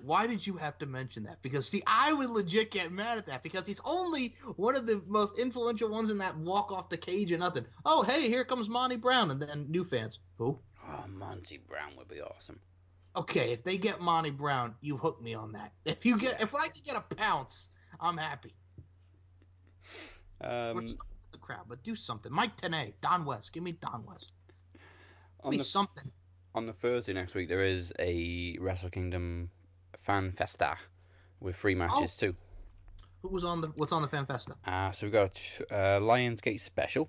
[0.00, 1.42] Why did you have to mention that?
[1.42, 5.02] Because see, I would legit get mad at that because he's only one of the
[5.06, 7.66] most influential ones in that walk off the cage and nothing.
[7.84, 10.18] Oh, hey, here comes Monty Brown, and then new fans.
[10.38, 10.58] Who?
[10.88, 12.58] Oh, Monty Brown would be awesome.
[13.16, 15.72] Okay, if they get Monty Brown, you hook me on that.
[15.86, 17.68] If you get, if I can get a pounce,
[17.98, 18.52] I'm happy.
[20.42, 20.76] Um,
[21.32, 22.30] the crowd, but do something.
[22.30, 24.34] Mike Tenay, Don West, give me Don West.
[24.74, 24.82] Give
[25.44, 26.10] on me the something.
[26.54, 29.50] on the Thursday next week, there is a Wrestle Kingdom
[30.04, 30.76] fan festa
[31.40, 32.34] with three matches too.
[33.22, 33.68] Who was on the?
[33.76, 34.54] What's on the Fan Festa?
[34.66, 35.40] Uh, so we've got
[35.70, 37.08] uh, Lionsgate Special,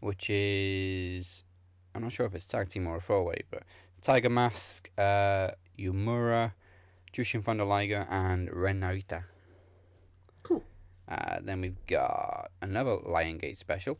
[0.00, 1.44] which is
[1.94, 3.62] I'm not sure if it's tag team or a four way, but
[4.02, 6.52] Tiger Mask, uh, Yumura,
[7.12, 9.22] Jushin Thunder Liger, and Ren Narita.
[10.42, 10.64] Cool.
[11.08, 13.96] Uh, then we've got another Lion Gate Special,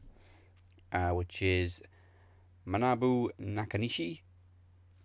[0.92, 1.80] uh, which is
[2.66, 4.22] Manabu Nakanishi,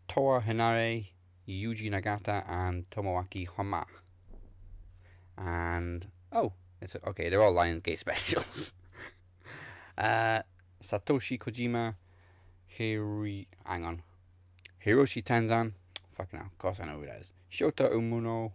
[0.07, 1.05] Toa Henare,
[1.47, 3.85] Yuji Nagata, and Tomoaki Honma.
[5.37, 7.29] And oh, it's okay.
[7.29, 8.73] They're all Lion Gate specials.
[9.95, 10.41] uh,
[10.83, 11.93] Satoshi Kojima,
[12.79, 14.01] Hiri, hang on,
[14.85, 15.73] Hiroshi Tenzan.
[16.15, 17.31] Fucking hell, of course I know who that is.
[17.51, 18.51] Shota Umino,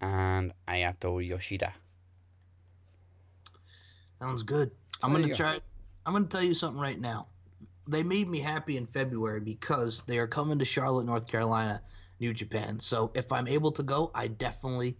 [0.00, 1.72] and Ayato Yoshida.
[4.20, 4.70] Sounds good.
[5.02, 5.36] I'm There gonna you go.
[5.36, 5.60] try.
[6.06, 7.26] I'm gonna tell you something right now.
[7.88, 11.82] they made me happy in February because they are coming to Charlotte, North Carolina,
[12.20, 12.78] New Japan.
[12.78, 14.96] So if I'm able to go, I definitely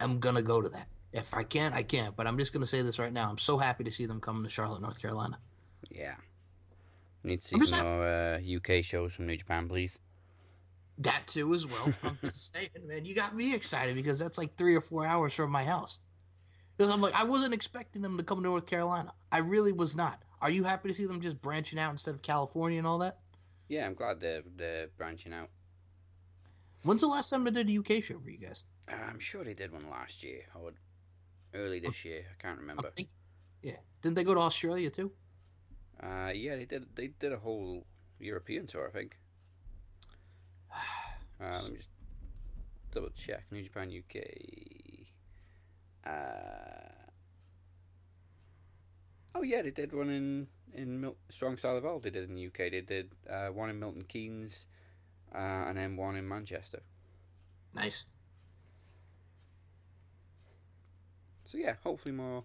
[0.00, 0.86] am gonna go to that.
[1.12, 2.14] If I can't, I can't.
[2.14, 3.30] But I'm just gonna say this right now.
[3.30, 5.38] I'm so happy to see them coming to Charlotte, North Carolina.
[5.90, 6.16] Yeah.
[7.24, 9.98] Need to see some more uh, UK shows from New Japan, please.
[10.98, 11.92] That too, as well.
[12.02, 15.34] I'm just saying, man, you got me excited because that's like three or four hours
[15.34, 16.00] from my house.
[16.76, 19.12] Because I'm like, I wasn't expecting them to come to North Carolina.
[19.32, 20.24] I really was not.
[20.42, 23.18] Are you happy to see them just branching out instead of California and all that?
[23.68, 25.48] Yeah, I'm glad they're, they're branching out.
[26.82, 28.62] When's the last time they did a UK show for you guys?
[28.88, 30.72] Uh, I'm sure they did one last year or
[31.54, 32.24] early this year.
[32.30, 32.86] I can't remember.
[32.86, 33.08] I think,
[33.62, 33.76] yeah.
[34.02, 35.10] Didn't they go to Australia too?
[36.00, 36.86] Uh, yeah, they did.
[36.94, 37.86] They did a whole
[38.20, 39.16] European tour, I think.
[41.40, 41.88] Uh, let me just
[42.92, 43.44] double check.
[43.50, 44.22] New Japan UK.
[46.06, 47.10] Uh,
[49.34, 52.04] oh yeah, they did one in in Mil- Strong Style Evolved.
[52.04, 52.70] They did in the UK.
[52.70, 54.66] They did uh, one in Milton Keynes,
[55.34, 56.82] uh, and then one in Manchester.
[57.74, 58.04] Nice.
[61.44, 62.44] So yeah, hopefully more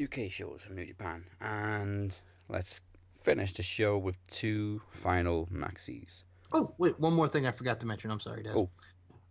[0.00, 1.24] UK shows from New Japan.
[1.40, 2.14] And
[2.48, 2.80] let's
[3.22, 6.22] finish the show with two final maxis.
[6.52, 8.10] Oh, wait, one more thing I forgot to mention.
[8.10, 8.50] I'm sorry, Des.
[8.54, 8.70] Oh.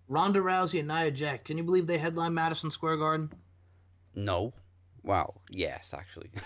[0.08, 1.46] Ronda Rousey and Nia Jack.
[1.46, 3.32] Can you believe they headline Madison Square Garden?
[4.14, 4.54] No.
[5.04, 5.36] Wow.
[5.50, 6.30] yes, actually.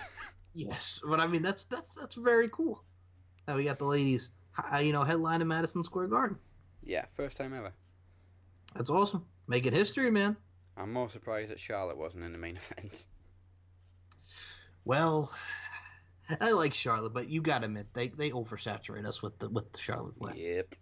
[0.52, 2.84] Yes, but I mean that's that's that's very cool.
[3.48, 4.32] Now we got the ladies,
[4.82, 6.38] you know, headline in Madison Square Garden.
[6.84, 7.72] yeah, first time ever.
[8.74, 9.24] That's awesome.
[9.48, 10.36] Making history, man.
[10.76, 13.06] I'm more surprised that Charlotte wasn't in the main event.
[14.86, 15.32] Well,
[16.42, 19.80] I like Charlotte, but you gotta admit they they oversaturate us with the with the
[19.80, 20.34] Charlotte play.
[20.36, 20.76] Yep.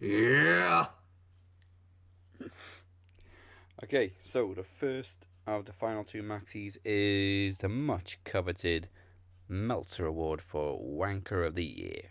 [0.00, 0.86] Yeah.
[3.82, 8.88] Okay, so the first of the final two maxis is the much coveted
[9.48, 12.02] Meltzer Award for Wanker of the Year.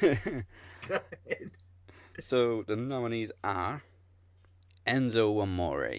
[2.20, 3.82] so the nominees are
[4.86, 5.98] Enzo Amore,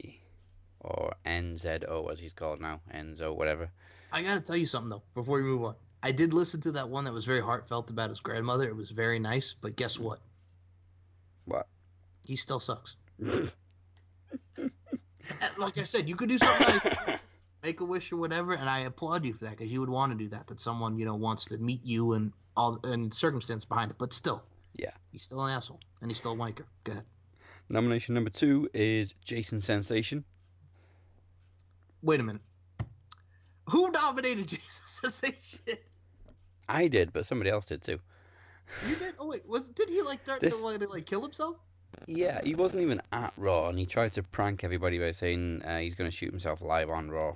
[0.79, 3.69] or NZO as he's called now, Enzo whatever.
[4.11, 5.75] I gotta tell you something though before we move on.
[6.03, 8.67] I did listen to that one that was very heartfelt about his grandmother.
[8.67, 10.01] It was very nice, but guess mm.
[10.01, 10.19] what?
[11.45, 11.67] What?
[12.25, 12.97] He still sucks.
[15.57, 17.19] Like I said, you could do something nice,
[17.63, 20.11] make a wish or whatever, and I applaud you for that because you would want
[20.11, 20.47] to do that.
[20.47, 24.13] That someone you know wants to meet you and all and circumstance behind it, but
[24.13, 24.43] still,
[24.75, 24.91] Yeah.
[25.11, 26.65] he's still an asshole and he's still a wanker.
[26.83, 27.05] Go ahead.
[27.69, 30.23] Nomination number two is Jason Sensation.
[32.01, 32.41] Wait a minute.
[33.69, 35.77] Who nominated Jason Sensation?
[36.69, 37.99] I did, but somebody else did too.
[38.87, 39.15] You did?
[39.19, 41.57] Oh wait, was did he like start This- to like, like kill himself?
[42.05, 45.77] Yeah, he wasn't even at Raw, and he tried to prank everybody by saying uh,
[45.79, 47.33] he's going to shoot himself live on Raw.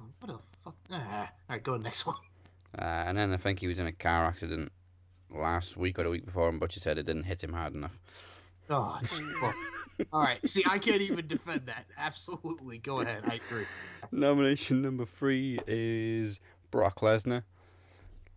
[0.00, 0.74] Oh, What a fuck?
[0.90, 2.16] Ah, all right, go to the next one.
[2.76, 4.72] Uh, and then I think he was in a car accident
[5.30, 7.96] last week or the week before, and Butcher said it didn't hit him hard enough.
[8.70, 8.98] Oh,
[10.12, 10.46] all right.
[10.48, 11.86] See, I can't even defend that.
[11.98, 13.22] Absolutely, go ahead.
[13.26, 13.66] I agree.
[14.12, 16.40] Nomination number three is
[16.70, 17.42] Brock Lesnar.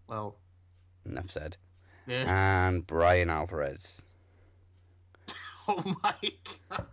[0.07, 0.35] Well,
[1.05, 1.57] Enough said.
[2.07, 2.67] yeah.
[2.67, 4.01] And Bryan Alvarez.
[5.67, 6.13] Oh my
[6.69, 6.85] god,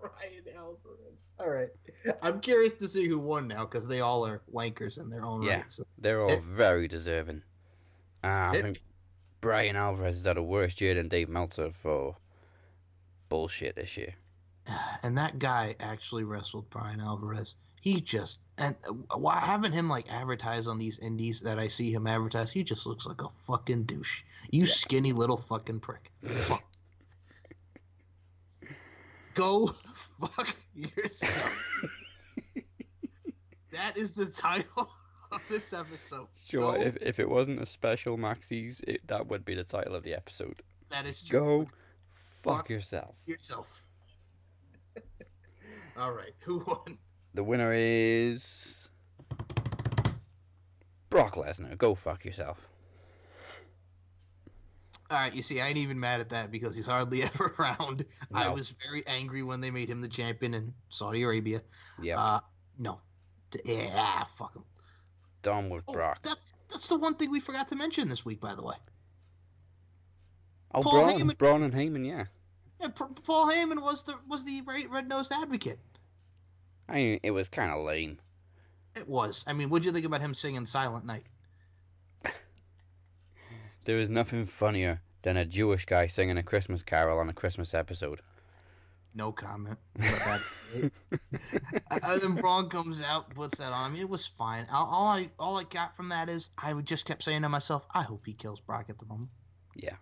[0.00, 1.32] Bryan Alvarez.
[1.38, 1.68] All right,
[2.22, 5.42] I'm curious to see who won now because they all are wankers in their own
[5.42, 5.56] Yeah.
[5.60, 5.70] right.
[5.70, 5.84] So.
[5.98, 7.42] They're all It- very deserving.
[8.24, 8.80] Uh, I It- think
[9.42, 12.16] Bryan Alvarez has had a worse year than Dave Meltzer for
[13.28, 14.14] bullshit this year.
[15.02, 17.54] And that guy actually wrestled Bryan Alvarez.
[17.80, 21.92] He just and uh, why having him like advertise on these indies that I see
[21.92, 24.22] him advertise, he just looks like a fucking douche.
[24.50, 24.72] You Yeah.
[24.72, 26.10] skinny little fucking prick.
[26.26, 26.64] Fuck.
[29.34, 31.52] Go fuck yourself.
[33.72, 34.90] that is the title
[35.30, 36.26] of this episode.
[36.46, 39.94] Sure, Go- if, if it wasn't a special Maxis, it, that would be the title
[39.94, 40.60] of the episode.
[40.90, 41.38] that is true.
[41.40, 41.66] Go
[42.42, 43.14] fuck yourself.
[43.26, 43.66] yourself.
[45.96, 46.98] All right, who won?
[47.34, 48.88] The winner is
[51.10, 51.76] Brock Lesnar.
[51.76, 52.58] Go fuck yourself.
[55.10, 58.04] All right, you see, I ain't even mad at that because he's hardly ever around.
[58.30, 58.38] No.
[58.40, 61.62] I was very angry when they made him the champion in Saudi Arabia.
[62.02, 62.40] Yeah, Uh,
[62.78, 63.00] no,
[63.64, 64.64] yeah, ah, fuck him.
[65.42, 66.18] done with Oh, Brock.
[66.22, 68.74] that's that's the one thing we forgot to mention this week, by the way.
[70.74, 72.24] Oh, Paul Braun, Heyman- Braun and Heyman, yeah.
[72.80, 75.78] Yeah, Paul Heyman was the was the red nosed advocate.
[76.88, 78.18] I mean, it was kind of lame.
[78.94, 79.44] It was.
[79.46, 81.24] I mean, what'd you think about him singing Silent Night?
[83.84, 87.72] There is nothing funnier than a Jewish guy singing a Christmas carol on a Christmas
[87.72, 88.20] episode.
[89.14, 89.78] No comment.
[89.96, 90.42] That,
[90.82, 93.90] and then Braun comes out, puts that on.
[93.90, 94.66] I mean, it was fine.
[94.70, 97.86] All, all I all I got from that is I just kept saying to myself,
[97.92, 99.30] I hope he kills Brock at the moment.
[99.74, 99.96] Yeah.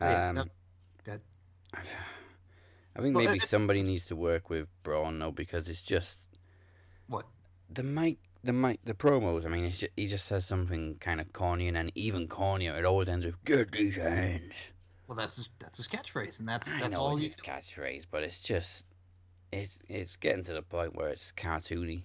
[0.00, 0.44] Um, no-
[2.96, 6.18] I think Well, maybe it- somebody needs to work with Braun though because it's just
[7.06, 7.24] What?
[7.72, 9.44] the mic, the mic, the promos.
[9.44, 12.76] I mean, it's just, he just says something kind of corny, and then even cornier.
[12.78, 14.52] It always ends with "Get these hands."
[15.06, 18.40] Well, that's his, that's his catchface, and that's I that's all his catchphrase, but it's
[18.40, 18.84] just,
[19.52, 22.02] it's it's getting to the point where it's cartoony.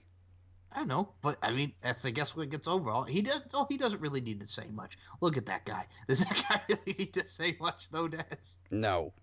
[0.76, 2.90] I know, but I mean, that's I guess what gets over.
[2.90, 4.98] All he does, oh, he doesn't really need to say much.
[5.22, 5.86] Look at that guy.
[6.08, 8.60] Does that guy really need to say much, though, Daz?
[8.70, 9.14] No.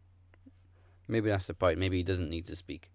[1.08, 1.78] Maybe that's the point.
[1.78, 2.90] Maybe he doesn't need to speak.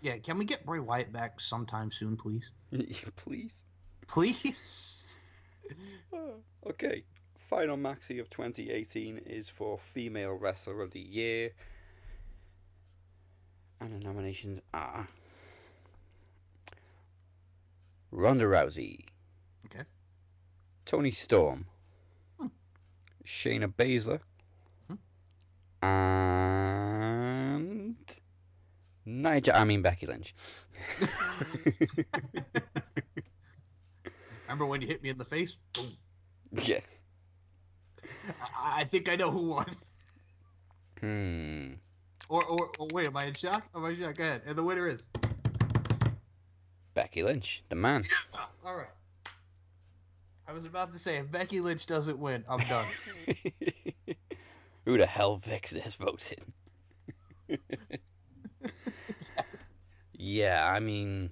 [0.00, 2.52] Yeah, can we get Bray Wyatt back sometime soon, please?
[3.16, 3.52] Please.
[4.06, 5.18] Please.
[6.12, 7.04] Uh, okay.
[7.48, 11.52] Final maxi of 2018 is for Female Wrestler of the Year.
[13.80, 15.08] And the nominations are
[18.12, 19.06] Ronda Rousey.
[19.66, 19.82] Okay.
[20.84, 21.66] Toni Storm.
[22.38, 22.46] Hmm.
[23.26, 24.20] Shayna Baszler.
[25.82, 27.96] And
[29.04, 30.34] Nigel, I mean Becky Lynch.
[34.44, 35.56] Remember when you hit me in the face?
[35.72, 35.96] Boom.
[36.64, 36.80] yeah.
[38.40, 39.66] I, I think I know who won.
[41.00, 41.72] Hmm.
[42.28, 43.64] Or, or, or wait, am I in shock?
[43.74, 44.16] Am I in shock?
[44.16, 44.42] Go ahead.
[44.46, 45.08] And the winner is.
[46.94, 48.04] Becky Lynch, the man.
[48.64, 48.86] All right.
[50.46, 52.86] I was about to say, if Becky Lynch doesn't win, I'm done.
[54.84, 56.52] Who the hell fixed this voting?
[60.12, 61.30] yeah, I mean,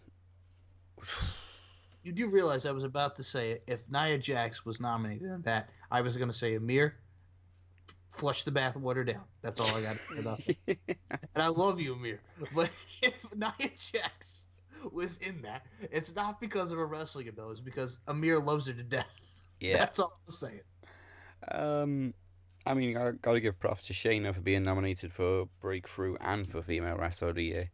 [2.02, 5.70] you do realize I was about to say if Nia Jax was nominated in that,
[5.90, 6.96] I was going to say Amir,
[8.10, 9.24] flush the bathwater down.
[9.42, 10.40] That's all I got about.
[11.34, 12.20] And I love you, Amir.
[12.54, 12.70] But
[13.02, 14.46] if Nia Jax
[14.92, 18.72] was in that, it's not because of her wrestling ability, it's because Amir loves her
[18.72, 19.42] to death.
[19.60, 19.78] yeah.
[19.78, 20.60] That's all I'm saying.
[21.50, 22.14] Um,
[22.66, 26.62] I mean, I gotta give props to Shayna for being nominated for Breakthrough and for
[26.62, 27.70] Female Wrestler of the Year.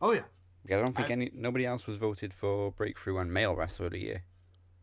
[0.00, 0.22] Oh, yeah.
[0.68, 3.86] Yeah, I don't think I- any nobody else was voted for Breakthrough and Male Wrestler
[3.86, 4.22] of the Year.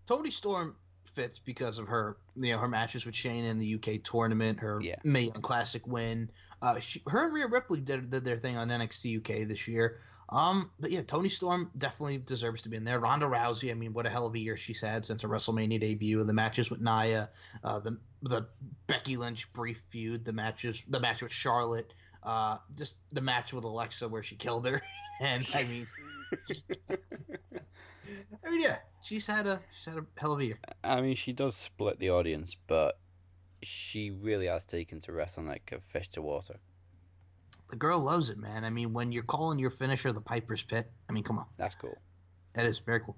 [0.06, 4.04] Toni Storm fits because of her, you know, her matches with Shane in the UK
[4.04, 4.96] tournament, her Yeah.
[5.04, 6.30] Mae Young Classic win.
[6.62, 9.98] Uh, she, her and Rhea Ripley did, did their thing on NXT UK this year.
[10.32, 13.00] Um, but yeah, Toni Storm definitely deserves to be in there.
[13.00, 15.80] Ronda Rousey, I mean, what a hell of a year she's had since her WrestleMania
[15.80, 16.24] debut.
[16.24, 17.30] The matches with Nia,
[17.64, 18.48] uh, the the
[18.86, 23.64] Becky Lynch brief feud, the matches, the match with Charlotte, uh, just the match with
[23.64, 24.82] Alexa where she killed her,
[25.22, 25.88] and I mean.
[28.46, 30.60] I mean, yeah, she's had a she's had a hell of a year.
[30.84, 32.98] I mean, she does split the audience, but
[33.64, 36.60] she really has taken to wrestling like a fish to water.
[37.70, 38.64] The girl loves it, man.
[38.66, 41.76] I mean, when you're calling your finisher the Piper's Pit, I mean, come on, That's
[41.76, 41.98] cool.
[42.54, 43.18] that is very cool.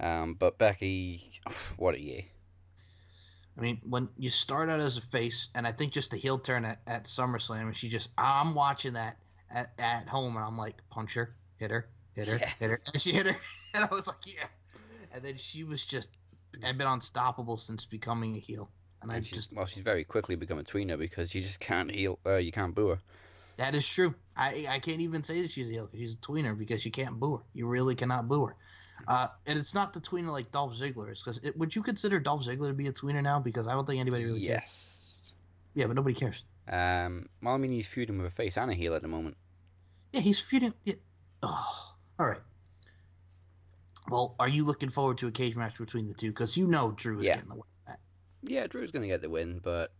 [0.00, 1.40] Um, but Becky,
[1.76, 2.22] what a year.
[3.56, 6.38] I mean, when you start out as a face, and I think just the heel
[6.38, 9.16] turn at, at SummerSlam, and she just, I'm watching that
[9.50, 11.88] at, at home, and I'm like, punch her, hit her,
[12.18, 12.50] hit her, Yeah.
[12.58, 13.36] hit her, and she hit her,
[13.74, 14.46] and I was like, yeah.
[15.12, 16.08] And then she was just,
[16.62, 18.70] had been unstoppable since becoming a heel,
[19.02, 21.60] and I And she's, just, well, she's very quickly become a tweener because you just
[21.60, 22.18] can't heal.
[22.26, 22.98] Uh, you can't boo her.
[23.56, 24.14] that is true.
[24.36, 25.90] I I can't even say that she's a heel.
[25.94, 27.42] she's a tweener because you can't boo her.
[27.54, 28.56] You really cannot boo her.
[29.06, 32.44] Uh, and it's not the tweener like Dolph Ziggler is, because would you consider Dolph
[32.44, 33.38] Ziggler to be a tweener now?
[33.40, 34.60] Because I don't think anybody really cares.
[34.62, 35.32] yes.
[35.74, 36.42] Yeah, but nobody cares.
[36.70, 39.36] Um, well, I mean, he's feuding with a face and a heel at the moment.
[40.12, 40.74] Yeah, he's feuding.
[40.84, 40.94] Yeah.
[41.42, 42.40] Oh, all right.
[44.08, 46.28] Well, are you looking forward to a cage match between the two?
[46.30, 47.34] Because you know Drew is Yeah.
[47.34, 47.64] getting the win.
[48.42, 49.92] Yeah, Drew's gonna get the win, but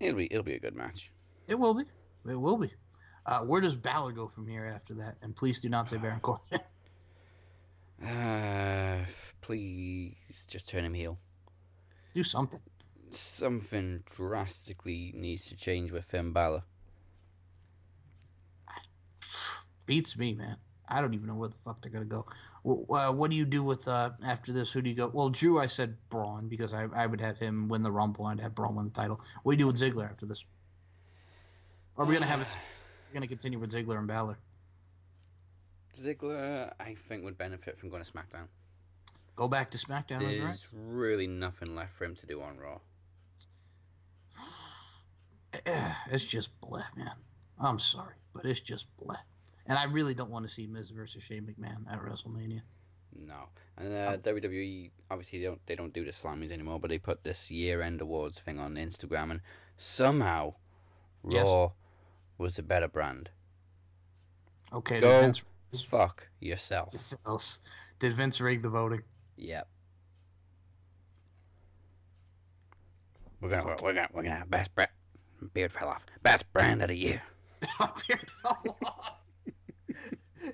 [0.00, 1.10] it'll be it'll be a good match.
[1.48, 1.84] It will be.
[2.28, 2.70] It will be.
[3.24, 5.16] Uh, where does Balor go from here after that?
[5.22, 6.60] And please do not say Baron Corbin.
[8.06, 9.06] Uh,
[9.40, 10.14] please
[10.48, 11.18] just turn him heel.
[12.14, 12.60] do something.
[13.12, 16.62] Something drastically needs to change with Finn Balor.
[19.86, 20.56] Beats me, man.
[20.88, 22.26] I don't even know where the fuck they're gonna go.
[22.64, 24.70] Uh, what do you do with uh, after this?
[24.72, 25.10] Who do you go?
[25.12, 28.40] Well, Drew, I said Braun because I, I would have him win the Rumble and
[28.40, 29.20] I'd have Braun win the title.
[29.42, 30.44] What do you do with Ziggler after this?
[31.96, 32.56] Are we gonna have it?
[33.08, 34.38] We're gonna continue with Ziggler and Balor.
[36.00, 38.46] Ziggler, I think, would benefit from going to SmackDown.
[39.34, 40.58] Go back to SmackDown, There's right?
[40.72, 42.78] really nothing left for him to do on Raw.
[46.10, 47.12] It's just bleh, man.
[47.58, 49.16] I'm sorry, but it's just bleh.
[49.68, 52.62] And I really don't want to see Miz versus Shane McMahon at WrestleMania.
[53.18, 53.48] No,
[53.78, 57.24] and uh, WWE obviously they don't they don't do the Slammies anymore, but they put
[57.24, 59.40] this year-end awards thing on Instagram, and
[59.78, 60.54] somehow
[61.28, 61.44] Yes.
[61.46, 61.72] Raw
[62.38, 63.30] was the better brand.
[64.72, 65.42] Okay, Go Vince,
[65.88, 66.94] fuck yourself.
[67.98, 69.02] did Vince rig the voting?
[69.36, 69.66] Yep.
[73.40, 74.82] We're gonna we're gonna we're gonna have best bre-
[75.54, 76.02] beard fell off.
[76.22, 77.22] Best brand of the year.
[77.78, 79.15] Beard fell off.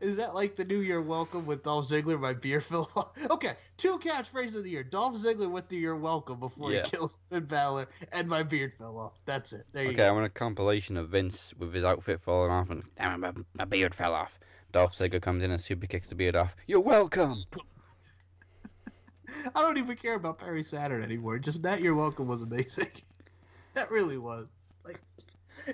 [0.03, 2.19] Is that like the New Year welcome with Dolph Ziggler?
[2.19, 3.13] My beard fell off.
[3.31, 6.83] Okay, two catchphrases of the year: Dolph Ziggler with the year welcome before Yeah.
[6.85, 9.21] he kills Finn Balor, and my beard fell off.
[9.27, 9.65] That's it.
[9.73, 10.09] There you Okay, go.
[10.09, 13.65] I want a compilation of Vince with his outfit falling off and damn my, my
[13.65, 14.33] beard fell off.
[14.73, 16.51] Dolph Ziggler comes in and super kicks the beard off.
[16.67, 17.35] You're welcome.
[19.55, 21.39] I don't even care about Perry Saturn anymore.
[21.39, 22.91] Just that your welcome was amazing.
[23.75, 24.49] that really was.
[24.85, 25.01] Like,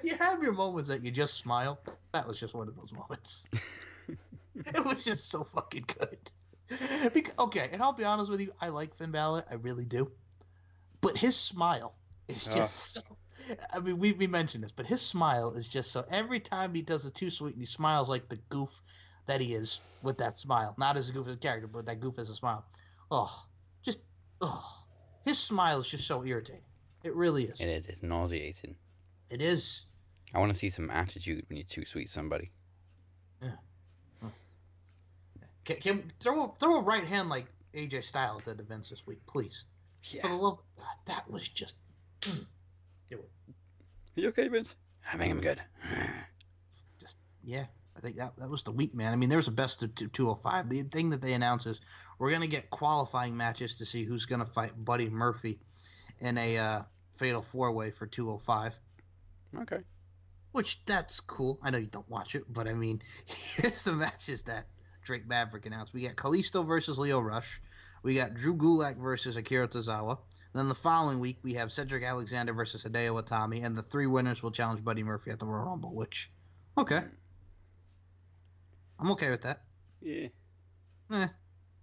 [0.02, 1.80] you have your moments that you just smile.
[2.12, 3.48] That was just one of those moments.
[4.74, 6.30] it was just so fucking good.
[7.12, 10.10] Because, okay, and I'll be honest with you, I like Finn Balor, I really do.
[11.00, 11.94] But his smile
[12.26, 13.02] is just so.
[13.72, 16.04] I mean, we, we mentioned this, but his smile is just so.
[16.10, 18.82] Every time he does a too sweet and he smiles like the goof
[19.26, 20.74] that he is with that smile.
[20.76, 22.64] Not as a goof as a character, but that goof as a smile.
[23.10, 23.46] Oh,
[23.82, 24.00] just
[24.40, 24.84] oh,
[25.24, 26.62] his smile is just so irritating.
[27.04, 27.60] It really is.
[27.60, 27.86] It is.
[27.86, 28.74] It's nauseating.
[29.30, 29.86] It is.
[30.34, 32.50] I want to see some attitude when you're too sweet somebody.
[35.68, 39.06] Can, can throw a, throw a right hand like AJ Styles did to Vince this
[39.06, 39.64] week, please.
[40.04, 40.22] Yeah.
[40.22, 41.74] For the love, God, that was just.
[42.22, 42.46] mm,
[43.10, 43.30] Do it.
[44.16, 44.74] Are you okay, Vince?
[45.12, 45.60] I think I'm good.
[47.00, 47.66] Just yeah,
[47.96, 49.12] I think that that was the week, man.
[49.12, 50.68] I mean, there was a best of two, 205.
[50.70, 51.80] The thing that they announced is
[52.18, 55.58] we're gonna get qualifying matches to see who's gonna fight Buddy Murphy
[56.20, 56.82] in a uh,
[57.16, 58.74] fatal four way for 205.
[59.62, 59.82] Okay.
[60.52, 61.58] Which that's cool.
[61.62, 64.66] I know you don't watch it, but I mean, here's the matches that
[65.08, 65.94] Drake Maverick announced.
[65.94, 67.62] We got Kalisto versus Lio Rush.
[68.02, 70.18] We got Drew Gulak versus Akira Tozawa.
[70.52, 74.42] Then the following week we have Cedric Alexander versus Hideo Itami, and the three winners
[74.42, 75.94] will challenge Buddy Murphy at the Royal Rumble.
[75.94, 76.30] Which,
[76.76, 77.00] okay,
[78.98, 79.62] I'm okay with that.
[80.02, 80.28] Yeah.
[81.10, 81.28] Eh,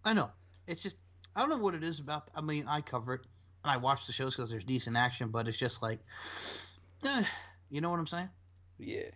[0.04, 0.30] I know.
[0.68, 0.98] It's just
[1.36, 2.30] I don't know what it is about.
[2.36, 3.22] I mean, I cover it
[3.64, 6.00] and I watch the shows because there's decent action, but it's just like,
[7.04, 7.24] eh,
[7.72, 8.30] you know what I'm saying?
[8.78, 9.10] Yeah.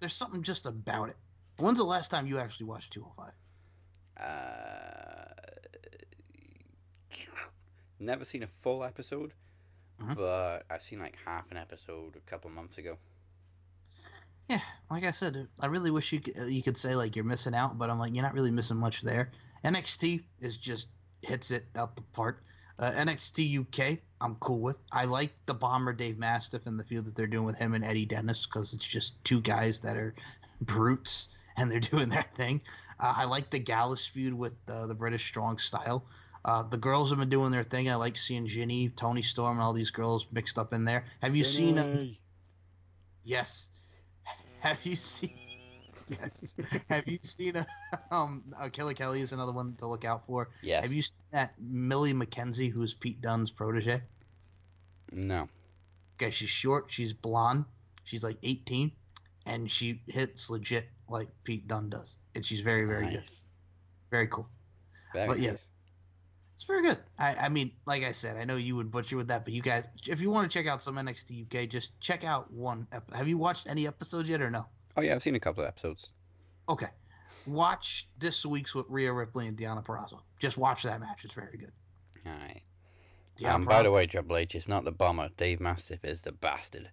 [0.00, 1.16] There's something just about it.
[1.58, 3.32] When's the last time you actually watched 205?
[4.16, 5.24] Uh,
[7.98, 9.32] never seen a full episode,
[10.00, 10.16] Mhm.
[10.16, 12.98] but I've seen like half an episode a couple months ago.
[14.48, 14.60] Yeah,
[14.90, 17.78] like I said, I really wish you could, you could say like you're missing out,
[17.78, 19.30] but I'm like you're not really missing much there.
[19.64, 20.88] NXT is just
[21.22, 22.44] hits it out the park.
[22.78, 24.76] Uh, NXT UK, I'm cool with.
[24.92, 27.84] I like the Bomber Dave Mastiff and the feud that they're doing with him and
[27.84, 30.14] Eddie Dennis because it's just two guys that are
[30.60, 32.60] brutes and they're doing their thing.
[33.00, 36.06] Uh, I like the Gallus feud with uh, the British Strong Style.
[36.44, 37.88] Uh, the girls have been doing their thing.
[37.88, 41.04] I like seeing Jinny, Toni Storm, and all these girls mixed up in there.
[41.22, 41.78] Have you seen?
[41.78, 41.98] Uh,
[43.24, 43.70] Yes.
[44.60, 45.32] Have you seen?
[46.08, 46.58] Yes.
[46.90, 47.56] Have you seen?
[47.56, 47.64] Uh,
[48.10, 50.50] um, uh, Killer Kelly is another one to look out for.
[50.62, 50.82] Yes.
[50.82, 54.02] Have you seen that Millie McKenzie, who's Pete Dunne's protege?
[55.10, 55.48] No.
[56.16, 56.90] Okay, she's short.
[56.90, 57.64] She's blonde.
[58.04, 58.92] She's like 18,
[59.46, 62.18] and she hits legit like Pete Dunne does.
[62.34, 63.24] And she's very, very good.
[64.10, 64.48] Very cool.
[65.12, 65.66] Very But yeah, nice.
[66.54, 66.98] It's very good.
[67.18, 69.60] I, I mean, like I said, I know you would butcher with that, but you
[69.60, 72.86] guys, if you want to check out some NXT UK, just check out one.
[72.92, 74.66] Ep- Have you watched any episodes yet or no?
[74.96, 76.10] Oh yeah, I've seen a couple of episodes.
[76.68, 76.86] Okay.
[77.46, 80.20] Watch this week's with Rhea Ripley and Deonna Purrazzo.
[80.40, 81.24] Just watch that match.
[81.24, 81.72] It's very good.
[82.24, 82.62] Aye.
[83.38, 85.28] Deonna Um, by the way, Triple H, it's not the bomber.
[85.36, 86.88] Dave Mastiff is the bastard.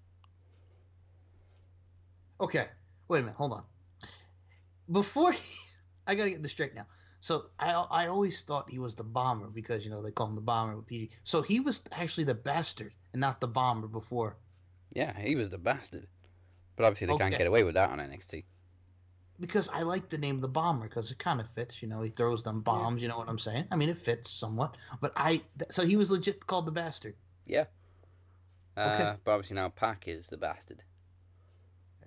[2.42, 2.66] Okay.
[3.08, 3.36] Wait a minute.
[3.38, 3.64] Hold on.
[4.92, 5.58] Before he,
[6.08, 6.88] I gotta get this straight now.
[7.20, 10.36] So I I always thought he was the bomber because you know they call him
[10.36, 11.12] the bomber with PD.
[11.24, 14.38] So he was actually the bastard and not the bomber before.
[14.94, 16.08] Yeah, he was the bastard.
[16.76, 18.44] But obviously they can't get away with that on NXT.
[19.40, 21.82] Because I like the name the bomber because it kind of fits.
[21.82, 23.02] You know, he throws them bombs.
[23.04, 23.66] You know what I'm saying?
[23.72, 24.78] I mean, it fits somewhat.
[25.00, 27.16] But I th- so he was legit called the bastard.
[27.46, 27.66] Yeah.
[28.76, 29.14] Uh, Okay.
[29.24, 30.82] But obviously now Pac is the bastard.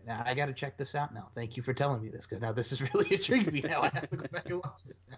[0.06, 1.30] Now I got to check this out now.
[1.34, 3.60] Thank you for telling me this because now this is really intriguing me.
[3.60, 5.16] Now I have to go back and watch this now.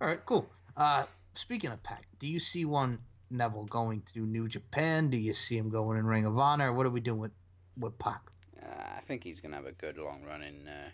[0.00, 0.48] All right, cool.
[0.76, 1.04] Uh,
[1.34, 2.98] speaking of Pac, do you see one
[3.30, 5.10] Neville going to New Japan?
[5.10, 6.72] Do you see him going in Ring of Honor?
[6.72, 7.32] What are we doing with
[7.78, 8.20] with Pac?
[8.62, 10.90] Uh, I think he's gonna have a good long run in uh,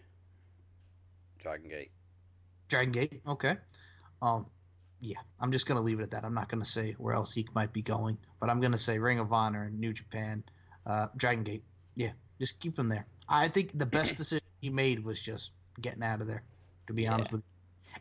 [1.38, 1.90] Dragon Gate.
[2.68, 3.56] Dragon Gate, okay.
[4.20, 4.46] Um,
[5.00, 6.24] yeah, I'm just gonna leave it at that.
[6.24, 9.18] I'm not gonna say where else he might be going, but I'm gonna say Ring
[9.18, 10.44] of Honor and New Japan,
[10.86, 11.64] uh, Dragon Gate.
[11.96, 13.06] Yeah, just keep him there.
[13.28, 15.50] I think the best decision he made was just
[15.80, 16.42] getting out of there.
[16.88, 17.36] To be honest Yeah.
[17.36, 17.44] with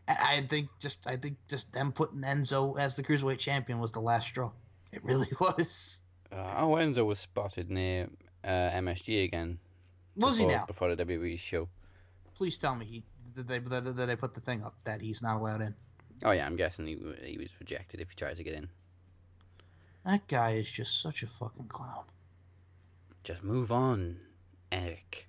[0.07, 3.91] you, I think just I think just them putting Enzo as the cruiserweight champion was
[3.91, 4.52] the last straw.
[4.91, 6.02] It really was.
[6.31, 8.10] Uh, oh, Enzo was spotted near
[8.43, 9.60] uh, MSG again
[10.15, 10.65] Was he before, now?
[10.65, 11.68] before the WWE show.
[12.35, 13.03] Please tell me he
[13.35, 15.76] they did they- they put the thing up that he's not allowed in.
[16.23, 18.69] Oh yeah, I'm guessing he he was rejected if he tried to get in.
[20.06, 22.06] That guy is just such a fucking clown.
[23.23, 24.18] Just move on,
[24.72, 25.27] Eric.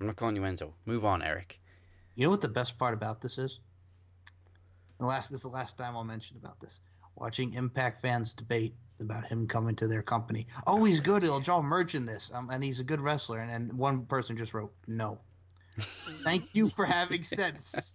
[0.00, 0.72] I'm not calling you Enzo.
[0.86, 1.60] Move on, Eric.
[2.14, 3.60] You know what the best part about this is?
[4.98, 6.80] The last this is the last time I'll mention about this.
[7.16, 10.46] Watching Impact fans debate about him coming to their company.
[10.66, 11.22] Oh, he's good.
[11.22, 13.40] He'll draw merch in this, um, and he's a good wrestler.
[13.40, 15.20] And, and one person just wrote, "No."
[16.22, 17.94] Thank you for having sense.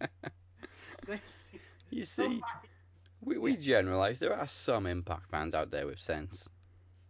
[1.92, 2.02] You.
[2.06, 2.42] See,
[3.22, 4.20] we, we generalize.
[4.20, 6.50] There are some Impact fans out there with sense.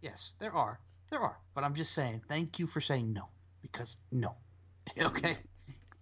[0.02, 0.78] Yes, there are.
[1.10, 1.38] There are.
[1.54, 3.28] But I'm just saying, thank you for saying no.
[3.62, 4.34] Because no.
[5.02, 5.36] okay?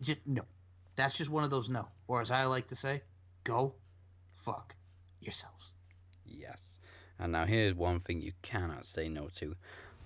[0.01, 0.43] Just no.
[0.95, 1.89] That's just one of those no.
[2.09, 3.03] Or as I like to say,
[3.45, 3.75] go
[4.45, 4.75] fuck
[5.21, 5.73] yourselves.
[6.25, 6.59] Yes.
[7.19, 9.55] And now here's one thing you cannot say no to.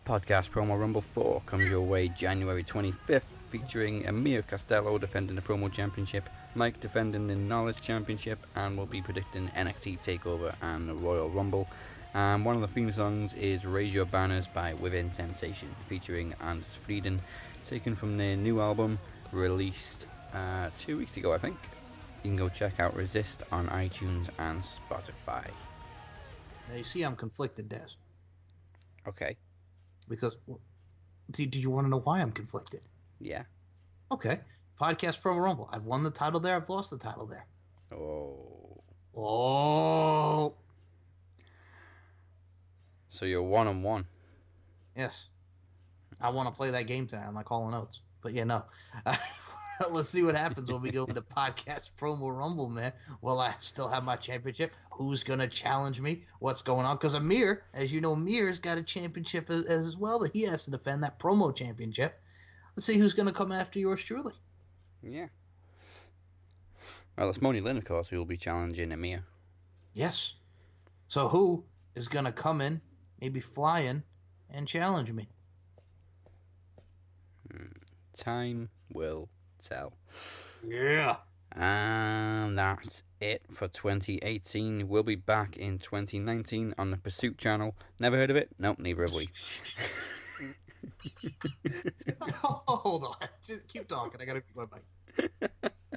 [0.07, 5.71] Podcast Promo Rumble 4 comes your way January 25th, featuring Amir Costello defending the Promo
[5.71, 11.29] Championship, Mike defending the Knowledge Championship, and we'll be predicting NXT TakeOver and the Royal
[11.29, 11.69] Rumble.
[12.15, 16.67] And one of the theme songs is Raise Your Banners by Within Temptation, featuring Anders
[16.87, 17.21] Fridén,
[17.69, 18.99] taken from their new album
[19.31, 21.57] released uh, two weeks ago, I think.
[22.25, 25.49] You can go check out Resist on iTunes and Spotify.
[26.69, 27.95] Now you see I'm conflicted, Des.
[29.07, 29.37] Okay.
[30.09, 30.61] Because well,
[31.33, 32.81] see, do you want to know why I'm conflicted?
[33.21, 33.45] Yeah.
[34.11, 34.41] Okay.
[34.81, 35.71] Podcast Promo Rumble.
[35.73, 37.47] I've won the title there, I've lost the title there.
[37.93, 38.83] Oh.
[39.17, 40.55] Oh
[43.21, 44.07] So you're one on one.
[44.97, 45.29] yes.
[46.23, 47.27] I want to play that game tonight.
[47.29, 48.01] I'm not calling notes.
[48.23, 48.65] But yeah, no.
[49.91, 52.95] Let's see what happens when we go into the podcast promo rumble, man.
[53.21, 54.73] Will I still have my championship?
[54.93, 56.23] Who's gonna challenge me?
[56.39, 56.97] What's going on?
[56.97, 60.65] Because Amir, as you know, Amir's got a championship as, as well that he has
[60.65, 62.19] to defend that promo championship.
[62.75, 64.33] Let's see who's gonna come after yours truly.
[65.03, 65.27] Yeah.
[67.19, 69.25] Well, it's Moni Lynn, of course, who will be challenging Amir.
[69.93, 70.37] Yes.
[71.09, 71.65] So who
[71.95, 72.81] is gonna come in,
[73.21, 74.03] maybe fly in,
[74.51, 75.29] and challenge me?
[77.51, 77.67] Hmm,
[78.17, 79.29] time will
[79.63, 79.93] tell.
[80.67, 81.17] Yeah.
[81.53, 84.89] And that's it for 2018.
[84.89, 87.75] We'll be back in 2019 on the Pursuit channel.
[87.99, 88.51] Never heard of it?
[88.59, 89.29] Nope, neither have we.
[92.43, 93.29] Hold on.
[93.45, 94.21] Just keep talking.
[94.21, 95.73] I gotta keep my mic.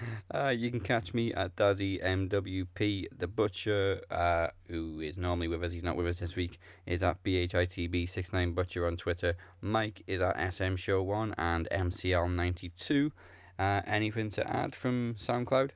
[0.34, 3.06] Uh, you can catch me at Dazzy MWP.
[3.18, 7.02] The Butcher, uh, who is normally with us, he's not with us this week, is
[7.02, 9.36] at BHITB69 Butcher on Twitter.
[9.60, 13.12] Mike is at SM Show 1 and MCL92.
[13.58, 15.70] Uh, anything to add from SoundCloud?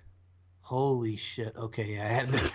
[0.61, 1.55] Holy shit.
[1.57, 2.51] Okay, I had to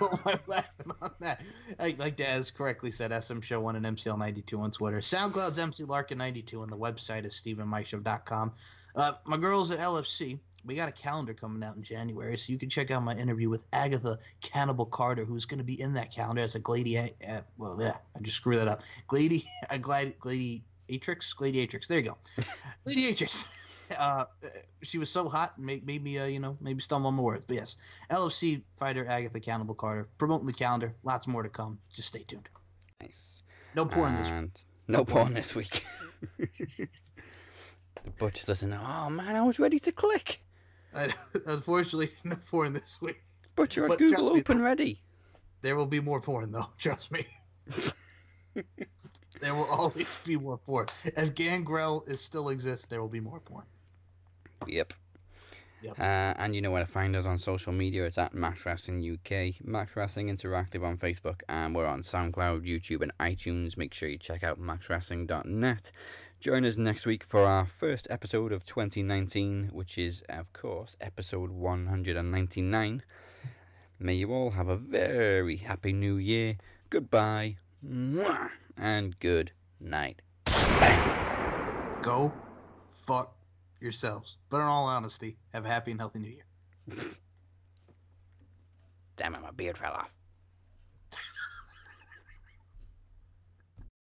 [0.00, 1.40] I laughing on that?
[1.78, 4.98] Like, like Daz correctly said, SM Show 1 and MCL92 on Twitter.
[4.98, 8.52] SoundCloud's MC Larkin92 and the website is StephenMikeShow.com.
[8.96, 12.58] Uh, my girls at LFC, we got a calendar coming out in January, so you
[12.58, 16.10] can check out my interview with Agatha Cannibal Carter, who's going to be in that
[16.10, 17.12] calendar as a gladi.
[17.28, 18.82] Uh, well, yeah, I just screwed that up.
[19.08, 21.86] Gladi, a glad, gladiatrix, gladiatrix.
[21.86, 22.18] There you go,
[22.86, 23.60] gladiatrix.
[24.00, 24.24] Uh,
[24.82, 27.44] she was so hot, made, made me, uh, you know, maybe stumble on my words.
[27.44, 27.76] But yes,
[28.10, 30.94] LFC fighter Agatha Cannibal Carter promoting the calendar.
[31.02, 31.78] Lots more to come.
[31.92, 32.48] Just stay tuned.
[33.02, 33.42] Nice.
[33.74, 34.50] No porn this And
[34.88, 35.84] no porn this week.
[36.38, 38.78] the Butcher's listening.
[38.82, 40.40] Oh man, I was ready to click.
[40.96, 41.08] I,
[41.46, 43.22] unfortunately, no porn this week.
[43.56, 45.00] Butcher had But Google trust me, open ready.
[45.62, 46.68] There will be more porn, though.
[46.78, 47.24] Trust me.
[49.40, 50.86] there will always be more porn.
[51.04, 53.64] If Gangrel is still exists, there will be more porn.
[54.66, 54.92] Yep.
[55.82, 55.98] Yep.
[55.98, 58.04] Uh, and you know where to find us on social media.
[58.04, 63.02] It's at Max Wrestling UK, Max Wrestling Interactive on Facebook, and we're on SoundCloud, YouTube,
[63.02, 63.76] and iTunes.
[63.76, 65.92] Make sure you check out maxwrestling.net.
[66.40, 71.50] Join us next week for our first episode of 2019, which is, of course, episode
[71.50, 73.02] 199.
[73.98, 76.58] May you all have a very happy new year.
[76.90, 80.20] Goodbye, mwah, and good night.
[82.02, 82.34] Go
[82.92, 83.34] fuck
[83.80, 84.36] yourselves.
[84.50, 86.44] But in all honesty, have a happy and healthy new year.
[89.16, 90.10] Damn it, my beard fell off.